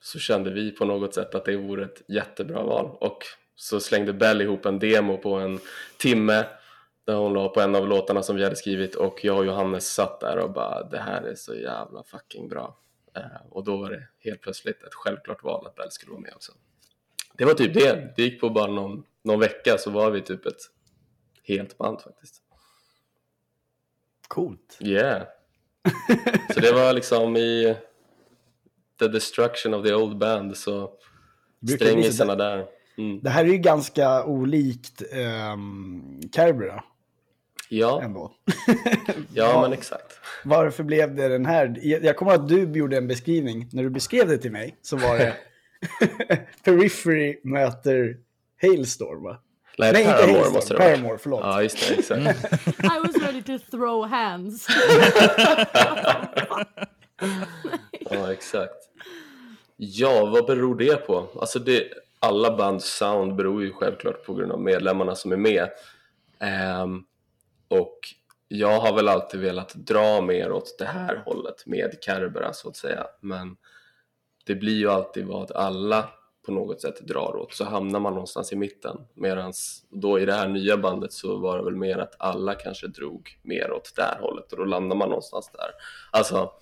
så 0.00 0.18
kände 0.18 0.50
vi 0.50 0.70
på 0.70 0.84
något 0.84 1.14
sätt 1.14 1.34
att 1.34 1.44
det 1.44 1.56
vore 1.56 1.84
ett 1.84 2.02
jättebra 2.08 2.62
val. 2.62 2.96
Och 3.00 3.18
så 3.56 3.80
slängde 3.80 4.12
Bell 4.12 4.42
ihop 4.42 4.66
en 4.66 4.78
demo 4.78 5.16
på 5.16 5.34
en 5.34 5.58
timme 5.98 6.44
där 7.04 7.14
hon 7.14 7.32
la 7.32 7.48
på 7.48 7.60
en 7.60 7.74
av 7.74 7.88
låtarna 7.88 8.22
som 8.22 8.36
vi 8.36 8.44
hade 8.44 8.56
skrivit 8.56 8.94
och 8.94 9.24
jag 9.24 9.38
och 9.38 9.46
Johannes 9.46 9.94
satt 9.94 10.20
där 10.20 10.38
och 10.38 10.52
bara 10.52 10.82
det 10.82 10.98
här 10.98 11.22
är 11.22 11.34
så 11.34 11.54
jävla 11.54 12.02
fucking 12.02 12.48
bra. 12.48 12.78
Eh, 13.16 13.22
och 13.50 13.64
då 13.64 13.76
var 13.76 13.90
det 13.90 14.08
helt 14.18 14.40
plötsligt 14.40 14.82
ett 14.82 14.94
självklart 14.94 15.42
val 15.42 15.66
att 15.66 15.74
Bell 15.74 15.90
skulle 15.90 16.12
vara 16.12 16.20
med 16.20 16.32
också. 16.34 16.52
Det 17.34 17.44
var 17.44 17.54
typ 17.54 17.74
det. 17.74 18.12
Det 18.16 18.22
gick 18.22 18.40
på 18.40 18.50
bara 18.50 18.72
någon, 18.72 19.04
någon 19.24 19.40
vecka 19.40 19.78
så 19.78 19.90
var 19.90 20.10
vi 20.10 20.20
typ 20.20 20.46
ett 20.46 20.60
helt 21.42 21.78
band 21.78 22.00
faktiskt. 22.00 22.42
Coolt. 24.28 24.78
Yeah. 24.80 25.22
så 26.54 26.60
det 26.60 26.72
var 26.72 26.92
liksom 26.92 27.36
i 27.36 27.76
the 28.98 29.08
destruction 29.08 29.74
of 29.74 29.86
the 29.86 29.94
old 29.94 30.18
band 30.18 30.56
så 30.56 30.92
strängisarna 31.76 32.34
där. 32.34 32.66
Mm. 32.98 33.20
Det 33.22 33.30
här 33.30 33.44
är 33.44 33.48
ju 33.48 33.58
ganska 33.58 34.24
olikt 34.24 35.02
um, 35.52 36.20
Cerbera 36.34 36.84
Ja, 37.68 38.02
ändå. 38.02 38.32
ja 39.34 39.60
men 39.62 39.72
exakt. 39.72 40.20
Varför 40.44 40.82
blev 40.84 41.14
det 41.14 41.28
den 41.28 41.46
här? 41.46 41.78
Jag 41.82 42.04
jag 42.04 42.16
kommer 42.16 42.32
ihåg 42.32 42.42
att 42.42 42.48
du 42.48 42.78
gjorde 42.78 42.96
en 42.96 43.08
beskrivning. 43.08 43.68
När 43.72 43.82
du 43.82 43.90
beskrev 43.90 44.28
det 44.28 44.38
till 44.38 44.52
mig 44.52 44.76
så 44.82 44.96
var 44.96 45.18
det 45.18 45.36
Periphery 46.64 47.40
möter 47.44 48.16
Hailstorm 48.62 49.22
va? 49.22 49.40
Nej, 49.78 49.92
Nej, 49.92 50.02
inte 50.02 50.12
Paramore 50.14 50.32
Hailstorm. 50.32 50.54
måste 50.54 50.74
det 50.74 50.78
vara. 50.78 50.90
Paramore, 50.90 51.18
förlåt. 51.18 51.40
Ja, 51.42 51.62
just 51.62 51.88
det, 51.88 51.94
exakt. 51.98 52.54
I 52.84 52.98
was 53.06 53.16
ready 53.22 53.42
to 53.42 53.58
throw 53.70 54.06
hands. 54.08 54.66
Ja, 58.10 58.32
exakt. 58.32 58.74
Ja, 59.76 60.26
vad 60.26 60.46
beror 60.46 60.74
det 60.74 61.06
på? 61.06 61.28
Alltså 61.40 61.58
det, 61.58 61.84
alla 62.20 62.56
bands 62.56 62.84
sound 62.96 63.34
beror 63.36 63.62
ju 63.62 63.72
självklart 63.72 64.24
på 64.24 64.34
grund 64.34 64.52
av 64.52 64.60
medlemmarna 64.60 65.14
som 65.14 65.32
är 65.32 65.36
med. 65.36 65.68
Ehm, 66.38 67.02
och 67.68 67.98
jag 68.48 68.80
har 68.80 68.94
väl 68.94 69.08
alltid 69.08 69.40
velat 69.40 69.74
dra 69.74 70.20
mer 70.20 70.52
åt 70.52 70.78
det 70.78 70.84
här 70.84 71.22
hållet 71.26 71.66
med 71.66 71.98
Kerbera 72.00 72.52
så 72.52 72.68
att 72.68 72.76
säga. 72.76 73.06
Men 73.20 73.56
det 74.44 74.54
blir 74.54 74.76
ju 74.76 74.90
alltid 74.90 75.26
vad 75.26 75.52
alla 75.52 76.08
på 76.46 76.52
något 76.52 76.80
sätt 76.80 77.00
drar 77.00 77.36
åt. 77.36 77.54
Så 77.54 77.64
hamnar 77.64 78.00
man 78.00 78.12
någonstans 78.12 78.52
i 78.52 78.56
mitten. 78.56 78.96
Medan 79.14 79.52
då 79.90 80.20
i 80.20 80.24
det 80.24 80.32
här 80.32 80.48
nya 80.48 80.76
bandet 80.76 81.12
så 81.12 81.36
var 81.36 81.58
det 81.58 81.64
väl 81.64 81.76
mer 81.76 81.98
att 81.98 82.14
alla 82.18 82.54
kanske 82.54 82.86
drog 82.86 83.38
mer 83.42 83.72
åt 83.72 83.92
det 83.96 84.02
här 84.02 84.18
hållet 84.20 84.52
och 84.52 84.58
då 84.58 84.64
landar 84.64 84.96
man 84.96 85.08
någonstans 85.08 85.50
där. 85.52 85.70
Alltså 86.10 86.52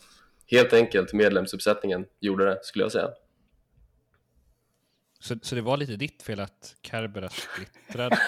helt 0.46 0.72
enkelt 0.72 1.12
medlemsuppsättningen 1.12 2.06
gjorde 2.20 2.44
det 2.44 2.58
skulle 2.62 2.84
jag 2.84 2.92
säga. 2.92 3.10
Så, 5.20 5.34
så 5.42 5.54
det 5.54 5.62
var 5.62 5.76
lite 5.76 5.96
ditt 5.96 6.22
fel 6.22 6.40
att 6.40 6.76
Kerbera 6.82 7.28
splittrades? 7.28 8.18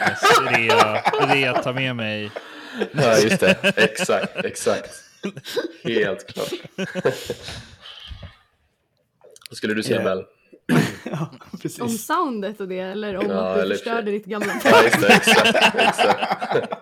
i 0.58 1.26
det 1.32 1.40
jag 1.40 1.62
tar 1.62 1.72
med 1.72 1.96
mig. 1.96 2.30
Ja 2.92 3.18
just 3.18 3.40
det, 3.40 3.72
exakt, 3.76 4.44
exakt. 4.44 4.90
Helt 5.84 6.26
klart. 6.34 6.52
Vad 9.50 9.56
skulle 9.56 9.74
du 9.74 9.82
säga 9.82 9.98
Eh, 9.98 10.04
Bell? 10.04 10.24
Ja, 11.04 11.30
om 11.52 11.58
precis. 11.58 12.06
soundet 12.06 12.60
och 12.60 12.68
det 12.68 12.78
eller 12.78 13.16
om 13.16 13.26
Ja, 13.30 13.48
att 13.48 13.56
du 13.56 13.62
eller- 13.62 13.74
förstörde 13.74 14.10
ditt 14.10 14.24
gamla 14.24 14.60
Ja 14.64 14.82
just 14.84 15.00
det, 15.00 15.08
exakt, 15.14 15.74
exakt. 15.74 16.72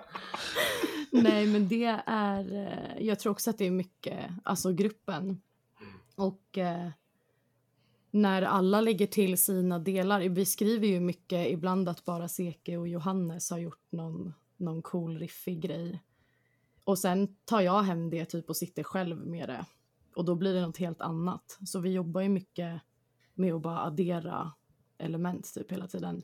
Nej, 1.11 1.47
men 1.47 1.69
det 1.69 1.99
är... 2.07 2.55
eh, 2.67 3.07
Jag 3.07 3.19
tror 3.19 3.33
också 3.33 3.51
att 3.51 3.59
det 3.59 3.65
är 3.67 3.71
mycket, 3.71 4.19
alltså 4.45 4.73
gruppen. 4.73 5.41
Och 6.17 6.59
eh, 6.59 6.89
när 8.11 8.43
alla 8.43 8.81
lägger 8.81 9.07
till 9.07 9.39
sina 9.39 9.79
delar. 9.79 10.21
Vi 10.21 10.47
skriver 10.47 10.87
ju 10.87 11.01
mycket 11.01 11.49
ibland 11.51 11.89
att 11.89 12.05
bara 12.05 12.29
Seke 12.29 12.77
och 12.77 12.89
Johannes 12.89 13.51
har 13.51 13.59
gjort 13.59 13.83
någon, 13.93 14.35
någon 14.57 14.83
cool 14.83 15.19
riffig 15.19 15.61
grej. 15.61 16.03
Och 16.85 16.99
sen 16.99 17.37
tar 17.45 17.61
jag 17.61 17.83
hem 17.83 18.11
det 18.11 18.25
typ 18.25 18.49
och 18.49 18.57
sitter 18.57 18.83
själv 18.83 19.27
med 19.27 19.49
det. 19.49 19.67
Och 20.17 20.25
då 20.25 20.35
blir 20.35 20.55
det 20.55 20.61
något 20.63 20.77
helt 20.77 21.01
annat. 21.01 21.59
Så 21.67 21.81
vi 21.81 21.93
jobbar 21.93 22.21
ju 22.21 22.29
mycket 22.29 22.81
med 23.35 23.55
att 23.55 23.63
bara 23.63 23.79
addera 23.81 24.53
element 24.99 25.55
typ 25.55 25.73
hela 25.73 25.87
tiden. 25.87 26.23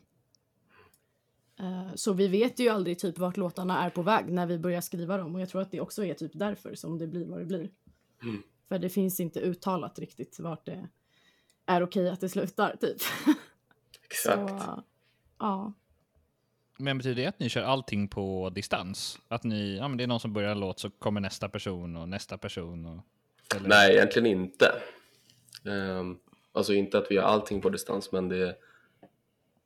Eh, 1.58 1.94
Så 1.94 2.12
vi 2.12 2.28
vet 2.28 2.58
ju 2.58 2.68
aldrig 2.68 2.98
typ 2.98 3.18
vart 3.18 3.36
låtarna 3.36 3.84
är 3.84 3.90
på 3.90 4.02
väg 4.02 4.32
när 4.32 4.46
vi 4.46 4.58
börjar 4.58 4.80
skriva 4.80 5.16
dem 5.16 5.34
och 5.34 5.40
jag 5.40 5.48
tror 5.48 5.62
att 5.62 5.70
det 5.70 5.80
också 5.80 6.04
är 6.04 6.14
typ 6.14 6.32
därför 6.34 6.74
som 6.74 6.98
det 6.98 7.06
blir 7.06 7.26
vad 7.26 7.38
det 7.38 7.44
blir. 7.46 7.70
Mm. 8.22 8.42
För 8.68 8.78
det 8.78 8.88
finns 8.88 9.20
inte 9.20 9.40
uttalat 9.40 9.98
riktigt 9.98 10.40
vart 10.40 10.66
det 10.66 10.88
är 11.66 11.82
okej 11.82 12.10
att 12.10 12.20
det 12.20 12.28
slutar 12.28 12.76
typ. 12.76 12.96
exakt. 14.04 14.62
Så, 14.62 14.84
ja. 15.38 15.72
Men 16.80 16.98
betyder 16.98 17.22
det 17.22 17.28
att 17.28 17.38
ni 17.38 17.48
kör 17.48 17.62
allting 17.62 18.08
på 18.08 18.50
distans? 18.50 19.18
Att 19.28 19.44
ni, 19.44 19.76
ja 19.76 19.88
men 19.88 19.98
det 19.98 20.04
är 20.04 20.08
någon 20.08 20.20
som 20.20 20.32
börjar 20.32 20.50
en 20.50 20.60
låt 20.60 20.80
så 20.80 20.90
kommer 20.90 21.20
nästa 21.20 21.48
person 21.48 21.96
och 21.96 22.08
nästa 22.08 22.38
person 22.38 22.86
och... 22.86 23.00
Eller? 23.56 23.68
Nej, 23.68 23.94
egentligen 23.94 24.26
inte. 24.26 24.72
Um, 25.64 26.18
alltså 26.52 26.72
inte 26.72 26.98
att 26.98 27.10
vi 27.10 27.14
gör 27.14 27.22
allting 27.22 27.60
på 27.60 27.68
distans, 27.68 28.12
men 28.12 28.28
det, 28.28 28.56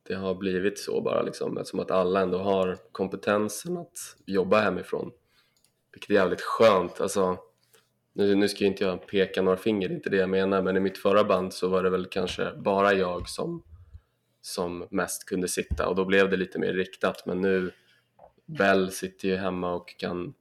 det 0.07 0.15
har 0.15 0.35
blivit 0.35 0.79
så 0.79 1.01
bara 1.01 1.21
liksom 1.21 1.57
eftersom 1.57 1.79
att 1.79 1.91
alla 1.91 2.21
ändå 2.21 2.37
har 2.37 2.77
kompetensen 2.91 3.77
att 3.77 4.15
jobba 4.25 4.61
hemifrån. 4.61 5.11
Vilket 5.91 6.09
är 6.09 6.13
jävligt 6.13 6.41
skönt. 6.41 7.01
Alltså, 7.01 7.37
nu, 8.13 8.35
nu 8.35 8.49
ska 8.49 8.59
ju 8.59 8.69
inte 8.69 8.83
jag 8.83 9.07
peka 9.07 9.41
några 9.41 9.57
finger, 9.57 9.87
det 9.87 9.93
är 9.93 9.95
inte 9.95 10.09
det 10.09 10.17
jag 10.17 10.29
menar, 10.29 10.61
men 10.61 10.77
i 10.77 10.79
mitt 10.79 10.97
förra 10.97 11.23
band 11.23 11.53
så 11.53 11.67
var 11.67 11.83
det 11.83 11.89
väl 11.89 12.05
kanske 12.05 12.51
bara 12.55 12.93
jag 12.93 13.29
som, 13.29 13.63
som 14.45 14.87
mest 14.89 15.25
kunde 15.25 15.47
sitta 15.47 15.87
och 15.87 15.95
då 15.95 16.05
blev 16.05 16.29
det 16.29 16.37
lite 16.37 16.59
mer 16.59 16.73
riktat. 16.73 17.25
Men 17.25 17.41
nu, 17.41 17.71
Bell 18.45 18.91
sitter 18.91 19.27
ju 19.27 19.35
hemma 19.35 19.73
och 19.73 19.97
kan 19.97 20.33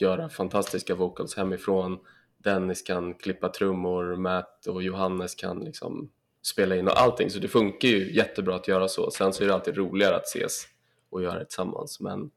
göra 0.00 0.28
fantastiska 0.28 0.94
vocals 0.94 1.36
hemifrån. 1.36 1.98
Dennis 2.38 2.82
kan 2.82 3.14
klippa 3.14 3.48
trummor, 3.48 4.16
Matt 4.16 4.66
och 4.66 4.82
Johannes 4.82 5.34
kan 5.34 5.60
liksom 5.60 6.10
spela 6.42 6.76
in 6.76 6.88
och 6.88 7.00
allting. 7.00 7.30
Så 7.30 7.38
det 7.38 7.48
funkar 7.48 7.88
ju 7.88 8.14
jättebra 8.14 8.56
att 8.56 8.68
göra 8.68 8.88
så. 8.88 9.10
Sen 9.10 9.32
så 9.32 9.42
är 9.42 9.48
det 9.48 9.54
alltid 9.54 9.76
roligare 9.76 10.16
att 10.16 10.26
ses 10.26 10.66
och 11.10 11.22
göra 11.22 11.38
det 11.38 11.44
tillsammans. 11.44 12.00
Men 12.00 12.30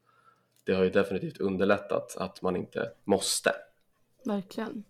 det 0.64 0.74
har 0.74 0.84
ju 0.84 0.89
definitivt 0.89 1.38
underlättat 1.38 2.18
att 2.18 2.41
man 2.41 2.56
inte 2.56 2.91
måste. 3.03 3.51
Verkligen. 4.24 4.84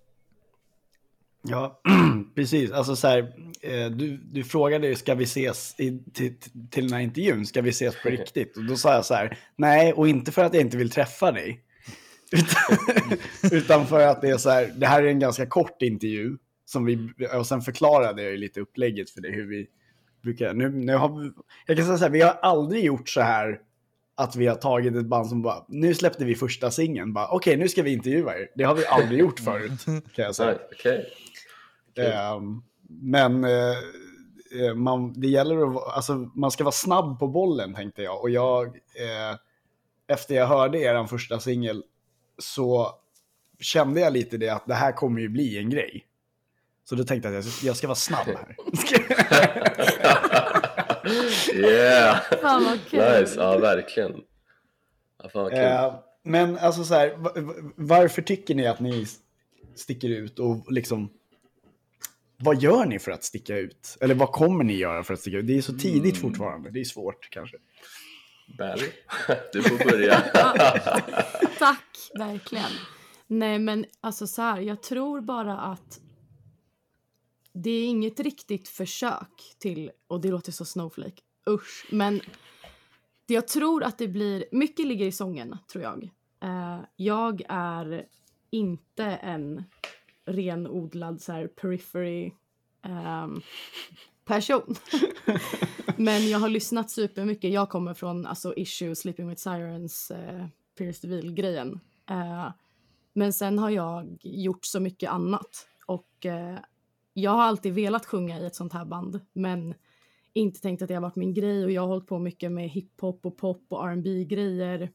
Ja, 1.48 1.82
precis. 2.36 2.72
Alltså 2.72 2.96
så 2.96 3.08
här, 3.08 3.20
eh, 3.62 3.86
du, 3.86 4.18
du 4.18 4.44
frågade 4.44 4.96
ska 4.96 5.16
vi 5.16 5.24
ses 5.24 5.76
i, 5.78 6.00
till, 6.14 6.36
till 6.72 6.84
den 6.84 6.94
här 6.94 7.00
intervjun, 7.00 7.46
ska 7.46 7.62
vi 7.62 7.70
ses 7.70 8.02
på 8.04 8.10
riktigt? 8.10 8.58
Och 8.58 8.66
då 8.66 8.76
sa 8.76 8.94
jag 8.94 9.06
så 9.06 9.14
här, 9.14 9.38
nej, 9.56 9.94
och 9.94 10.08
inte 10.08 10.32
för 10.32 10.44
att 10.44 10.54
jag 10.54 10.62
inte 10.62 10.78
vill 10.78 10.90
träffa 10.90 11.32
dig. 11.32 11.62
Utan, 12.32 12.78
utan 13.52 13.88
för 13.88 14.08
att 14.08 14.22
det 14.22 14.30
är 14.30 14.38
så 14.38 14.50
här, 14.50 14.74
det 14.76 14.88
här 14.88 15.04
är 15.04 15.08
en 15.08 15.20
ganska 15.20 15.46
kort 15.46 15.82
intervju. 15.82 16.38
Som 16.66 16.86
vi, 16.86 17.10
och 17.34 17.48
sen 17.48 17.62
förklarade 17.62 18.24
jag 18.24 18.32
ju 18.32 18.38
lite 18.38 18.60
upplägget 18.60 19.10
för 19.10 19.22
dig, 19.22 19.32
hur 19.32 19.48
vi 19.48 19.68
brukar, 20.24 20.54
nu, 20.54 20.70
nu 20.70 20.96
har 20.96 21.20
vi, 21.20 21.32
jag 21.66 21.78
kan 21.78 21.86
säga 21.86 21.98
så 21.98 22.04
här, 22.04 22.12
vi 22.12 22.22
har 22.22 22.32
aldrig 22.42 22.84
gjort 22.84 23.10
så 23.10 23.22
här 23.22 23.60
att 24.16 24.36
vi 24.36 24.48
har 24.48 24.56
tagit 24.56 24.96
ett 24.96 25.06
band 25.06 25.28
som 25.28 25.42
bara, 25.42 25.66
nu 25.68 25.94
släppte 25.94 26.26
vi 26.26 26.36
första 26.36 26.72
singeln, 26.72 27.14
bara 27.14 27.28
okej 27.28 27.58
nu 27.58 27.68
ska 27.68 27.84
vi 27.84 27.94
intervjua 27.94 28.36
er. 28.38 28.48
Det 28.56 28.64
har 28.64 28.76
vi 28.76 28.86
aldrig 28.86 29.20
gjort 29.20 29.40
förut, 29.40 29.86
kan 29.86 30.26
jag 30.26 30.36
säga. 30.36 30.58
Okej. 30.72 31.06
Ehm, 32.04 32.64
men 32.90 33.44
eh, 33.44 33.78
eh, 34.62 34.74
man, 34.76 35.14
det 35.22 35.28
gäller 35.28 35.78
att 35.78 35.96
alltså, 35.96 36.14
man 36.36 36.52
ska 36.52 36.64
vara 36.64 36.72
snabb 36.72 37.20
på 37.20 37.28
bollen 37.28 37.74
tänkte 37.74 38.02
jag. 38.02 38.22
Och 38.22 38.30
jag, 38.30 38.66
eh, 38.76 39.38
efter 40.08 40.36
jag 40.36 40.48
hörde 40.48 40.80
er 40.80 41.06
första 41.06 41.40
singel 41.40 41.84
så 42.38 42.92
kände 43.60 44.00
jag 44.02 44.14
lite 44.14 44.38
det 44.38 44.50
att 44.50 44.68
det 44.68 44.74
här 44.74 44.92
kommer 44.92 45.22
ju 45.22 45.30
bli 45.30 45.58
en 45.58 45.70
grej. 45.70 46.06
Så 46.84 46.96
då 46.96 47.04
tänkte 47.04 47.30
jag 47.30 47.38
att 47.40 47.64
jag 47.64 47.76
ska, 47.78 47.88
vara 47.88 47.96
snabb 47.96 48.28
här. 48.28 48.56
yeah! 51.56 52.22
Fan 52.42 52.64
vad 52.66 52.80
kul. 52.90 53.20
Nice, 53.20 53.36
ja 53.40 53.58
verkligen. 53.58 54.22
Ja, 55.24 55.30
fan 55.30 55.44
vad 55.44 55.52
kul. 55.52 55.60
Eh, 55.62 55.96
men 56.24 56.58
alltså 56.58 56.84
så 56.84 56.94
här, 56.94 57.16
va- 57.18 57.32
va- 57.36 57.72
varför 57.76 58.22
tycker 58.22 58.56
ni 58.56 58.68
att 58.68 58.80
ni 58.80 59.06
sticker 59.76 60.10
ut 60.10 60.40
och 60.40 60.72
liksom 60.72 61.10
vad 62.38 62.62
gör 62.62 62.86
ni 62.86 63.00
för 63.00 63.12
att 63.12 63.24
sticka 63.24 63.58
ut? 63.58 63.98
Eller 64.02 64.16
vad 64.16 64.32
kommer 64.32 64.64
ni 64.64 64.74
göra 64.74 65.04
för 65.04 65.14
att 65.14 65.20
sticka 65.20 65.38
ut? 65.38 65.48
Det 65.48 65.58
är 65.58 65.62
så 65.62 65.74
tidigt 65.74 66.18
fortfarande. 66.18 66.72
Det 66.72 66.80
är 66.80 66.84
svårt 66.84 67.30
kanske. 67.30 67.58
Bell, 68.58 68.80
du 69.54 69.64
får 69.64 69.92
börja. 69.92 70.22
Tack, 71.60 71.98
verkligen. 72.14 72.72
Nej, 73.28 73.60
men 73.60 73.86
alltså 74.02 74.28
så 74.28 74.42
här, 74.42 74.62
jag 74.62 74.84
tror 74.84 75.22
bara 75.22 75.58
att 75.58 76.00
det 77.54 77.70
är 77.70 77.88
inget 77.88 78.20
riktigt 78.20 78.68
försök 78.68 79.56
till, 79.60 79.92
och 80.08 80.22
det 80.22 80.28
låter 80.28 80.52
så 80.52 80.66
snowflake, 80.66 81.22
usch, 81.50 81.88
men 81.92 82.22
Det 83.26 83.34
jag 83.34 83.48
tror 83.48 83.84
att 83.84 83.98
det 83.98 84.08
blir, 84.08 84.46
mycket 84.52 84.86
ligger 84.88 85.06
i 85.06 85.12
sången 85.12 85.58
tror 85.72 85.84
jag. 85.84 86.10
Eh, 86.44 86.80
jag 86.96 87.42
är 87.50 88.06
inte 88.50 89.04
en 89.06 89.64
renodlad 90.26 91.22
så 91.22 91.32
här 91.32 91.48
periphery 91.48 92.32
ehm, 92.82 93.42
person. 94.26 94.76
Men 95.98 96.30
jag 96.30 96.40
har 96.40 96.50
lyssnat 96.50 96.92
supermycket. 96.92 97.54
Jag 97.54 97.70
kommer 97.70 97.94
från 97.94 98.26
alltså, 98.26 98.54
Issue, 98.56 98.96
Sleeping 98.96 99.28
with 99.28 99.42
Sirens, 99.42 100.12
uh, 100.12 100.46
Pierce 100.78 101.08
DeVille-grejen. 101.08 101.80
Eh, 102.10 102.50
men 103.14 103.34
sen 103.34 103.60
har 103.60 103.70
jag 103.70 104.18
gjort 104.22 104.66
så 104.66 104.80
mycket 104.80 105.10
annat. 105.12 105.68
Och 105.86 106.26
eh, 106.26 106.58
jag 107.14 107.32
har 107.32 107.44
alltid 107.44 107.74
velat 107.74 108.06
sjunga 108.06 108.40
i 108.40 108.46
ett 108.46 108.56
sånt 108.56 108.74
här 108.74 108.86
band. 108.86 109.20
Men 109.34 109.74
inte 110.34 110.62
tänkt 110.62 110.82
att 110.82 110.88
det 110.88 110.94
har 110.94 111.02
varit 111.02 111.16
min 111.16 111.34
grej. 111.34 111.66
Och 111.66 111.72
jag 111.72 111.82
har 111.82 111.88
hållit 111.88 112.08
på 112.08 112.20
mycket 112.20 112.52
med 112.52 112.70
hiphop 112.70 113.26
och 113.26 113.38
pop 113.38 113.66
och 113.70 113.90
R&B 113.90 114.26
grejer 114.26 114.92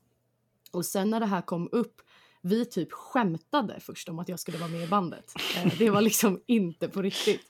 Och 0.72 0.87
sen 0.87 1.11
när 1.11 1.20
det 1.20 1.26
här 1.26 1.43
kom 1.43 1.68
upp, 1.72 2.03
vi 2.43 2.64
typ 2.64 2.93
skämtade 2.93 3.80
först 3.80 4.09
om 4.09 4.18
att 4.18 4.28
jag 4.28 4.38
skulle 4.38 4.59
vara 4.59 4.70
med 4.70 4.82
i 4.84 4.88
bandet. 4.88 5.32
Eh, 5.57 5.72
det 5.78 5.91
var 5.91 6.01
liksom 6.01 6.41
inte 6.47 6.88
på 6.88 7.03
riktigt. 7.03 7.47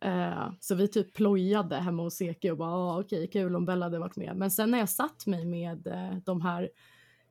Eh, 0.00 0.50
så 0.60 0.74
vi 0.74 0.88
typ 0.88 1.14
plojade 1.14 1.76
hemma 1.76 2.02
hos 2.02 2.22
Eke 2.22 2.50
och 2.50 2.56
bara 2.58 2.70
ah, 2.70 3.00
okej 3.00 3.26
kul 3.26 3.56
om 3.56 3.64
Bella 3.64 3.86
hade 3.86 3.98
varit 3.98 4.16
med. 4.16 4.36
Men 4.36 4.50
sen 4.50 4.70
när 4.70 4.78
jag 4.78 4.88
satt 4.88 5.26
mig 5.26 5.44
med 5.44 5.86
eh, 5.86 6.16
de 6.24 6.40
här 6.40 6.70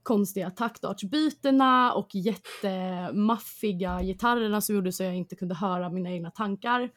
konstiga 0.04 0.50
taktartsbytena 0.50 1.94
och 1.94 2.16
jättemaffiga 2.16 4.02
gitarrerna 4.02 4.62
som 4.62 4.76
gjorde 4.76 4.92
så 4.92 5.04
jag 5.04 5.16
inte 5.16 5.36
kunde 5.36 5.56
höra 5.56 5.89
mina 5.89 6.12
egna 6.12 6.32
tankar. 6.32 6.89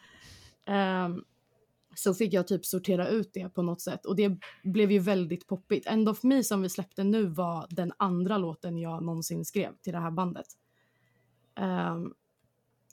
Ehm, 0.66 1.24
så 1.96 2.14
fick 2.14 2.32
jag 2.32 2.48
typ 2.48 2.66
sortera 2.66 3.08
ut 3.08 3.30
det 3.34 3.48
på 3.48 3.62
något 3.62 3.80
sätt 3.80 4.06
och 4.06 4.16
det 4.16 4.38
blev 4.64 4.92
ju 4.92 4.98
väldigt 4.98 5.46
poppigt. 5.46 5.86
End 5.86 6.08
of 6.08 6.22
Me 6.22 6.44
som 6.44 6.62
vi 6.62 6.68
släppte 6.68 7.04
nu 7.04 7.26
var 7.26 7.66
den 7.70 7.92
andra 7.96 8.38
låten 8.38 8.78
jag 8.78 9.02
någonsin 9.02 9.44
skrev 9.44 9.76
till 9.82 9.92
det 9.92 9.98
här 9.98 10.10
bandet. 10.10 10.46
Ehm, 11.54 12.14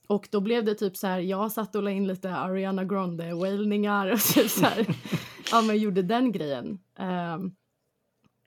och 0.07 0.27
då 0.31 0.39
blev 0.39 0.65
det 0.65 0.75
typ 0.75 0.97
så 0.97 1.07
här, 1.07 1.19
jag 1.19 1.51
satt 1.51 1.75
och 1.75 1.83
la 1.83 1.91
in 1.91 2.07
lite 2.07 2.35
Ariana 2.35 2.85
Grande 2.85 3.33
wailningar 3.33 4.11
och 4.11 4.19
typ 4.19 4.49
så 4.49 4.65
här, 4.65 4.87
ja 5.51 5.61
men 5.61 5.77
gjorde 5.77 6.01
den 6.01 6.31
grejen. 6.31 6.79
Ehm, 6.95 7.55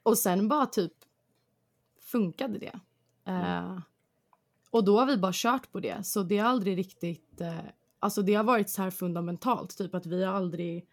och 0.02 0.18
sen 0.18 0.48
bara 0.48 0.66
typ 0.66 0.92
funkade 2.00 2.59
det. 2.59 2.80
Eh, 3.26 3.78
och 4.70 4.84
då 4.84 4.98
har 4.98 5.07
vi 5.07 5.16
bara 5.16 5.32
kört 5.34 5.72
på 5.72 5.80
det, 5.80 6.07
så 6.07 6.22
det 6.22 6.38
har 6.38 6.50
aldrig 6.50 6.78
riktigt, 6.78 7.40
eh, 7.40 7.59
alltså 8.05 8.22
det 8.22 8.34
har 8.34 8.44
varit 8.44 8.70
så 8.70 8.82
här 8.82 8.90
fundamentalt, 8.90 9.78
typ 9.78 9.94
att 9.94 10.07
vi 10.07 10.24
har 10.24 10.34
aldrig 10.34 10.86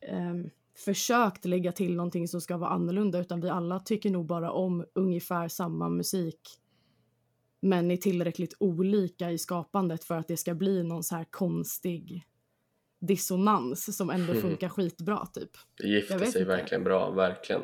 ehm, 0.00 0.50
försökt 0.84 1.44
lägga 1.44 1.72
till 1.72 1.96
någonting 1.96 2.28
som 2.28 2.40
ska 2.40 2.56
vara 2.56 2.70
annorlunda, 2.70 3.18
utan 3.20 3.40
vi 3.40 3.48
alla 3.48 3.80
tycker 3.80 4.10
nog 4.10 4.26
bara 4.26 4.52
om 4.52 4.84
ungefär 4.94 5.48
samma 5.48 5.88
musik 5.88 6.40
men 7.60 7.90
är 7.90 7.96
tillräckligt 7.96 8.54
olika 8.60 9.30
i 9.30 9.38
skapandet 9.38 10.04
för 10.04 10.14
att 10.18 10.28
det 10.28 10.36
ska 10.36 10.54
bli 10.54 10.82
någon 10.82 11.02
så 11.04 11.16
här 11.16 11.26
konstig 11.30 12.24
dissonans 13.00 13.96
som 13.96 14.10
ändå 14.10 14.32
Mhm. 14.32 14.42
funkar 14.42 14.68
skitbra 14.68 15.26
typ. 15.26 15.50
Det 15.78 15.88
gifter 15.88 16.18
sig 16.18 16.26
inte. 16.26 16.44
verkligen 16.44 16.84
bra, 16.84 17.10
verkligen. 17.10 17.62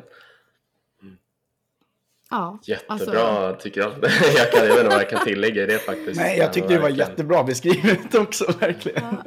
Ja, 2.29 2.59
Jättebra 2.63 3.21
alltså, 3.21 3.63
tycker 3.63 3.81
jag. 3.81 3.91
jag, 4.37 4.51
kan, 4.51 4.67
jag 4.67 4.75
vet 4.75 4.77
inte 4.77 4.95
vad 4.95 5.01
jag 5.01 5.09
kan 5.09 5.25
tillägga 5.25 5.63
i 5.63 5.65
det 5.65 5.79
faktiskt. 5.79 6.19
Nej, 6.19 6.37
jag 6.37 6.53
tyckte 6.53 6.73
det 6.73 6.79
var 6.79 6.89
Verkligen. 6.89 7.09
jättebra 7.09 7.43
beskrivet 7.43 8.15
också, 8.19 8.45
verkligen. 8.59 9.03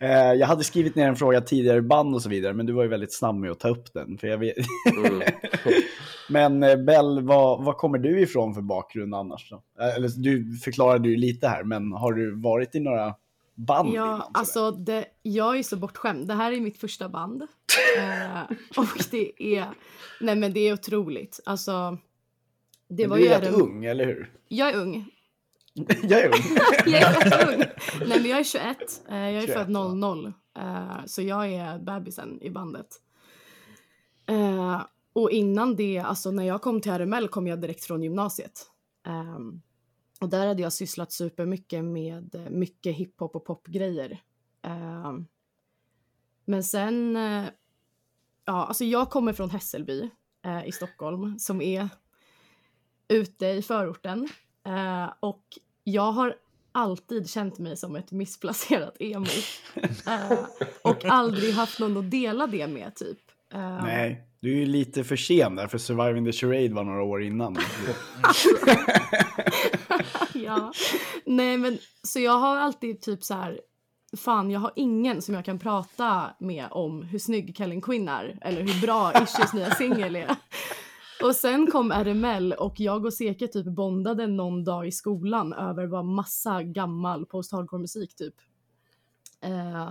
Eh, 0.00 0.32
jag 0.32 0.46
hade 0.46 0.64
skrivit 0.64 0.94
ner 0.94 1.08
en 1.08 1.16
fråga 1.16 1.40
tidigare, 1.40 1.82
band 1.82 2.14
och 2.14 2.22
så 2.22 2.28
vidare, 2.28 2.52
men 2.52 2.66
du 2.66 2.72
var 2.72 2.82
ju 2.82 2.88
väldigt 2.88 3.14
snabb 3.14 3.34
med 3.34 3.50
att 3.50 3.60
ta 3.60 3.68
upp 3.68 3.92
den. 3.94 4.18
För 4.18 4.26
jag 4.26 4.38
vet... 4.38 4.56
Mm. 4.96 5.22
men 6.28 6.62
eh, 6.62 6.76
Bell, 6.76 7.22
vad, 7.22 7.64
vad 7.64 7.76
kommer 7.76 7.98
du 7.98 8.20
ifrån 8.20 8.54
för 8.54 8.62
bakgrund 8.62 9.14
annars? 9.14 9.50
Då? 9.50 9.62
Eh, 9.84 9.94
Eller, 9.96 10.08
du 10.16 10.56
förklarade 10.64 11.08
ju 11.08 11.16
lite 11.16 11.48
här, 11.48 11.64
men 11.64 11.92
har 11.92 12.12
du 12.12 12.40
varit 12.40 12.74
i 12.74 12.80
några 12.80 13.14
band? 13.54 13.94
Ja, 13.94 14.30
alltså 14.34 14.70
det, 14.70 15.06
jag 15.22 15.58
är 15.58 15.62
så 15.62 15.76
bortskämd. 15.76 16.28
Det 16.28 16.34
här 16.34 16.52
är 16.52 16.60
mitt 16.60 16.78
första 16.80 17.08
band. 17.08 17.42
Eh, 17.98 18.42
och 18.76 18.86
det 19.10 19.56
är, 19.56 19.66
nej 20.20 20.36
men 20.36 20.52
det 20.52 20.60
är 20.60 20.72
otroligt. 20.72 21.40
Alltså, 21.46 21.98
det 22.88 23.02
Men 23.02 23.10
var 23.10 23.16
du 23.16 23.26
är 23.26 23.40
rätt 23.40 23.48
även- 23.48 23.60
ung, 23.60 23.84
eller 23.84 24.06
hur? 24.06 24.32
Jag 24.48 24.68
är 24.68 24.76
ung. 24.80 25.10
jag 26.02 26.20
är 26.20 26.26
ung. 26.26 26.56
jag 26.86 27.02
är 27.02 27.52
ung. 27.54 27.58
Nej 28.08 28.20
men 28.20 28.30
jag 28.30 28.38
är 28.38 28.44
21. 28.44 28.76
Eh, 29.08 29.16
jag 29.16 29.34
är 29.42 29.46
21, 29.46 29.54
född 29.54 29.70
00. 29.70 30.32
Eh, 30.58 31.04
så 31.06 31.22
jag 31.22 31.52
är 31.52 31.78
bebisen 31.78 32.38
i 32.42 32.50
bandet. 32.50 32.86
Eh, 34.26 34.82
och 35.12 35.30
innan 35.30 35.76
det, 35.76 35.98
alltså 35.98 36.30
när 36.30 36.44
jag 36.44 36.62
kom 36.62 36.80
till 36.80 36.92
RML 36.92 37.28
kom 37.28 37.46
jag 37.46 37.60
direkt 37.60 37.84
från 37.84 38.02
gymnasiet. 38.02 38.66
Ehm, 39.06 39.62
och 40.20 40.28
där 40.28 40.46
hade 40.46 40.62
jag 40.62 40.72
sysslat 40.72 41.12
supermycket 41.12 41.84
med 41.84 42.34
eh, 42.34 42.50
mycket 42.50 42.96
hiphop 42.96 43.36
och 43.36 43.44
popgrejer. 43.44 44.22
Ehm, 44.62 45.26
men 46.44 46.64
sen, 46.64 47.16
eh, 47.16 47.44
ja 48.44 48.66
alltså 48.66 48.84
jag 48.84 49.10
kommer 49.10 49.32
från 49.32 49.50
Hässelby 49.50 50.10
eh, 50.44 50.66
i 50.66 50.72
Stockholm 50.72 51.38
som 51.38 51.60
är 51.60 51.88
ute 53.08 53.46
i 53.46 53.62
förorten. 53.62 54.28
Och 55.20 55.42
jag 55.84 56.12
har 56.12 56.36
alltid 56.72 57.30
känt 57.30 57.58
mig 57.58 57.76
som 57.76 57.96
ett 57.96 58.12
missplacerat 58.12 58.96
emo. 59.00 59.26
Och 60.82 61.04
aldrig 61.04 61.54
haft 61.54 61.80
någon 61.80 61.96
att 61.96 62.10
dela 62.10 62.46
det 62.46 62.66
med 62.66 62.94
typ. 62.94 63.18
Eh, 63.52 63.82
Nej, 63.82 64.28
du 64.40 64.52
är 64.52 64.56
ju 64.56 64.66
lite 64.66 65.04
för 65.04 65.16
sen 65.16 65.56
där, 65.56 65.68
för 65.68 65.78
Surviving 65.78 66.24
the 66.24 66.32
Charade 66.32 66.74
var 66.74 66.84
några 66.84 67.02
år 67.02 67.22
innan. 67.22 67.52
ja. 70.34 70.72
Nej 71.26 71.56
men 71.56 71.78
så 72.02 72.20
jag 72.20 72.38
har 72.38 72.56
alltid 72.56 73.00
typ 73.00 73.24
så 73.24 73.34
här 73.34 73.60
fan 74.16 74.50
jag 74.50 74.60
har 74.60 74.72
ingen 74.76 75.22
som 75.22 75.34
jag 75.34 75.44
kan 75.44 75.58
prata 75.58 76.30
med 76.40 76.66
om 76.70 77.02
hur 77.02 77.18
snygg 77.18 77.56
Kellen 77.56 77.80
Quinn 77.80 78.08
är 78.08 78.38
eller 78.40 78.62
hur 78.62 78.80
bra 78.80 79.12
Issues 79.22 79.52
nya 79.52 79.70
singel 79.70 80.16
är. 80.16 80.36
Och 81.22 81.36
sen 81.36 81.70
kom 81.70 81.92
RML 81.92 82.52
och 82.52 82.80
jag 82.80 83.04
och 83.04 83.14
Seke 83.14 83.48
typ 83.48 83.66
bondade 83.66 84.26
någon 84.26 84.64
dag 84.64 84.86
i 84.86 84.92
skolan 84.92 85.52
över 85.52 85.86
vad 85.86 86.04
massa 86.04 86.62
gammal 86.62 87.26
post-hardcore 87.26 87.78
musik 87.78 88.16
typ. 88.16 88.34
Eh, 89.40 89.90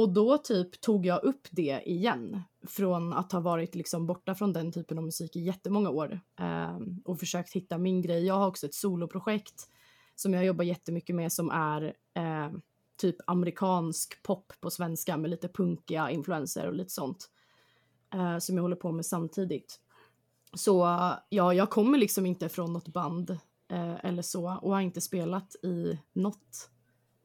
och 0.00 0.12
då 0.12 0.38
typ 0.38 0.80
tog 0.80 1.06
jag 1.06 1.24
upp 1.24 1.48
det 1.50 1.82
igen 1.84 2.42
från 2.66 3.12
att 3.12 3.32
ha 3.32 3.40
varit 3.40 3.74
liksom 3.74 4.06
borta 4.06 4.34
från 4.34 4.52
den 4.52 4.72
typen 4.72 4.98
av 4.98 5.04
musik 5.04 5.36
i 5.36 5.40
jättemånga 5.40 5.90
år 5.90 6.20
eh, 6.40 6.78
och 7.04 7.18
försökt 7.18 7.52
hitta 7.52 7.78
min 7.78 8.02
grej. 8.02 8.26
Jag 8.26 8.34
har 8.34 8.46
också 8.46 8.66
ett 8.66 8.74
soloprojekt 8.74 9.68
som 10.14 10.34
jag 10.34 10.44
jobbar 10.44 10.64
jättemycket 10.64 11.16
med 11.16 11.32
som 11.32 11.50
är 11.50 11.82
eh, 12.14 12.50
typ 12.96 13.16
amerikansk 13.26 14.22
pop 14.22 14.52
på 14.60 14.70
svenska 14.70 15.16
med 15.16 15.30
lite 15.30 15.48
punkiga 15.48 16.10
influenser 16.10 16.66
och 16.66 16.74
lite 16.74 16.90
sånt 16.90 17.30
eh, 18.14 18.38
som 18.38 18.56
jag 18.56 18.62
håller 18.62 18.76
på 18.76 18.92
med 18.92 19.06
samtidigt. 19.06 19.80
Så 20.54 20.78
ja, 21.28 21.54
jag 21.54 21.70
kommer 21.70 21.98
liksom 21.98 22.26
inte 22.26 22.48
från 22.48 22.72
något 22.72 22.88
band 22.88 23.30
eh, 23.70 24.04
eller 24.04 24.22
så 24.22 24.58
och 24.62 24.72
har 24.72 24.80
inte 24.80 25.00
spelat 25.00 25.54
i 25.64 25.98
något, 26.12 26.70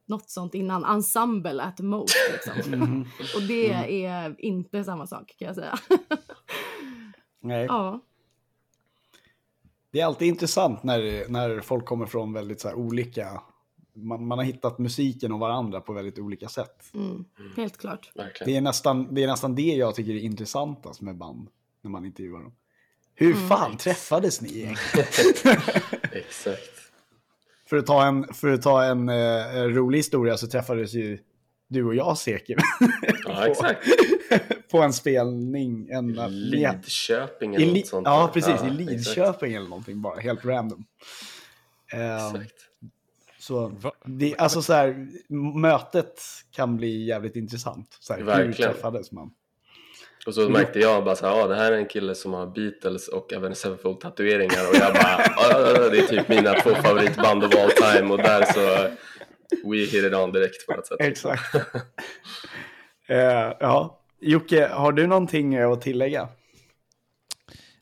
något 0.06 0.30
sånt 0.30 0.54
innan. 0.54 0.84
Ensemble 0.84 1.62
at 1.62 1.80
most 1.80 2.16
liksom. 2.32 2.70
Mhm. 2.80 3.08
och 3.34 3.42
det 3.42 3.72
är 4.06 4.36
inte 4.38 4.84
samma 4.84 5.06
sak 5.06 5.34
kan 5.38 5.46
jag 5.46 5.54
säga. 5.54 5.78
Nej. 7.40 7.66
ja. 7.68 8.00
Det 9.90 10.00
är 10.00 10.06
alltid 10.06 10.28
intressant 10.28 10.82
när, 10.82 11.28
när 11.28 11.60
folk 11.60 11.84
kommer 11.86 12.06
från 12.06 12.32
väldigt 12.32 12.60
så 12.60 12.68
här 12.68 12.74
olika... 12.74 13.40
Man, 13.94 14.26
man 14.26 14.38
har 14.38 14.44
hittat 14.44 14.78
musiken 14.78 15.32
och 15.32 15.38
varandra 15.38 15.80
på 15.80 15.92
väldigt 15.92 16.18
olika 16.18 16.48
sätt. 16.48 16.84
Mm, 16.94 17.24
helt 17.56 17.76
klart. 17.78 18.12
Det 18.44 18.56
är, 18.56 18.60
nästan, 18.60 19.14
det 19.14 19.22
är 19.22 19.26
nästan 19.26 19.54
det 19.54 19.62
jag 19.62 19.94
tycker 19.94 20.12
är 20.12 20.18
intressantast 20.18 21.00
med 21.00 21.16
band, 21.16 21.48
när 21.82 21.90
man 21.90 22.04
intervjuar 22.04 22.42
dem. 22.42 22.54
Hur 23.14 23.34
fan 23.34 23.76
träffades 23.76 24.40
ni 24.40 24.58
egentligen? 24.58 25.08
Exakt. 26.12 26.75
För 27.68 27.76
att 27.76 27.86
ta 27.86 28.06
en, 28.06 28.34
för 28.34 28.48
att 28.48 28.62
ta 28.62 28.84
en 28.84 29.08
eh, 29.08 29.62
rolig 29.62 29.98
historia 29.98 30.36
så 30.36 30.46
träffades 30.46 30.94
ju 30.94 31.18
du 31.68 31.84
och 31.84 31.94
jag 31.94 32.18
Seke 32.18 32.56
Ja, 33.26 33.46
exakt. 33.46 33.86
på 34.70 34.78
en 34.82 34.92
spelning. 34.92 35.88
En, 35.90 36.12
Lidköping 36.28 37.52
I 37.54 37.56
eller 37.56 37.66
Li- 37.66 37.80
något 37.80 37.86
sånt. 37.88 38.06
ja, 38.06 38.30
precis. 38.34 38.50
I 38.50 38.54
exakt. 38.54 38.78
Lidköping 38.78 39.54
eller 39.54 39.68
någonting 39.68 40.02
bara, 40.02 40.20
helt 40.20 40.44
random. 40.44 40.84
Eh, 41.92 42.26
Exakt. 42.26 42.54
så 43.38 43.72
det, 44.04 44.36
alltså 44.38 44.62
så 44.62 44.72
här, 44.72 45.08
mötet 45.58 46.20
kan 46.50 46.76
bli 46.76 47.04
jävligt 47.06 47.36
intressant. 47.36 47.96
Så 48.00 48.12
här, 48.12 48.20
hur 48.20 48.26
Verkligen. 48.26 48.72
träffades 48.72 49.12
man? 49.12 49.30
Och 50.26 50.34
så 50.34 50.48
märkte 50.48 50.78
jag 50.78 51.04
bara 51.04 51.16
så 51.16 51.26
här, 51.26 51.42
ah, 51.42 51.46
det 51.46 51.56
här 51.56 51.72
är 51.72 51.76
en 51.76 51.86
kille 51.86 52.14
som 52.14 52.32
har 52.32 52.46
Beatles 52.46 53.08
och 53.08 53.32
Avenged 53.32 53.56
Sevenfold 53.56 54.00
tatueringar 54.00 54.68
och 54.70 54.76
jag 54.76 54.94
bara, 54.94 55.16
ah, 55.36 55.88
det 55.90 55.98
är 55.98 56.06
typ 56.06 56.28
mina 56.28 56.54
två 56.54 56.70
favoritband 56.70 57.44
of 57.44 57.54
all 57.54 57.70
time 57.70 58.12
och 58.12 58.18
där 58.18 58.44
så 58.44 58.90
we 59.70 59.76
hit 59.76 59.94
it 59.94 60.14
on 60.14 60.32
direkt 60.32 60.66
på 60.66 60.74
något 60.74 60.86
sätt. 60.86 60.96
Exakt. 61.00 61.54
Eh, 63.08 63.52
ja, 63.60 64.00
Jocke, 64.20 64.66
har 64.66 64.92
du 64.92 65.06
någonting 65.06 65.56
att 65.56 65.80
tillägga? 65.80 66.28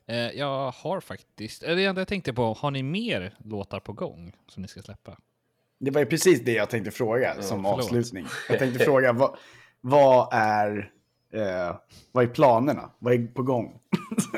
Eh, 0.08 0.30
jag 0.30 0.70
har 0.70 1.00
faktiskt, 1.00 1.62
eh, 1.62 1.76
det 1.76 1.84
enda 1.84 2.00
jag 2.00 2.08
tänkte 2.08 2.32
på, 2.32 2.52
har 2.52 2.70
ni 2.70 2.82
mer 2.82 3.34
låtar 3.44 3.80
på 3.80 3.92
gång 3.92 4.32
som 4.48 4.62
ni 4.62 4.68
ska 4.68 4.82
släppa? 4.82 5.18
Det 5.80 5.90
var 5.90 6.00
ju 6.00 6.06
precis 6.06 6.44
det 6.44 6.52
jag 6.52 6.70
tänkte 6.70 6.90
fråga 6.90 7.42
som 7.42 7.62
förlåt. 7.62 7.78
avslutning. 7.78 8.26
Jag 8.48 8.58
tänkte 8.58 8.84
fråga, 8.84 9.12
vad, 9.12 9.36
vad, 9.80 10.28
är, 10.32 10.90
eh, 11.34 11.76
vad 12.12 12.24
är 12.24 12.28
planerna? 12.28 12.90
Vad 12.98 13.14
är 13.14 13.26
på 13.26 13.42
gång? 13.42 13.80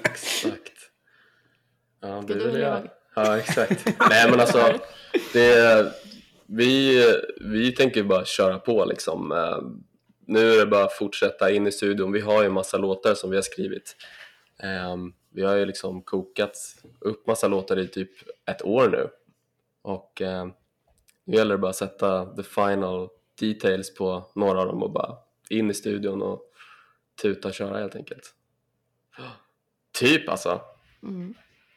Exakt. 0.05 0.73
Ja, 2.01 2.25
det 2.27 2.35
du 2.35 2.41
är 2.41 2.47
väl 2.47 2.57
eller 2.57 2.61
jag. 2.61 2.89
Ja, 3.15 3.39
exakt. 3.39 3.87
Nej, 4.11 4.31
men 4.31 4.41
alltså, 4.41 4.73
det, 5.33 5.93
vi, 6.47 7.05
vi 7.41 7.73
tänker 7.73 8.03
bara 8.03 8.25
köra 8.25 8.59
på 8.59 8.85
liksom. 8.85 9.33
Eh, 9.33 9.59
Nu 10.27 10.53
är 10.53 10.59
det 10.59 10.67
bara 10.67 10.85
att 10.85 10.93
fortsätta 10.93 11.51
in 11.51 11.67
i 11.67 11.73
studion. 11.73 12.13
Vi 12.13 12.21
har 12.21 12.43
ju 12.43 12.49
massa 12.49 12.79
låtar 12.79 13.15
som 13.15 13.31
vi 13.31 13.37
har 13.37 13.43
skrivit. 13.43 13.97
Eh, 14.63 14.97
Vi 15.31 15.43
har 15.43 15.55
ju 15.55 15.65
liksom 15.67 16.03
kokat 16.03 16.57
upp 17.01 17.27
massa 17.27 17.49
låtar 17.49 17.79
i 17.79 17.89
typ 17.89 18.11
ett 18.51 18.63
år 18.63 18.89
nu. 18.89 19.09
Och 19.83 20.23
eh, 20.23 20.47
nu 21.25 21.37
gäller 21.37 21.55
det 21.55 21.59
bara 21.59 21.71
att 21.71 21.77
sätta 21.77 22.27
the 22.37 22.43
final 22.43 23.09
details 23.41 23.95
på 23.95 24.31
några 24.35 24.61
av 24.61 24.67
dem 24.67 24.83
och 24.83 24.91
bara 24.93 25.17
in 25.51 25.71
i 25.71 25.75
studion 25.75 26.23
och 26.23 26.43
tuta 27.23 27.49
och 27.49 27.55
köra 27.55 27.79
helt 27.79 27.97
enkelt. 27.97 28.35
Typ 29.99 30.29
alltså. 30.29 30.61
Mm. 31.03 31.35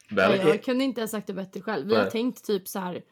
Ja, 0.10 0.36
jag 0.36 0.64
kunde 0.64 0.84
inte 0.84 1.02
ha 1.02 1.08
sagt 1.08 1.28
det 1.28 1.34
bättre 1.34 1.62
själv. 1.62 1.88
Vi 1.88 1.96
har 1.96 2.02
Nej. 2.02 2.12
tänkt 2.12 2.46
typ 2.46 2.68
så 2.68 2.80
här 2.80 3.04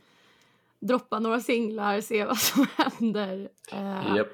droppa 0.80 1.20
några 1.20 1.40
singlar, 1.40 2.02
se 2.02 2.26
vad 2.26 2.38
som 2.38 2.66
händer. 2.78 3.50
Eh, 3.72 4.16
Japp. 4.16 4.28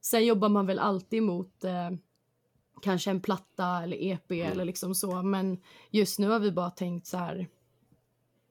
Sen 0.00 0.26
jobbar 0.26 0.48
man 0.48 0.66
väl 0.66 0.78
alltid 0.78 1.22
mot 1.22 1.64
eh, 1.64 1.90
kanske 2.82 3.10
en 3.10 3.20
platta 3.20 3.82
eller 3.82 3.96
EP 4.02 4.30
Mm. 4.30 4.52
eller 4.52 4.64
liksom 4.64 4.94
så. 4.94 5.22
Men 5.22 5.58
just 5.90 6.18
nu 6.18 6.28
har 6.28 6.38
vi 6.40 6.52
bara 6.52 6.70
tänkt 6.70 7.06
så 7.06 7.16
här. 7.16 7.48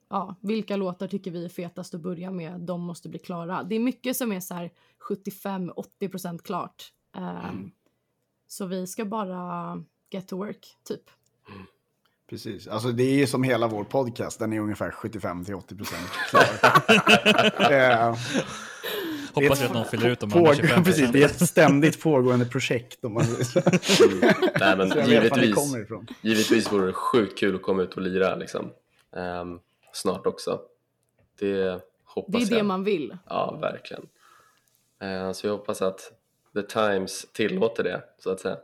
Ja, 0.10 0.36
vilka 0.42 0.76
låtar 0.76 1.08
tycker 1.08 1.32
vi 1.32 1.46
är 1.46 1.50
fetast 1.50 1.94
att 1.94 2.02
börja 2.02 2.32
med? 2.32 2.60
De 2.60 2.82
måste 2.82 3.10
bli 3.10 3.20
klara. 3.20 3.64
Det 3.64 3.76
är 3.76 3.80
mycket 3.80 4.18
som 4.18 4.32
är 4.32 4.40
så 4.40 4.54
här 4.54 4.72
75-80% 5.10 6.42
klart. 6.42 6.94
Eh, 7.16 7.46
Mm. 7.50 7.72
Så 8.52 8.66
vi 8.66 8.88
ska 8.88 9.06
bara 9.06 9.84
get 10.10 10.28
to 10.28 10.38
work, 10.38 10.78
typ. 10.84 11.02
Precis, 12.30 12.68
alltså 12.68 12.92
det 12.92 13.04
är 13.04 13.14
ju 13.14 13.28
som 13.28 13.44
hela 13.44 13.68
vår 13.68 13.84
podcast, 13.84 14.40
den 14.40 14.54
är 14.54 14.60
ungefär 14.60 14.92
75-80% 14.92 15.86
klar. 16.30 17.72
Eh, 17.72 18.16
Hoppas 19.34 19.62
att 19.62 19.74
någon 19.74 19.86
fyller 19.86 20.10
ut 20.10 20.20
de 20.20 20.34
andra 20.34 20.56
25 20.56 20.84
precis, 20.84 21.12
det 21.12 21.22
är 21.24 21.26
ett 21.26 21.50
ständigt 21.50 22.02
pågående 22.02 22.46
projekt. 22.46 23.06
Om 23.06 23.14
man, 23.14 23.24
så 23.26 23.62
Nej 24.60 24.78
men 24.78 24.90
jag 24.96 25.08
givetvis, 25.08 25.58
givetvis 26.22 26.72
vore 26.72 26.86
det 26.86 26.94
sjukt 26.94 27.40
kul 27.40 27.56
att 27.56 27.62
komma 27.62 27.82
ut 27.84 27.94
och 27.94 28.02
lira 28.02 28.36
liksom. 28.36 28.72
Ehm, 29.16 29.60
snart 29.94 30.26
också. 30.28 30.62
Det 31.40 31.82
hoppas 32.04 32.42
Det 32.42 32.48
är 32.48 32.50
det 32.50 32.58
jag. 32.58 32.66
man 32.66 32.84
vill. 32.84 33.18
Ja, 33.30 33.58
verkligen. 33.62 34.08
Ehm, 35.00 35.34
så 35.34 35.48
jag 35.48 35.52
hoppas 35.52 35.82
att 35.82 36.21
The 36.56 36.62
Times 36.62 37.26
tillåter 37.34 37.84
det, 37.84 38.04
så 38.20 38.32
att 38.32 38.40
säga. 38.40 38.58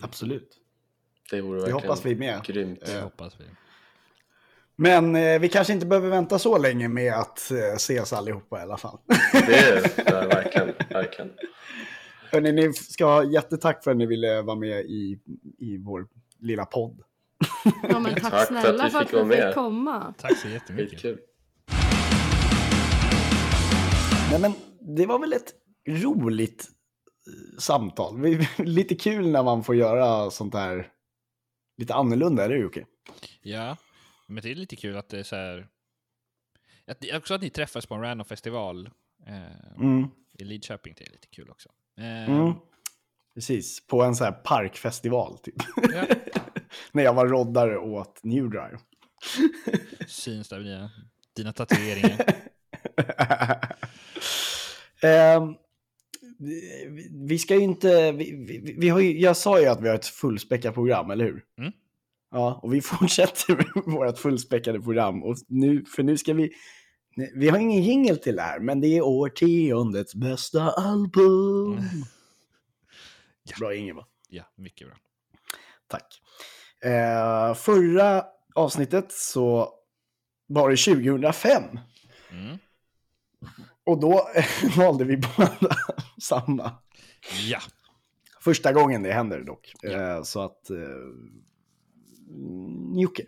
Absolut. 0.00 0.48
Det 1.30 1.40
vore 1.40 1.56
Det 1.58 1.60
verkligen 1.60 1.80
hoppas 1.88 2.06
vi 2.06 2.14
med. 2.14 2.42
grymt. 2.44 2.80
Det 2.86 3.00
hoppas 3.00 3.40
vi. 3.40 3.44
Men 4.76 5.16
eh, 5.16 5.40
vi 5.40 5.48
kanske 5.48 5.72
inte 5.72 5.86
behöver 5.86 6.08
vänta 6.08 6.38
så 6.38 6.58
länge 6.58 6.88
med 6.88 7.12
att 7.14 7.50
eh, 7.50 7.58
ses 7.58 8.12
allihopa 8.12 8.58
i 8.58 8.62
alla 8.62 8.76
fall. 8.76 8.98
Det 9.32 9.54
är 9.58 9.80
verkligen, 10.28 10.72
verkligen. 10.90 11.32
Hörrni, 12.32 12.52
ni 12.52 12.72
ska 12.72 13.04
ha 13.04 13.24
jättetack 13.24 13.84
för 13.84 13.90
att 13.90 13.96
ni 13.96 14.06
ville 14.06 14.42
vara 14.42 14.56
med 14.56 14.80
i, 14.80 15.18
i 15.58 15.78
vår 15.78 16.06
lilla 16.40 16.64
podd. 16.64 17.00
Ja, 17.88 17.98
men 18.00 18.14
tack, 18.14 18.22
Tack 18.22 18.30
för 18.30 18.38
att 18.38 18.48
snälla 18.48 18.84
vi 18.84 18.90
för 18.90 18.98
att 19.00 19.10
fick 19.10 19.18
vi 19.20 19.36
fick 19.46 19.54
komma. 19.54 20.14
Tack 20.18 20.38
så 20.38 20.48
jättemycket. 20.48 20.90
Skitkul. 20.90 21.18
Nej, 24.30 24.40
men 24.40 24.52
det 24.96 25.06
var 25.06 25.18
väl 25.18 25.32
ett 25.32 25.52
roligt 25.88 26.62
eh, 26.64 26.72
samtal. 27.58 28.20
Lite 28.58 28.94
kul 28.94 29.30
när 29.30 29.42
man 29.42 29.64
får 29.64 29.76
göra 29.76 30.30
sånt 30.30 30.54
här 30.54 30.88
lite 31.76 31.94
annorlunda, 31.94 32.44
eller 32.44 32.54
hur 32.54 32.62
Jocke? 32.62 32.86
Ja, 33.42 33.76
men 34.26 34.42
det 34.42 34.50
är 34.50 34.54
lite 34.54 34.76
kul 34.76 34.96
att 34.96 35.08
det 35.08 35.18
är 35.18 35.22
så 35.22 35.36
här... 35.36 35.68
Att, 36.86 37.04
också 37.14 37.34
att 37.34 37.42
ni 37.42 37.50
träffas 37.50 37.86
på 37.86 37.94
en 37.94 38.00
random 38.00 38.24
festival 38.24 38.90
eh, 39.26 39.74
Mm. 39.80 40.08
i 40.38 40.44
Lidköping, 40.44 40.94
det 40.98 41.06
är 41.06 41.10
lite 41.10 41.26
kul 41.28 41.50
också. 41.50 41.68
Eh, 41.98 42.30
Mm. 42.30 42.52
Precis, 43.34 43.86
på 43.86 44.02
en 44.02 44.16
sån 44.16 44.24
här 44.24 44.32
parkfestival 44.32 45.38
typ. 45.38 45.54
ja, 45.94 46.04
när 46.92 47.02
jag 47.02 47.14
var 47.14 47.26
roddare 47.26 47.78
åt 47.78 48.20
New 48.24 48.50
Drive. 48.50 48.78
syns 50.06 50.48
där 50.48 50.58
via 50.60 50.90
dina 51.36 51.52
tatueringar. 51.52 52.26
Ehm, 55.02 55.54
vi- 57.28 57.38
ska 57.38 57.54
ju 57.54 57.60
inte, 57.60 58.12
vi, 58.12 58.44
vi, 58.46 58.74
vi 58.78 58.88
har 58.88 59.00
ju, 59.00 59.20
jag 59.20 59.36
sa 59.36 59.60
ju 59.60 59.66
att 59.66 59.80
vi 59.80 59.88
har 59.88 59.94
ett 59.94 60.06
fullspäckat 60.06 60.74
program, 60.74 61.10
eller 61.10 61.24
hur? 61.24 61.44
Mm. 61.58 61.72
Ja, 62.30 62.60
och 62.62 62.74
vi 62.74 62.80
fortsätter 62.82 63.56
med 63.56 63.94
vårt 63.94 64.18
fullspäckade 64.18 64.80
program. 64.80 65.22
Och 65.22 65.36
nu, 65.48 65.84
för 65.84 66.02
nu 66.02 66.16
ska 66.16 66.34
vi, 66.34 66.50
vi 67.34 67.48
har 67.48 67.58
ingen 67.58 67.82
jingel 67.82 68.18
till 68.18 68.36
det 68.36 68.42
här, 68.42 68.60
men 68.60 68.80
det 68.80 68.86
är 68.86 69.02
årtiondets 69.02 70.14
bästa 70.14 70.70
album. 70.70 71.72
Mm. 71.72 71.84
Bra 73.58 73.74
jingel 73.74 73.94
va? 73.96 74.06
ja, 74.28 74.44
mycket 74.56 74.86
bra. 74.88 74.96
Tack. 75.86 76.20
Eh, 76.84 77.54
förra 77.54 78.24
avsnittet 78.54 79.12
så 79.12 79.74
var 80.46 80.70
det 80.70 80.76
2005. 80.76 81.62
Mm. 82.30 82.58
Och 83.88 84.00
då 84.00 84.28
valde 84.76 85.04
vi 85.04 85.16
båda 85.16 85.56
samma. 86.22 86.72
Ja, 87.48 87.60
Första 88.40 88.72
gången 88.72 89.02
det 89.02 89.12
händer 89.12 89.40
dock. 89.40 89.72
Ja. 89.82 89.90
Eh, 89.90 90.22
så 90.22 90.40
att... 90.40 90.70
Mm, 90.70 91.42
Jocke. 92.94 93.22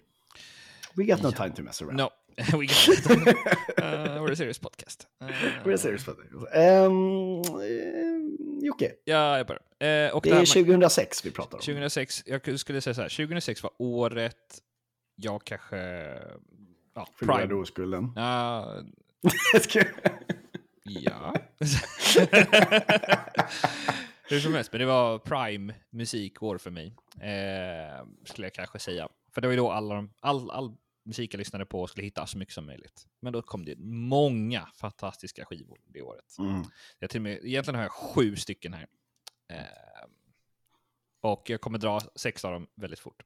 We 0.94 1.04
got 1.04 1.22
no 1.22 1.30
time 1.32 1.50
to 1.50 1.62
mess 1.62 1.82
around. 1.82 1.96
no. 1.98 2.10
We 2.36 2.66
got 2.66 2.88
it. 2.88 3.06
Uh, 3.06 4.22
we're 4.22 4.32
a 4.32 4.36
serious 4.36 4.58
podcast. 4.58 5.06
Uh, 5.22 5.28
We're 5.64 5.76
serious 5.76 6.08
about 6.08 6.24
it. 6.24 6.32
Um, 6.56 7.42
Jocke, 8.62 8.92
Ja, 9.04 9.36
jag 9.38 9.46
börjar. 9.46 9.62
Eh, 10.06 10.14
och 10.16 10.22
det 10.22 10.30
det 10.30 10.36
är 10.36 10.38
med- 10.38 10.48
2006 10.48 11.24
vi 11.26 11.30
pratar 11.30 11.56
om. 11.58 11.60
2006, 11.62 12.22
jag 12.26 12.58
skulle 12.60 12.80
säga 12.80 12.94
så 12.94 13.02
här, 13.02 13.08
2006 13.08 13.62
var 13.62 13.72
året 13.78 14.62
jag 15.16 15.44
kanske... 15.44 15.76
Ja, 16.94 17.08
Förlorade 17.16 17.54
oskulden. 17.54 18.12
Ja, 18.16 18.74
Ska- 19.60 19.84
ja. 20.90 21.34
Hur 24.28 24.40
som 24.40 24.54
helst, 24.54 24.72
men 24.72 24.78
det 24.78 24.86
var 24.86 25.18
prime 25.18 25.74
musikår 25.90 26.58
för 26.58 26.70
mig. 26.70 26.94
Eh, 27.20 28.06
skulle 28.24 28.46
jag 28.46 28.54
kanske 28.54 28.78
säga. 28.78 29.08
För 29.34 29.40
det 29.40 29.46
var 29.46 29.52
ju 29.52 29.56
då 29.56 29.70
alla, 29.70 30.08
all, 30.20 30.50
all 30.50 30.76
musik 31.04 31.34
jag 31.34 31.38
lyssnade 31.38 31.66
på 31.66 31.86
skulle 31.86 32.04
hitta 32.04 32.26
så 32.26 32.38
mycket 32.38 32.54
som 32.54 32.66
möjligt. 32.66 33.06
Men 33.20 33.32
då 33.32 33.42
kom 33.42 33.64
det 33.64 33.78
många 33.78 34.68
fantastiska 34.74 35.44
skivor 35.44 35.78
det 35.86 36.02
året. 36.02 36.38
Mm. 36.38 36.62
Jag 36.98 37.10
till 37.10 37.20
med, 37.20 37.44
egentligen 37.44 37.74
har 37.74 37.82
jag 37.82 37.92
sju 37.92 38.36
stycken 38.36 38.72
här. 38.72 38.86
Eh, 39.48 39.64
och 41.20 41.50
jag 41.50 41.60
kommer 41.60 41.78
dra 41.78 42.00
sex 42.14 42.44
av 42.44 42.52
dem 42.52 42.66
väldigt 42.74 42.98
fort. 42.98 43.22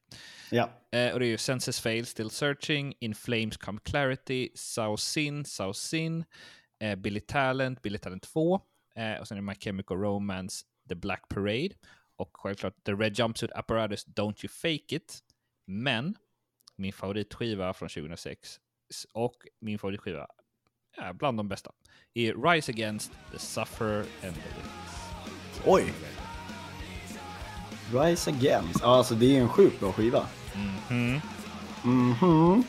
Ja. 0.50 0.70
Eh, 0.90 1.12
och 1.12 1.20
det 1.20 1.26
är 1.26 1.30
ju 1.30 1.38
Senses 1.38 1.80
Fail, 1.80 2.06
Still 2.06 2.30
Searching, 2.30 2.94
In 3.00 3.14
Flames 3.14 3.56
Come 3.56 3.80
Clarity, 3.84 4.50
Sao 4.54 4.96
Sin, 4.96 5.44
Sao 5.44 5.72
Sin, 5.72 6.24
eh, 6.84 6.94
Billy 6.96 7.20
Talent, 7.20 7.82
Billy 7.82 7.98
Talent 7.98 8.22
2, 8.22 8.60
eh, 8.96 9.20
och 9.20 9.28
sen 9.28 9.36
är 9.38 9.42
det 9.42 9.46
My 9.46 9.54
Chemical 9.54 9.96
Romance, 9.98 10.64
The 10.88 10.94
Black 10.94 11.28
Parade, 11.28 11.70
och 12.16 12.30
självklart 12.32 12.74
The 12.84 12.92
Red 12.92 13.18
Jumpsuit 13.18 13.52
Apparatus, 13.52 14.06
Don't 14.06 14.44
You 14.44 14.48
Fake 14.48 14.96
It. 14.96 15.18
Men 15.66 16.14
min 16.76 16.92
favoritskiva 16.92 17.72
från 17.72 17.88
2006 17.88 18.60
s- 18.90 19.06
och 19.12 19.34
min 19.60 19.78
favoritskiva, 19.78 20.26
ja, 20.96 21.12
bland 21.12 21.38
de 21.38 21.48
bästa, 21.48 21.72
är 22.14 22.50
Rise 22.52 22.72
Against, 22.72 23.12
The 23.32 23.38
Sufferer 23.38 23.98
and 23.98 24.34
the 24.34 24.40
Witness. 24.48 25.10
Oj! 25.66 25.92
Rise 27.92 28.30
Again. 28.30 28.64
Ja, 28.80 28.96
alltså 28.96 29.14
det 29.14 29.36
är 29.36 29.40
en 29.40 29.48
sjukt 29.48 29.80
bra 29.80 29.92
skiva. 29.92 30.26
Mhm. 30.90 31.20
Mhm. 31.84 32.64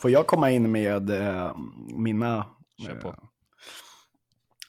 Får 0.00 0.10
jag 0.10 0.26
komma 0.26 0.50
in 0.50 0.70
med 0.72 1.10
eh, 1.10 1.56
mina... 1.96 2.46
Kör 2.86 2.94
på. 3.00 3.28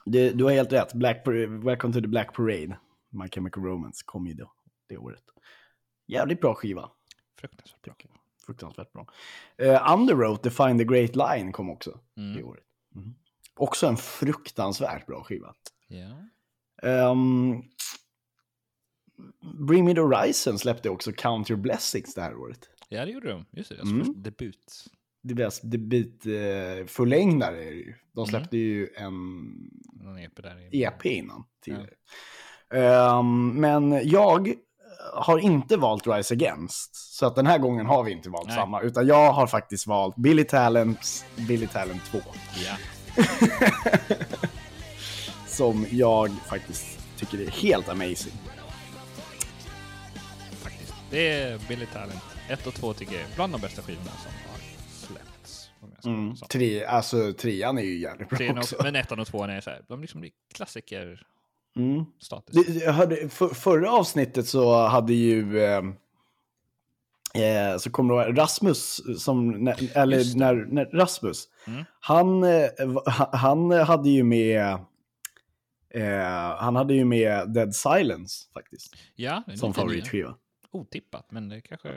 det, 0.06 0.30
du 0.32 0.44
har 0.44 0.52
helt 0.52 0.72
rätt. 0.74 0.94
Black, 0.94 1.28
Welcome 1.64 1.94
to 1.94 2.02
the 2.02 2.08
Black 2.08 2.34
Parade. 2.36 2.78
My 3.10 3.28
Chemical 3.30 3.64
Romance 3.64 4.04
kom 4.06 4.28
ju 4.28 4.34
då, 4.34 4.52
det 4.90 4.98
året. 4.98 5.24
Jävligt 6.08 6.42
bra 6.42 6.54
skiva. 6.56 6.92
Fruktansvärt 7.40 7.82
bra. 7.84 7.96
Fruktansvärt 8.46 8.94
bra. 8.94 9.08
Uh, 9.62 9.94
Underoath, 9.94 10.42
Define 10.44 10.78
the 10.78 10.84
Great 10.84 11.16
Line 11.16 11.52
kom 11.52 11.70
också 11.70 12.00
Mm. 12.18 12.34
det 12.36 12.44
året. 12.44 12.64
Mhm. 12.96 13.16
Också 13.56 13.88
en 13.88 13.98
fruktansvärt 13.98 15.06
bra 15.06 15.24
skiva. 15.24 15.56
Ja. 15.88 16.28
Ehm, 16.90 17.62
Bring 19.68 19.86
Me 19.86 19.94
The 19.96 20.02
Horizon 20.02 20.60
släppte 20.60 20.90
också 20.90 21.12
Count 21.18 21.50
Your 21.52 21.62
Blessings 21.62 22.14
det 22.14 22.22
här 22.22 22.36
året. 22.36 22.70
Ja, 22.90 23.06
det 23.06 23.12
gjorde 23.12 23.30
de. 23.32 23.46
Just 23.52 23.70
det, 23.70 23.76
deras 23.76 23.90
Mm. 23.92 24.22
debut. 24.24 24.86
Deras 25.24 25.62
debut 25.62 26.26
eh, 26.26 26.86
fullängdare 26.88 27.58
är 27.64 27.72
det 27.72 27.78
ju. 27.78 27.94
De 28.16 28.20
Mm. 28.22 28.28
släppte 28.30 28.58
ju 28.58 28.88
en 28.96 29.14
Någon 30.04 30.18
EP 30.20 30.36
där. 30.44 30.70
EP 30.72 31.06
innan 31.06 31.44
tidigare. 31.66 31.90
Ehm, 32.74 33.48
men 33.50 34.10
jag 34.10 34.54
har 35.14 35.38
inte 35.38 35.78
valt 35.78 36.08
Rise 36.08 36.34
Against. 36.34 36.96
Så 36.96 37.26
att 37.26 37.36
den 37.36 37.46
här 37.48 37.58
gången 37.58 37.86
har 37.86 38.04
vi 38.04 38.12
inte 38.12 38.30
valt 38.30 38.48
Nej. 38.48 38.56
samma. 38.56 38.82
Utan 38.82 39.08
jag 39.08 39.32
har 39.34 39.48
faktiskt 39.48 39.88
valt 39.88 40.16
Billy 40.16 40.44
Talents 40.44 41.26
Billy 41.48 41.68
Talent 41.68 42.06
2. 42.06 42.20
Ja. 42.66 42.76
Som 45.48 45.86
jag 45.92 46.30
faktiskt 46.50 47.00
tycker 47.18 47.42
är 47.42 47.52
helt 47.52 47.90
amazing. 47.90 48.34
faktiskt. 50.64 50.94
Det 51.10 51.30
är 51.30 51.60
Billy 51.68 51.86
Talent. 51.86 52.24
1 52.50 52.68
och 52.68 52.74
2 52.74 52.94
tycker 52.94 53.14
jag 53.14 53.22
är 53.22 53.36
bland 53.36 53.54
de 53.54 53.62
bästa 53.62 53.82
skivorna 53.82 54.12
som 54.12 54.32
Mm. 56.06 56.28
vara. 56.28 56.36
Tre, 56.36 56.86
alltså 56.86 57.34
trean 57.34 57.78
är 57.78 57.82
ju 57.82 58.00
jävligt 58.00 58.30
bra 58.30 58.38
Trean 58.38 58.58
också. 58.58 58.76
Men 58.84 58.96
ettan 58.96 59.20
och 59.20 59.28
tvåan 59.28 59.50
är 59.50 59.62
så 59.62 59.70
här, 59.70 59.82
de 59.88 60.02
liksom 60.02 60.22
blir 60.22 60.32
klassiker 60.54 61.24
Mm. 61.76 62.06
status. 62.20 62.66
Det- 62.66 62.74
Jag 62.74 62.94
hörde, 62.94 63.30
för, 63.30 63.48
förra 63.48 63.92
avsnittet 63.92 64.48
så 64.48 64.88
hade 64.88 65.14
ju... 65.14 65.60
Eh, 65.64 65.78
eh, 67.44 67.78
så 67.78 67.90
kommer 67.92 68.14
du 68.14 68.22
ihåg 68.24 68.38
Rasmus, 68.38 69.02
som, 69.24 69.68
eller 69.96 70.18
det. 70.18 70.38
när, 70.40 70.56
när 70.56 70.86
Rasmus, 70.86 71.48
Mm. 71.68 71.84
han, 72.00 72.44
eh, 72.44 72.68
han 73.32 73.72
hade 73.72 74.10
ju 74.10 74.24
med... 74.24 74.78
Eh, 75.94 76.56
han 76.58 76.76
hade 76.76 76.94
ju 76.94 77.06
med 77.06 77.50
Dead 77.50 77.76
Silence 77.76 78.50
faktiskt, 78.54 78.96
Ja, 79.16 79.44
det 79.48 79.54
är 79.54 79.58
som 79.58 79.74
favoritskiva. 79.74 80.36
Otippat, 80.72 81.32
men 81.32 81.50
det 81.50 81.62
kanske... 81.62 81.90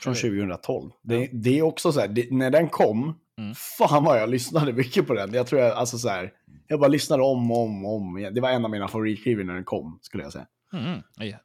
Från 0.00 0.12
Eller- 0.12 0.20
2012. 0.22 0.90
Det, 1.02 1.26
det 1.32 1.58
är 1.58 1.62
också 1.62 1.92
så 1.92 2.00
här, 2.00 2.08
det, 2.08 2.30
när 2.30 2.50
den 2.50 2.68
kom, 2.68 3.18
Mm. 3.42 3.54
fan 3.54 4.04
vad 4.04 4.20
jag 4.20 4.28
lyssnade 4.28 4.72
mycket 4.72 5.06
på 5.06 5.14
den. 5.14 5.34
Jag 5.34 5.46
tror 5.46 5.60
jag, 5.60 5.72
alltså 5.72 5.98
så 5.98 6.08
här, 6.08 6.32
jag 6.66 6.80
bara 6.80 6.88
lyssnade 6.88 7.22
om 7.22 7.50
och 7.50 7.58
om 7.58 7.84
och 7.84 7.94
om 7.96 8.18
igen. 8.18 8.34
Det 8.34 8.40
var 8.40 8.50
en 8.50 8.64
av 8.64 8.70
mina 8.70 8.88
favoritskivor 8.88 9.44
när 9.44 9.54
den 9.54 9.64
kom, 9.64 9.98
skulle 10.02 10.22
jag 10.22 10.32
säga. 10.32 10.46
Mm. 10.72 11.02
Ja, 11.16 11.24
jag 11.24 11.38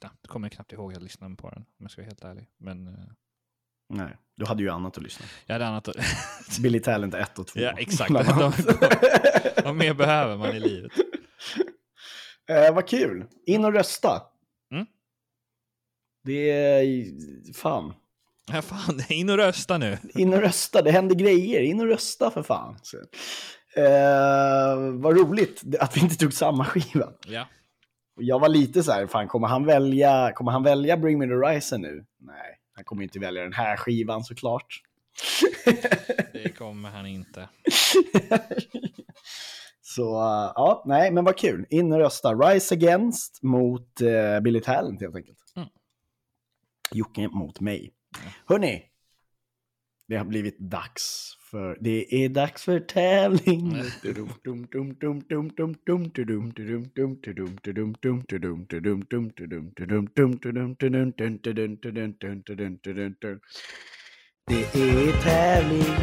knappt, 0.00 0.26
kommer 0.26 0.48
knappt 0.48 0.72
ihåg 0.72 0.90
att 0.90 0.96
jag 0.96 1.02
lyssnade 1.02 1.36
på 1.36 1.50
den, 1.50 1.58
om 1.58 1.66
jag 1.78 1.90
ska 1.90 2.02
vara 2.02 2.06
helt 2.06 2.24
ärlig. 2.24 2.48
Men 2.58 2.86
eh, 2.88 2.94
Nej, 3.88 4.16
du 4.36 4.46
hade 4.46 4.62
ju 4.62 4.70
annat 4.70 4.96
att 4.96 5.02
lyssna. 5.02 5.26
jag 5.46 5.54
hade 5.54 5.66
annat 5.66 5.88
att... 5.88 5.96
Billy 6.62 6.80
Talent 6.80 7.14
1 7.14 7.38
och 7.38 7.46
2. 7.46 7.60
ja, 7.60 7.70
exakt. 7.78 8.12
De, 8.14 8.24
de, 8.24 8.52
vad 9.64 9.74
mer 9.74 9.94
behöver 9.94 10.36
man 10.36 10.56
i 10.56 10.60
livet? 10.60 10.92
eh, 12.48 12.74
vad 12.74 12.88
kul. 12.88 13.26
In 13.46 13.64
och 13.64 13.72
rösta. 13.72 14.22
Mm. 14.72 14.86
Det 16.24 16.50
är... 16.50 17.04
Fan. 17.52 17.94
Ja, 18.52 18.62
fan, 18.62 19.00
in 19.08 19.30
och 19.30 19.36
rösta 19.36 19.78
nu. 19.78 19.98
In 20.14 20.34
och 20.34 20.40
rösta. 20.40 20.82
Det 20.82 20.90
händer 20.90 21.14
grejer. 21.14 21.60
In 21.60 21.80
och 21.80 21.86
rösta 21.86 22.30
för 22.30 22.42
fan. 22.42 22.78
Så. 22.82 22.96
Eh, 23.76 24.76
vad 24.92 25.18
roligt 25.18 25.62
att 25.80 25.96
vi 25.96 26.00
inte 26.00 26.16
tog 26.16 26.32
samma 26.32 26.64
skiva. 26.64 27.12
Ja. 27.26 27.48
Jag 28.16 28.38
var 28.38 28.48
lite 28.48 28.82
så 28.82 28.92
här, 28.92 29.06
fan 29.06 29.28
kommer 29.28 29.48
han 29.48 29.66
välja, 29.66 30.32
kommer 30.34 30.52
han 30.52 30.62
välja 30.62 30.96
Bring 30.96 31.18
Me 31.18 31.26
The 31.26 31.32
Horizon 31.32 31.80
nu? 31.80 32.04
Nej, 32.18 32.58
han 32.74 32.84
kommer 32.84 33.02
inte 33.02 33.18
välja 33.18 33.42
den 33.42 33.52
här 33.52 33.76
skivan 33.76 34.24
såklart. 34.24 34.82
Det 36.32 36.56
kommer 36.56 36.90
han 36.90 37.06
inte. 37.06 37.48
Så 39.82 40.02
uh, 40.02 40.52
ja, 40.54 40.82
nej, 40.86 41.10
men 41.10 41.24
vad 41.24 41.38
kul. 41.38 41.66
In 41.70 41.92
och 41.92 41.98
rösta. 41.98 42.34
Rise 42.34 42.74
Against 42.74 43.42
mot 43.42 44.00
uh, 44.02 44.40
Billy 44.40 44.60
Talent 44.60 45.00
helt 45.00 45.16
enkelt. 45.16 45.38
Mm. 45.56 45.68
Jocke 46.90 47.28
mot 47.28 47.60
mig. 47.60 47.92
Hörni, 48.46 48.82
det 50.08 50.16
har 50.16 50.24
blivit 50.24 50.58
dags 50.58 51.36
för, 51.50 51.78
det 51.80 52.24
är 52.24 52.28
dags 52.28 52.64
för 52.64 52.80
tävling. 52.80 53.72
Det 64.46 64.64
är 64.74 65.22
tävling. 65.22 65.94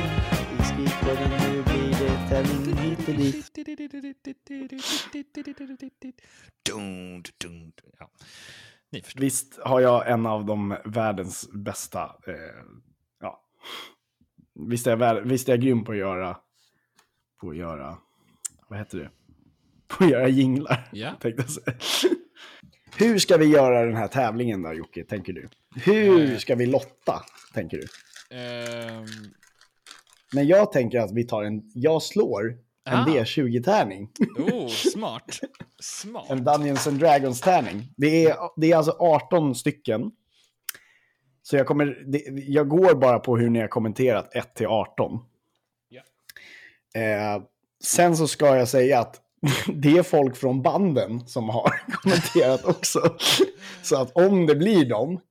Vi 0.58 0.64
skriker 0.64 1.16
den, 1.16 1.54
nu 1.54 1.64
blir 1.64 1.92
det 2.00 2.30
tävling 2.30 2.78
hit 2.78 3.08
och 3.08 3.14
dit. 3.16 3.36
Ja. 8.00 8.10
Visst 9.16 9.60
har 9.64 9.80
jag 9.80 10.12
en 10.12 10.26
av 10.26 10.46
de 10.46 10.78
världens 10.86 11.50
bästa, 11.54 12.04
eh, 12.28 12.34
ja. 13.22 13.44
Visst 14.70 14.88
är, 14.88 14.98
jag, 14.98 15.22
visst 15.22 15.50
är 15.50 15.54
jag 15.54 15.62
grym 15.62 15.84
på 15.84 15.92
att 15.92 15.98
göra, 15.98 16.38
på 17.42 17.50
att 17.50 17.58
göra, 17.58 17.98
vad 18.70 18.80
heter 18.80 18.98
det? 18.98 19.10
På 19.88 20.04
att 20.04 20.10
göra 20.10 20.28
jinglar, 20.28 20.90
Ja. 20.92 21.12
tänkte 21.20 21.42
jag 21.44 21.50
säga. 21.52 21.78
Hur 22.98 23.20
ska 23.20 23.38
vi 23.38 23.46
göra 23.46 23.86
den 23.86 23.96
här 23.96 24.08
tävlingen 24.08 24.62
då, 24.62 24.74
Jocke, 24.74 25.04
tänker 25.04 25.34
du? 25.34 25.50
Hur 25.76 26.32
Eh. 26.32 26.38
ska 26.38 26.56
vi 26.56 26.66
lotta, 26.66 27.22
tänker 27.54 27.78
du? 27.78 27.88
Ehm, 28.38 29.06
Men 30.34 30.48
jag 30.48 30.72
tänker 30.72 31.00
att 31.00 31.12
vi 31.12 31.24
tar 31.24 31.44
en, 31.44 31.62
jag 31.74 32.02
slår 32.04 32.58
en 32.90 32.98
Ah. 33.00 33.06
D20-tärning. 33.06 34.10
oh, 34.38 34.68
smart. 34.92 35.40
Smart. 35.82 36.26
En 36.30 36.44
Dungeons 36.44 36.88
and 36.88 37.00
Dragons-tärning. 37.00 37.94
Det 37.98 38.26
är, 38.26 38.36
det 38.56 38.72
är 38.72 38.78
alltså 38.78 38.92
18 39.00 39.56
stycken. 39.56 40.12
Så 41.44 41.56
jag, 41.56 41.68
kommer, 41.68 41.86
det, 42.12 42.24
jag 42.28 42.70
går 42.70 42.96
bara 42.96 43.20
på 43.20 43.38
hur 43.38 43.50
ni 43.50 43.60
har 43.60 43.68
kommenterat 43.68 44.36
1 44.36 44.56
till 44.56 44.68
18. 44.68 45.20
Ja. 45.90 46.02
Eh, 47.02 47.42
sen 47.84 48.18
så 48.18 48.28
ska 48.28 48.56
jag 48.58 48.68
säga 48.68 49.00
att 49.00 49.22
det 49.68 49.98
är 49.98 50.04
folk 50.04 50.36
från 50.36 50.62
banden 50.62 51.28
som 51.28 51.50
har 51.50 51.70
kommenterat 51.92 52.66
också. 52.66 53.18
Så 53.84 54.02
att 54.02 54.12
om 54.16 54.46
det 54.46 54.56
blir 54.56 54.90
dem, 54.90 55.22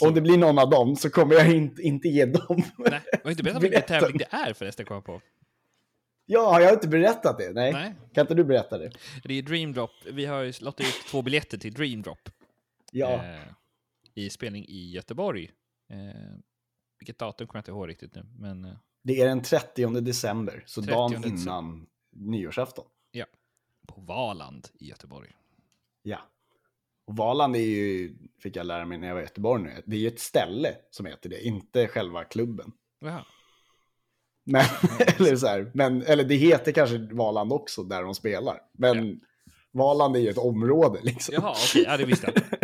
om 0.00 0.14
det 0.14 0.20
blir 0.20 0.38
någon 0.38 0.58
av 0.58 0.70
dem, 0.70 0.96
så 0.96 1.10
kommer 1.10 1.34
jag 1.34 1.52
inte, 1.52 1.82
inte 1.82 2.08
ge 2.08 2.24
dem. 2.26 2.62
Nej, 2.78 3.00
var 3.24 3.30
inte 3.30 3.42
berättat 3.42 3.62
vilken 3.62 3.82
tävling 3.82 4.18
det 4.18 4.28
är 4.30 4.52
förresten, 4.52 4.86
kom 4.86 4.94
jag 4.94 5.04
på. 5.04 5.20
Ja, 6.32 6.60
jag 6.60 6.68
har 6.68 6.74
inte 6.74 6.88
berättat 6.88 7.38
det. 7.38 7.52
Nej. 7.52 7.72
Nej. 7.72 7.94
Kan 8.14 8.22
inte 8.22 8.34
du 8.34 8.44
berätta 8.44 8.78
det? 8.78 8.92
Det 9.24 9.34
är 9.34 9.42
Dream 9.42 9.72
Drop. 9.72 9.90
Vi 10.06 10.26
har 10.26 10.40
ju 10.42 10.52
lottat 10.60 10.80
ut 10.86 11.06
två 11.10 11.22
biljetter 11.22 11.58
till 11.58 11.74
Dream 11.74 12.02
Drop. 12.02 12.28
Ja. 12.92 13.24
Eh, 13.24 13.40
I 14.14 14.30
spelning 14.30 14.64
i 14.68 14.90
Göteborg. 14.90 15.50
Eh, 15.90 15.96
vilket 16.98 17.18
datum 17.18 17.46
kommer 17.46 17.58
jag 17.58 17.60
inte 17.62 17.70
ihåg 17.70 17.88
riktigt 17.88 18.14
nu, 18.14 18.26
men 18.38 18.64
eh, 18.64 18.72
Det 19.02 19.20
är 19.20 19.26
den 19.28 19.42
30 19.42 20.00
december, 20.00 20.62
så 20.66 20.82
30 20.82 20.92
dagen 20.94 21.10
december. 21.22 21.42
innan 21.42 21.86
nyårsafton. 22.12 22.84
ja. 23.10 23.26
På 23.88 24.00
Valand 24.00 24.68
i 24.80 24.88
Göteborg. 24.88 25.30
Ja. 26.02 26.18
Och 27.06 27.16
Valand 27.16 27.56
är 27.56 27.60
ju, 27.60 28.16
fick 28.42 28.56
jag 28.56 28.66
lära 28.66 28.84
mig 28.84 28.98
när 28.98 29.06
jag 29.08 29.14
var 29.14 29.20
i 29.22 29.24
Göteborg 29.24 29.62
nu, 29.62 29.82
det 29.86 29.96
är 29.96 30.00
ju 30.00 30.08
ett 30.08 30.20
ställe 30.20 30.74
som 30.90 31.06
heter 31.06 31.30
det, 31.30 31.40
inte 31.46 31.88
själva 31.88 32.24
klubben. 32.24 32.72
Jaha. 33.00 33.24
Men, 34.44 34.64
eller 35.18 35.36
så 35.36 35.46
här, 35.46 35.70
men, 35.74 36.02
eller 36.02 36.24
det 36.24 36.34
heter 36.34 36.72
kanske 36.72 36.98
Valand 36.98 37.52
också, 37.52 37.82
där 37.82 38.02
de 38.02 38.14
spelar. 38.14 38.58
Men 38.78 39.20
Valand 39.72 40.16
är 40.16 40.20
ju 40.20 40.28
ett 40.28 40.38
område 40.38 40.98
liksom. 41.02 41.34
Jaha, 41.34 41.50
okej, 41.50 41.84
ja, 41.86 41.96
det 41.96 42.04
visste 42.04 42.32
jag. 42.34 42.42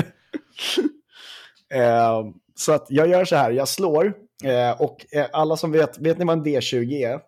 Eh, 1.75 2.23
så 2.55 2.73
att 2.73 2.87
jag 2.91 3.09
gör 3.09 3.25
så 3.25 3.37
här, 3.37 3.51
jag 3.51 3.69
slår. 3.69 4.15
Eh, 4.45 4.83
och 4.83 5.15
eh, 5.15 5.27
alla 5.33 5.57
som 5.57 5.73
vet, 5.73 5.99
vet 5.99 6.19
ni 6.19 6.25
vad 6.25 6.39
en 6.39 6.45
D20 6.45 6.93
är? 6.93 7.21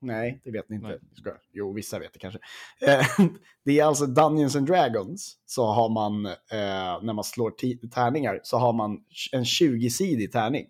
Nej, 0.00 0.40
det 0.44 0.50
vet 0.50 0.68
ni 0.68 0.76
inte. 0.76 0.98
Ska, 1.14 1.30
jo, 1.52 1.72
vissa 1.72 1.98
vet 1.98 2.12
det 2.12 2.18
kanske. 2.18 2.40
Eh, 2.86 3.06
det 3.64 3.80
är 3.80 3.84
alltså 3.84 4.06
Dungeons 4.06 4.56
and 4.56 4.66
Dragons. 4.66 5.36
Så 5.46 5.66
har 5.66 5.88
man, 5.88 6.26
eh, 6.26 7.02
när 7.02 7.12
man 7.12 7.24
slår 7.24 7.50
tärningar, 7.88 8.40
så 8.42 8.56
har 8.56 8.72
man 8.72 8.98
en 9.32 9.44
20-sidig 9.44 10.32
tärning. 10.32 10.66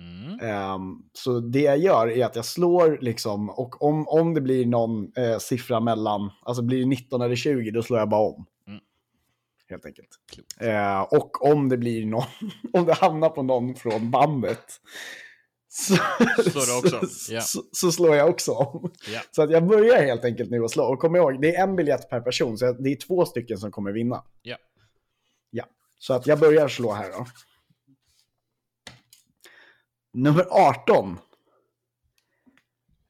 Mm. 0.00 0.40
Ehm, 0.40 1.02
så 1.12 1.40
det 1.40 1.60
jag 1.60 1.78
gör 1.78 2.08
är 2.08 2.24
att 2.24 2.36
jag 2.36 2.44
slår 2.44 2.98
liksom, 3.00 3.50
och 3.50 3.82
om, 3.82 4.08
om 4.08 4.34
det 4.34 4.40
blir 4.40 4.66
någon 4.66 5.12
eh, 5.16 5.38
siffra 5.38 5.80
mellan, 5.80 6.30
alltså 6.42 6.62
blir 6.62 6.78
det 6.80 6.86
19 6.86 7.20
eller 7.22 7.36
20, 7.36 7.70
då 7.70 7.82
slår 7.82 7.98
jag 7.98 8.08
bara 8.08 8.28
om. 8.28 8.46
Mm. 8.66 8.80
Helt 9.68 9.86
enkelt. 9.86 10.08
Eh, 10.60 11.00
och 11.00 11.44
om 11.44 11.68
det 11.68 11.76
blir 11.76 12.06
någon, 12.06 12.24
om 12.72 12.84
det 12.84 12.94
hamnar 12.94 13.28
på 13.28 13.42
någon 13.42 13.74
från 13.74 14.10
bandet, 14.10 14.64
så, 15.72 15.94
Slår 16.50 16.66
du 16.66 16.78
också? 16.96 17.06
så, 17.06 17.34
Ja. 17.34 17.40
så, 17.40 17.62
så 17.72 17.92
slår 17.92 18.16
jag 18.16 18.28
också 18.28 18.52
om. 18.52 18.90
Ja. 19.14 19.20
Så 19.30 19.42
att 19.42 19.50
jag 19.50 19.66
börjar 19.66 20.02
helt 20.02 20.24
enkelt 20.24 20.50
nu 20.50 20.64
att 20.64 20.70
slå. 20.70 20.84
Och 20.84 20.98
kom 20.98 21.16
ihåg, 21.16 21.40
det 21.42 21.54
är 21.54 21.62
en 21.62 21.76
biljett 21.76 22.10
per 22.10 22.20
person, 22.20 22.58
så 22.58 22.72
det 22.72 22.92
är 22.92 22.96
två 22.96 23.24
stycken 23.24 23.58
som 23.58 23.70
kommer 23.70 23.92
vinna. 23.92 24.24
Ja. 24.42 24.56
Ja, 25.50 25.64
så 25.98 26.14
att 26.14 26.26
jag 26.26 26.38
börjar 26.38 26.68
slå 26.68 26.92
här 26.92 27.10
då. 27.18 27.26
Nummer 30.12 30.46
18. 30.50 31.18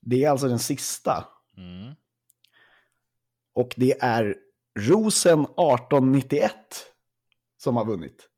Det 0.01 0.25
är 0.25 0.31
alltså 0.31 0.49
den 0.49 0.59
sista. 0.59 1.29
Mm. 1.57 1.95
Och 3.55 3.75
det 3.77 4.01
är 4.03 4.37
Rosen 4.79 5.41
1891. 5.41 6.53
som 7.59 7.77
har 7.77 7.85
vunnit. 7.85 8.29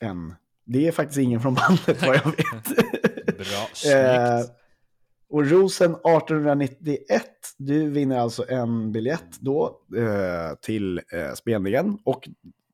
En. 0.00 0.34
Det 0.64 0.88
är 0.88 0.92
faktiskt 0.92 1.18
ingen 1.18 1.40
från 1.40 1.54
bandet 1.54 2.02
vad 2.02 2.16
jag 2.16 2.24
vet. 2.26 2.64
Bra, 3.36 3.68
Eh, 3.92 4.38
snyggt. 4.40 4.50
och 5.28 5.46
Rosen 5.46 5.90
1891, 5.90 7.24
du 7.58 7.90
vinner 7.90 8.18
alltså 8.18 8.48
en 8.48 8.92
biljett 8.92 9.40
då 9.40 9.80
eh, 9.96 10.54
till 10.60 10.98
eh, 11.12 11.34
spelningen. 11.34 11.98
Och 12.04 12.28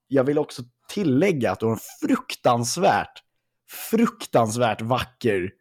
jag 0.09 0.24
vill 0.24 0.38
också 0.38 0.62
tillägga 0.88 1.53
att 1.53 1.61
du 1.61 1.66
har 1.66 1.72
en 1.72 1.78
fruktansvärt, 2.09 3.22
fruktansvärt 3.71 4.81
vacker 4.83 5.53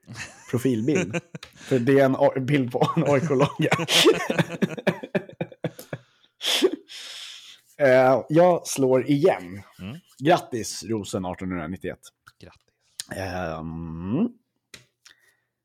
profilbild. 0.49 1.19
För 1.55 1.79
det 1.79 1.99
är 1.99 2.05
en 2.05 2.45
bild 2.45 2.71
på 2.71 2.93
en 2.95 3.03
orkologga. 3.03 3.69
eh, 7.77 8.23
jag 8.29 8.67
slår 8.67 9.09
igen. 9.09 9.63
Mm. 9.79 9.97
Grattis 10.17 10.83
Rosen 10.83 11.25
1891. 11.25 11.99
Grattis. 12.39 12.59
Ehm, 13.15 14.29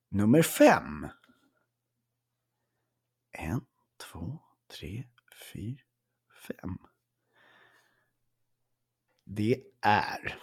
nummer 0.08 0.42
fem. 0.42 1.08
En, 3.32 3.60
två, 4.12 4.38
tre, 4.78 5.04
fyra, 5.52 5.82
fem. 6.48 6.78
Det 9.24 9.60
är 9.80 10.38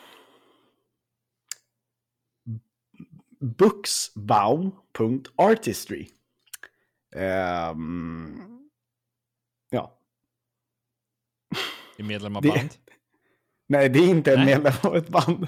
Booksbaum.artistry. 3.41 6.07
Ehm, 7.15 8.39
ja, 9.69 9.97
Är 11.97 12.03
medlem 12.03 12.35
av 12.35 12.41
Det- 12.41 12.49
band? 12.49 12.69
Nej, 13.69 13.89
det 13.89 13.99
är 13.99 14.07
inte 14.07 14.33
en 14.33 14.45
medlem 14.45 14.73
av 14.83 14.95
ett 14.95 15.09
band. 15.09 15.47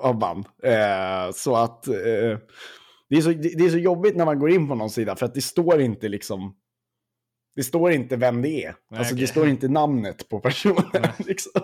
Av 0.00 0.18
band. 0.18 0.46
Eh, 0.62 1.30
så 1.34 1.56
att 1.56 1.88
eh, 1.88 1.94
det, 3.08 3.16
är 3.16 3.20
så, 3.20 3.28
det, 3.28 3.58
det 3.58 3.64
är 3.64 3.70
så 3.70 3.78
jobbigt 3.78 4.16
när 4.16 4.24
man 4.24 4.38
går 4.38 4.50
in 4.50 4.68
på 4.68 4.74
någon 4.74 4.90
sida 4.90 5.16
för 5.16 5.26
att 5.26 5.34
det 5.34 5.42
står 5.42 5.80
inte 5.80 6.08
liksom. 6.08 6.56
Det 7.54 7.62
står 7.62 7.92
inte 7.92 8.16
vem 8.16 8.42
det 8.42 8.64
är. 8.64 8.74
Nej, 8.90 8.98
alltså 8.98 9.14
det 9.14 9.18
okej. 9.18 9.26
står 9.26 9.48
inte 9.48 9.68
namnet 9.68 10.28
på 10.28 10.40
personen. 10.40 11.02
Liksom. 11.18 11.62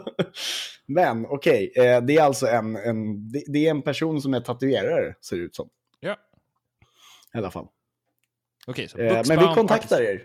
Men 0.91 1.26
okej, 1.26 1.72
eh, 1.76 2.01
det 2.01 2.16
är 2.16 2.22
alltså 2.22 2.47
en, 2.47 2.76
en, 2.76 3.28
det, 3.32 3.45
det 3.47 3.66
är 3.66 3.70
en 3.70 3.82
person 3.82 4.22
som 4.22 4.34
är 4.34 4.41
tatuerare, 4.41 5.14
ser 5.20 5.36
det 5.36 5.43
ut 5.43 5.55
som. 5.57 5.68
Ja. 6.01 6.16
I 7.34 7.39
alla 7.39 7.51
fall. 7.51 7.66
Okej, 8.66 8.89
så 8.89 8.99
Eh, 8.99 9.22
men 9.28 9.39
vi 9.39 9.55
kontaktar 9.55 9.97
Artist- 9.97 10.09
er. 10.09 10.22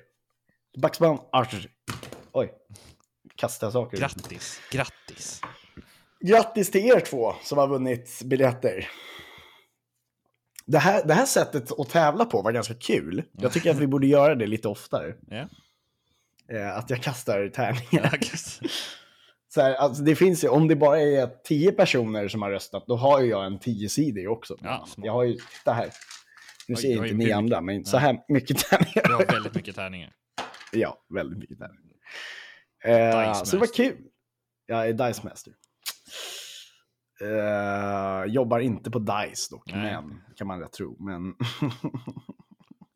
Bucksbaum 0.82 1.18
Artistry. 1.32 1.70
Oj, 2.32 2.53
kastar 3.36 3.72
saker. 3.72 3.97
Grattis, 3.97 4.61
grattis. 4.72 5.41
Grattis 6.20 6.72
till 6.72 6.86
er 6.86 6.99
två 6.99 7.34
som 7.43 7.57
har 7.57 7.68
vunnit 7.68 8.22
biljetter. 8.26 8.89
Det 10.66 10.78
här, 10.80 11.03
det 11.05 11.14
här 11.14 11.26
sättet 11.26 11.80
att 11.80 11.89
tävla 11.89 12.26
på 12.26 12.41
var 12.41 12.51
ganska 12.51 12.74
kul. 12.74 13.24
Jag 13.32 13.51
tycker 13.53 13.72
att 13.72 13.78
vi 13.80 13.88
borde 13.88 14.07
göra 14.07 14.36
det 14.36 14.47
lite 14.47 14.68
oftare. 14.68 15.16
Eh, 16.49 16.78
att 16.78 16.89
jag 16.89 17.03
kastar 17.03 17.47
tärningar. 17.55 18.20
Så 19.54 19.62
här, 19.62 19.74
alltså 19.74 20.04
det 20.04 20.16
finns 20.16 20.43
ju, 20.43 20.47
om 20.49 20.68
det 20.68 20.76
bara 20.76 21.01
är 21.01 21.28
tio 21.43 21.72
personer 21.72 22.28
som 22.28 22.41
har 22.41 22.51
röstat, 22.51 22.84
då 22.88 22.95
har 22.95 23.22
ju 23.22 23.30
jag 23.30 23.45
en 23.45 23.60
tiosidig 23.60 24.30
också. 24.30 24.58
Ja, 24.62 24.88
jag 24.97 25.14
har 25.14 25.24
ju, 25.24 25.34
titta 25.34 25.74
här. 25.74 25.89
Nu 26.68 26.76
Oj, 26.76 26.82
ser 26.82 27.04
inte 27.06 27.16
ni 27.16 27.32
andra, 27.32 27.62
men 27.62 27.86
så 27.86 27.97
Nej. 27.97 28.06
här 28.06 28.24
mycket 28.28 28.58
tärningar. 28.58 29.08
Du 29.08 29.14
har 29.14 29.26
väldigt 29.26 29.56
mycket 29.56 29.76
tärningar. 29.76 30.14
Ja, 30.76 30.97
väldigt 31.14 31.39
mycket 31.39 31.58
tärningar. 31.58 33.34
Dice 33.34 33.45
så 33.45 33.56
det 33.56 33.60
var 33.60 33.74
kul. 33.74 33.97
Jag 34.66 34.88
är 34.89 34.93
Dice 34.93 35.24
Master. 35.24 35.54
Eh, 37.22 38.32
jobbar 38.34 38.60
inte 38.60 38.91
på 38.91 38.99
Dice 38.99 39.47
dock, 39.51 39.72
Nej. 39.72 39.82
men 39.82 40.22
kan 40.36 40.47
man 40.47 40.60
rätt 40.60 40.72
tro. 40.74 40.97
Men... 41.06 41.34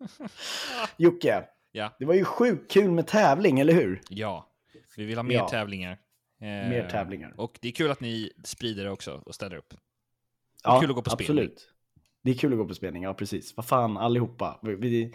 Jocke, 0.97 1.43
Ja. 1.71 1.95
det 1.99 2.05
var 2.05 2.13
ju 2.13 2.23
sjukt 2.23 2.71
kul 2.71 2.91
med 2.91 3.07
tävling, 3.07 3.59
eller 3.59 3.73
hur? 3.73 4.01
Ja, 4.09 4.49
vi 4.97 5.05
vill 5.05 5.17
ha 5.17 5.23
mer 5.23 5.35
Ja. 5.35 5.49
tävlingar. 5.49 5.97
Eh, 6.41 6.47
Mer 6.69 6.89
tävlingar. 6.89 7.33
Och 7.37 7.57
det 7.61 7.67
är 7.67 7.71
kul 7.71 7.91
att 7.91 8.01
ni 8.01 8.31
sprider 8.43 8.83
det 8.83 8.91
också 8.91 9.21
och 9.25 9.35
ställer 9.35 9.55
upp. 9.55 9.73
Ja, 10.63 10.79
kul 10.79 10.89
att 10.89 10.95
gå 10.95 11.01
på 11.01 11.11
absolut. 11.11 11.59
spelning. 11.59 11.73
Det 12.23 12.31
är 12.31 12.35
kul 12.35 12.51
att 12.53 12.57
gå 12.57 12.65
på 12.67 12.73
spelning, 12.73 13.03
ja 13.03 13.13
precis. 13.13 13.53
Vad 13.57 13.65
fan, 13.65 13.97
allihopa. 13.97 14.59
Vi, 14.63 14.75
vi, 14.75 15.13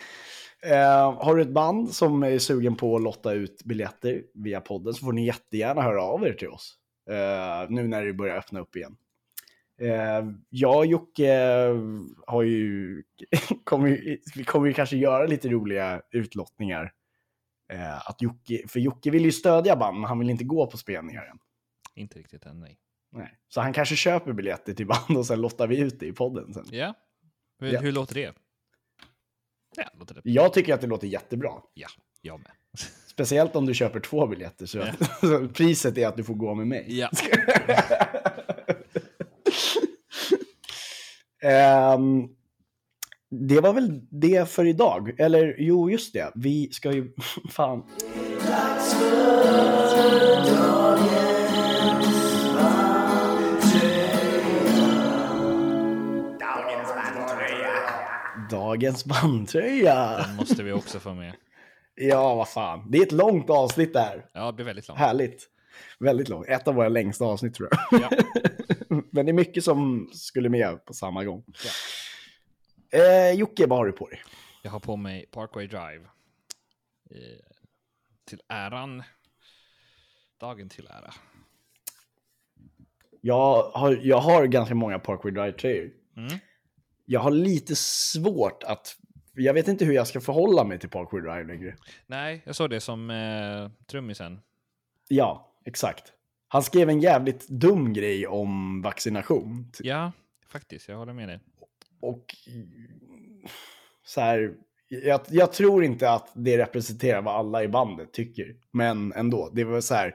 eh, 0.62 1.12
har 1.24 1.36
du 1.36 1.42
ett 1.42 1.48
band 1.52 1.90
som 1.94 2.22
är 2.22 2.38
sugen 2.38 2.76
på 2.76 2.96
att 2.96 3.02
lotta 3.02 3.32
ut 3.32 3.64
biljetter 3.64 4.22
via 4.34 4.60
podden 4.60 4.94
så 4.94 5.04
får 5.04 5.12
ni 5.12 5.26
jättegärna 5.26 5.82
höra 5.82 6.02
av 6.02 6.26
er 6.26 6.32
till 6.32 6.48
oss. 6.48 6.74
Eh, 7.10 7.70
nu 7.70 7.88
när 7.88 8.04
det 8.04 8.12
börjar 8.12 8.36
öppna 8.36 8.60
upp 8.60 8.76
igen. 8.76 8.96
Eh, 9.80 10.26
jag 10.48 10.76
och 10.78 10.86
Jocke 10.86 11.66
har 12.26 12.42
ju, 12.42 13.02
kommer, 13.64 13.88
ju- 13.88 14.18
vi 14.36 14.44
kommer 14.44 14.66
ju 14.66 14.72
kanske 14.72 14.96
göra 14.96 15.26
lite 15.26 15.48
roliga 15.48 16.02
utlottningar. 16.10 16.92
Eh, 17.72 18.08
att 18.10 18.22
Jocke, 18.22 18.68
för 18.68 18.80
Jocke 18.80 19.10
vill 19.10 19.24
ju 19.24 19.32
stödja 19.32 19.76
band, 19.76 20.00
men 20.00 20.08
han 20.08 20.18
vill 20.18 20.30
inte 20.30 20.44
gå 20.44 20.66
på 20.66 20.76
spelningar 20.76 21.24
än. 21.24 21.38
Inte 21.94 22.18
riktigt 22.18 22.46
än, 22.46 22.60
nej. 22.60 22.78
Nej. 23.12 23.38
Så 23.48 23.60
han 23.60 23.72
kanske 23.72 23.96
köper 23.96 24.32
biljetter 24.32 24.74
till 24.74 24.86
band 24.86 25.16
och 25.18 25.26
sen 25.26 25.40
lottar 25.40 25.66
vi 25.66 25.78
ut 25.78 26.00
det 26.00 26.06
i 26.06 26.12
podden 26.12 26.54
sen. 26.54 26.64
Ja. 26.70 26.94
Hur, 27.60 27.72
Ja. 27.72 27.80
hur 27.80 27.92
låter 27.92 28.14
det? 28.14 28.32
Ja, 29.76 29.84
låter 29.98 30.14
det. 30.14 30.20
Jag 30.24 30.52
tycker 30.52 30.74
att 30.74 30.80
det 30.80 30.86
låter 30.86 31.06
jättebra. 31.06 31.52
Ja, 31.74 31.88
jag 32.20 32.38
med. 32.40 32.50
Speciellt 33.06 33.56
om 33.56 33.66
du 33.66 33.74
köper 33.74 34.00
två 34.00 34.26
biljetter. 34.26 34.66
Så, 34.66 34.78
Ja. 34.78 34.92
så 35.20 35.48
priset 35.48 35.98
är 35.98 36.06
att 36.08 36.16
du 36.16 36.24
får 36.24 36.34
gå 36.34 36.54
med 36.54 36.66
mig. 36.66 36.98
Ja. 36.98 37.10
Ehm, 41.42 42.28
det 43.34 43.60
var 43.60 43.72
väl 43.72 44.00
det 44.10 44.48
för 44.48 44.66
idag. 44.66 45.20
Eller 45.20 45.56
jo, 45.58 45.90
just 45.90 46.12
det. 46.12 46.32
Vi 46.34 46.68
ska 46.72 46.92
ju... 46.92 47.12
Fan. 47.50 47.82
Dagens 58.50 59.04
bandtröja. 59.04 60.16
Den 60.26 60.36
måste 60.36 60.62
vi 60.62 60.72
också 60.72 61.00
få 61.00 61.14
med. 61.14 61.32
Ja, 61.94 62.34
vad 62.34 62.48
fan. 62.48 62.90
Det 62.90 62.98
är 62.98 63.02
ett 63.02 63.12
långt 63.12 63.50
avsnitt 63.50 63.92
där. 63.92 64.24
Ja, 64.32 64.46
det 64.46 64.52
blir 64.52 64.66
väldigt 64.66 64.88
långt. 64.88 65.00
Härligt. 65.00 65.48
Väldigt 65.98 66.28
långt. 66.28 66.48
Ett 66.48 66.68
av 66.68 66.74
våra 66.74 66.88
längsta 66.88 67.24
avsnitt 67.24 67.54
tror 67.54 67.68
jag. 67.70 68.00
Ja. 68.00 68.10
Men 69.10 69.26
det 69.26 69.30
är 69.30 69.34
mycket 69.34 69.64
som 69.64 70.10
skulle 70.12 70.48
med 70.48 70.84
på 70.84 70.94
samma 70.94 71.24
gång. 71.24 71.44
Eh, 72.92 73.32
Jocke, 73.38 73.66
vad 73.66 73.78
har 73.78 73.86
du 73.86 73.92
på 73.92 74.08
dig? 74.08 74.22
Jag 74.62 74.70
har 74.70 74.80
på 74.80 74.96
mig 74.96 75.26
Parkway 75.26 75.66
Drive. 75.66 76.04
Eh, 77.10 77.18
till 78.24 78.40
äran. 78.48 79.02
Dagen 80.40 80.68
till 80.68 80.86
ära. 80.86 81.14
Jag 83.20 83.62
har, 83.62 84.00
jag 84.02 84.20
har 84.20 84.46
ganska 84.46 84.74
många 84.74 84.98
Parkway 84.98 85.32
Drive-tröjor. 85.32 85.90
Mm. 86.16 86.38
Jag 87.04 87.20
har 87.20 87.30
lite 87.30 87.76
svårt 87.76 88.62
att... 88.62 88.96
Jag 89.34 89.54
vet 89.54 89.68
inte 89.68 89.84
hur 89.84 89.92
jag 89.92 90.06
ska 90.06 90.20
förhålla 90.20 90.64
mig 90.64 90.78
till 90.78 90.88
Parkway 90.88 91.20
Drive 91.20 91.44
längre. 91.44 91.76
Nej, 92.06 92.42
jag 92.46 92.56
såg 92.56 92.70
det 92.70 92.80
som 92.80 93.10
eh, 93.10 93.86
trummisen. 93.86 94.40
Ja, 95.08 95.52
exakt. 95.64 96.12
Han 96.48 96.62
skrev 96.62 96.88
en 96.88 97.00
jävligt 97.00 97.48
dum 97.48 97.92
grej 97.92 98.26
om 98.26 98.82
vaccination. 98.82 99.72
Ja, 99.80 100.12
faktiskt. 100.48 100.88
Jag 100.88 100.96
håller 100.96 101.12
med 101.12 101.28
dig. 101.28 101.40
Och 102.02 102.24
så 104.04 104.20
här, 104.20 104.54
jag, 104.88 105.20
jag 105.28 105.52
tror 105.52 105.84
inte 105.84 106.10
att 106.10 106.32
det 106.34 106.58
representerar 106.58 107.22
vad 107.22 107.34
alla 107.34 107.62
i 107.62 107.68
bandet 107.68 108.12
tycker. 108.12 108.56
Men 108.72 109.12
ändå, 109.12 109.50
det 109.54 109.64
var 109.64 109.80
så 109.80 109.94
här. 109.94 110.14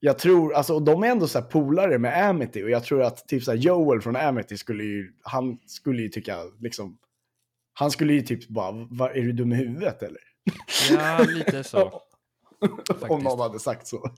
Jag 0.00 0.18
tror, 0.18 0.54
alltså 0.54 0.74
och 0.74 0.82
de 0.82 1.02
är 1.02 1.08
ändå 1.08 1.28
så 1.28 1.38
här 1.38 1.46
polare 1.46 1.98
med 1.98 2.28
Amity 2.28 2.62
och 2.62 2.70
jag 2.70 2.84
tror 2.84 3.02
att 3.02 3.28
typ 3.28 3.42
så 3.42 3.50
här 3.50 3.58
Joel 3.58 4.00
från 4.00 4.16
Amity 4.16 4.56
skulle 4.56 4.84
ju, 4.84 5.12
han 5.22 5.58
skulle 5.66 6.02
ju 6.02 6.08
tycka 6.08 6.38
liksom, 6.60 6.98
han 7.74 7.90
skulle 7.90 8.12
ju 8.12 8.20
typ 8.22 8.48
bara, 8.48 8.72
"Va, 8.90 9.10
är 9.10 9.22
du 9.22 9.32
dum 9.32 9.52
i 9.52 9.56
huvudet 9.56 10.02
eller? 10.02 10.20
Ja, 10.90 11.24
lite 11.28 11.64
så. 11.64 12.02
Om 13.08 13.22
någon 13.22 13.40
hade 13.40 13.58
sagt 13.58 13.86
så. 13.86 14.10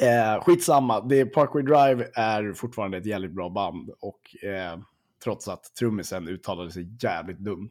Eh, 0.00 0.42
skitsamma, 0.42 1.00
det, 1.00 1.26
Parkway 1.26 1.62
Drive 1.62 2.08
är 2.14 2.52
fortfarande 2.52 2.98
ett 2.98 3.06
jävligt 3.06 3.32
bra 3.32 3.48
band. 3.50 3.90
Och 4.00 4.44
eh, 4.44 4.78
trots 5.24 5.48
att 5.48 5.74
trummisen 5.78 6.28
uttalade 6.28 6.70
sig 6.72 6.88
jävligt 7.02 7.38
dumt. 7.38 7.70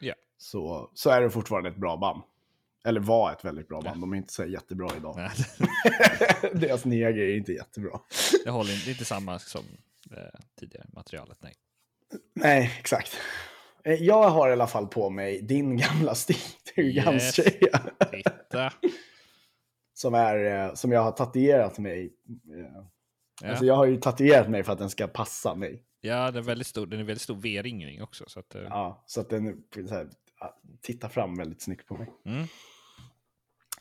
Ja. 0.00 0.14
Så, 0.38 0.90
så 0.94 1.10
är 1.10 1.20
det 1.20 1.30
fortfarande 1.30 1.68
ett 1.70 1.76
bra 1.76 1.96
band. 1.96 2.22
Eller 2.84 3.00
var 3.00 3.32
ett 3.32 3.44
väldigt 3.44 3.68
bra 3.68 3.80
band. 3.80 4.00
De 4.00 4.12
är 4.12 4.16
inte 4.16 4.32
så 4.32 4.44
jättebra 4.44 4.88
idag. 4.96 5.16
Deras 6.54 6.84
nya 6.84 7.12
grejer 7.12 7.32
är 7.32 7.36
inte 7.36 7.52
jättebra. 7.52 8.00
det 8.44 8.50
håller 8.50 8.72
inte, 8.72 8.84
det 8.84 8.90
är 8.90 8.92
inte 8.92 9.04
samma 9.04 9.38
som 9.38 9.60
eh, 10.10 10.40
tidigare 10.60 10.86
materialet. 10.92 11.38
Nej. 11.40 11.54
Nej, 12.34 12.74
exakt. 12.78 13.16
Eh, 13.84 13.94
Jag 13.94 14.30
har 14.30 14.48
i 14.48 14.52
alla 14.52 14.66
fall 14.66 14.86
på 14.86 15.10
mig 15.10 15.42
din 15.42 15.76
gamla 15.76 16.14
Steve-tröja. 16.14 17.02
Titta. 18.12 18.72
som, 19.94 20.14
är, 20.14 20.66
eh, 20.66 20.74
som 20.74 20.92
jag 20.92 21.02
har 21.02 21.12
tatuerat 21.12 21.78
mig. 21.78 22.12
Eh, 22.54 22.82
Ja, 23.42 23.48
Alltså 23.48 23.64
jag 23.64 23.74
har 23.74 23.86
ju 23.86 23.96
tatuerat 23.96 24.50
mig 24.50 24.64
för 24.64 24.72
att 24.72 24.78
den 24.78 24.90
ska 24.90 25.06
passa 25.06 25.54
mig. 25.54 25.82
Ja 26.00 26.30
det 26.30 26.38
är 26.38 26.42
väldigt 26.42 26.66
stor, 26.66 26.86
den 26.86 27.00
är 27.00 27.04
väldigt 27.04 27.22
stor 27.22 27.36
V-ringring 27.36 28.02
också. 28.02 28.24
Så 28.26 28.40
att, 28.40 28.54
eh, 28.54 28.62
Ja, 28.62 29.04
så 29.06 29.20
att 29.20 29.30
den 29.30 29.62
så 29.88 29.94
här, 29.94 30.08
tittar 30.82 31.08
fram 31.08 31.36
väldigt 31.36 31.62
snyggt 31.62 31.86
på 31.86 31.96
mig. 31.96 32.08
mm. 32.26 32.46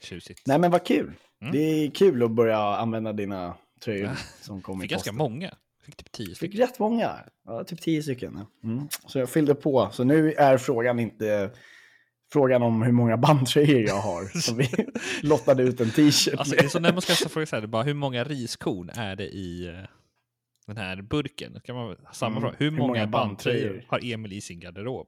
Tjusigt. 0.01 0.41
Nej 0.47 0.59
men 0.59 0.71
vad 0.71 0.85
kul. 0.85 1.13
Mm. 1.41 1.51
Det 1.53 1.59
är 1.59 1.91
kul 1.91 2.23
att 2.23 2.31
börja 2.31 2.57
använda 2.59 3.13
dina 3.13 3.57
tröjor 3.81 4.11
som 4.41 4.61
kommer 4.61 4.83
i 4.85 4.87
Fick 4.87 4.91
ganska 4.91 5.11
många. 5.11 5.53
Fick 5.85 5.95
typ 5.95 6.11
10 6.11 6.25
Fick 6.27 6.35
stycken. 6.37 6.59
rätt 6.59 6.79
många. 6.79 7.15
Ja, 7.45 7.63
typ 7.63 7.81
tio 7.81 8.03
stycken. 8.03 8.45
Mm. 8.63 8.87
Så 9.07 9.19
jag 9.19 9.29
fyllde 9.29 9.55
på. 9.55 9.89
Så 9.91 10.03
nu 10.03 10.33
är 10.33 10.57
frågan 10.57 10.99
inte 10.99 11.51
frågan 12.33 12.63
om 12.63 12.81
hur 12.81 12.91
många 12.91 13.17
bandtröjor 13.17 13.81
jag 13.81 14.01
har. 14.01 14.25
som 14.39 14.57
vi 14.57 14.69
lottade 15.21 15.63
ut 15.63 15.81
en 15.81 15.91
t-shirt 15.91 16.39
Alltså, 16.39 16.55
det 16.55 16.63
är 16.63 16.67
så 16.67 16.79
när 16.79 16.93
man 16.93 17.01
ska 17.01 17.29
frågan 17.29 17.47
så 17.47 17.55
här, 17.55 17.67
bara 17.67 17.83
hur 17.83 17.93
många 17.93 18.23
riskorn 18.23 18.89
är 18.89 19.15
det 19.15 19.27
i 19.27 19.67
eh, 19.67 19.75
den 20.67 20.77
här 20.77 21.01
burken? 21.01 21.53
Då 21.53 21.59
kan 21.59 21.75
man 21.75 21.95
samma 22.13 22.31
Mm. 22.37 22.41
fråga. 22.41 22.55
Hur, 22.59 22.71
Hur 22.71 22.77
många, 22.77 22.87
många 22.87 23.07
bandtröjor 23.07 23.85
har 23.87 23.99
Emil 24.13 24.33
i 24.33 24.41
sin 24.41 24.59
garderob? 24.59 25.07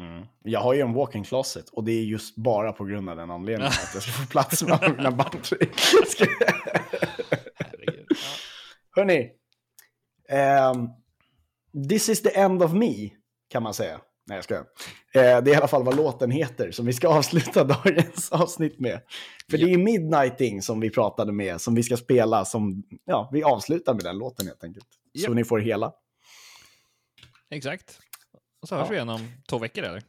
Mm. 0.00 0.26
Jag 0.42 0.60
har 0.60 0.74
ju 0.74 0.80
en 0.80 0.92
walk-in 0.92 1.24
closet 1.24 1.68
och 1.68 1.84
det 1.84 1.92
är 1.92 2.02
just 2.04 2.36
bara 2.36 2.72
på 2.72 2.84
grund 2.84 3.10
av 3.10 3.16
den 3.16 3.30
anledningen 3.30 3.72
att 3.72 3.90
jag 3.94 4.02
ska 4.02 4.12
få 4.12 4.26
plats 4.26 4.62
med 4.62 4.72
alla 4.72 4.94
mina 4.96 5.10
bandtröjor. 5.10 5.68
Hörni, 8.96 9.30
ehm, 10.28 10.88
this 11.88 12.08
is 12.08 12.22
the 12.22 12.38
end 12.38 12.62
of 12.62 12.72
me, 12.72 13.10
kan 13.48 13.62
man 13.62 13.74
säga. 13.74 14.00
Nej, 14.28 14.36
jag 14.36 14.44
skojar. 14.44 14.62
Eh, 15.14 15.22
det 15.22 15.22
är 15.22 15.48
i 15.48 15.54
alla 15.54 15.68
fall 15.68 15.84
vad 15.84 15.96
låten 15.96 16.30
heter 16.30 16.70
som 16.70 16.86
vi 16.86 16.92
ska 16.92 17.08
avsluta 17.18 17.64
dagens 17.64 18.32
avsnitt 18.32 18.78
med. 18.80 19.00
För 19.50 19.58
det 19.58 19.72
är 19.72 19.78
Midnighting 19.78 20.62
som 20.62 20.80
vi 20.80 20.90
pratade 20.90 21.32
med, 21.32 21.60
som 21.60 21.74
vi 21.74 21.82
ska 21.82 21.96
spela, 21.96 22.44
som 22.44 22.82
ja, 23.04 23.30
vi 23.32 23.42
avslutar 23.42 23.94
med 23.94 24.04
den 24.04 24.18
låten 24.18 24.46
helt 24.46 24.64
enkelt. 24.64 24.86
Så 25.18 25.22
Japp. 25.24 25.34
ni 25.34 25.44
får 25.44 25.58
hela. 25.58 25.92
Exakt. 27.50 27.98
Och 28.62 28.68
så 28.68 28.74
hörs 28.74 28.84
Ja. 28.84 28.90
vi 28.90 28.94
igen 28.96 29.08
om 29.08 29.32
två 29.48 29.58
veckor 29.58 29.84
eller? 29.84 30.02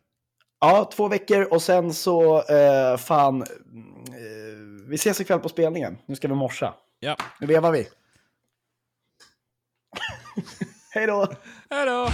Ja, 0.60 0.90
två 0.94 1.08
veckor 1.08 1.54
och 1.54 1.62
sen 1.62 1.94
så, 1.94 2.42
eh, 2.44 2.98
fan, 2.98 3.42
eh, 3.42 3.48
vi 4.88 4.96
ses 4.96 5.22
ikväll 5.22 5.40
på 5.40 5.50
spelningen. 5.50 5.98
Nu 6.06 6.16
ska 6.16 6.28
vi 6.28 6.34
morsa. 6.36 6.74
Ja. 7.00 7.18
Nu 7.40 7.48
vevar 7.48 7.72
vi. 7.72 7.88
Hej 10.94 11.08
då! 11.08 11.28
Hej 11.70 11.86
då! 11.86 12.10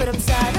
but 0.00 0.08
I'm 0.08 0.18
sorry. 0.20 0.49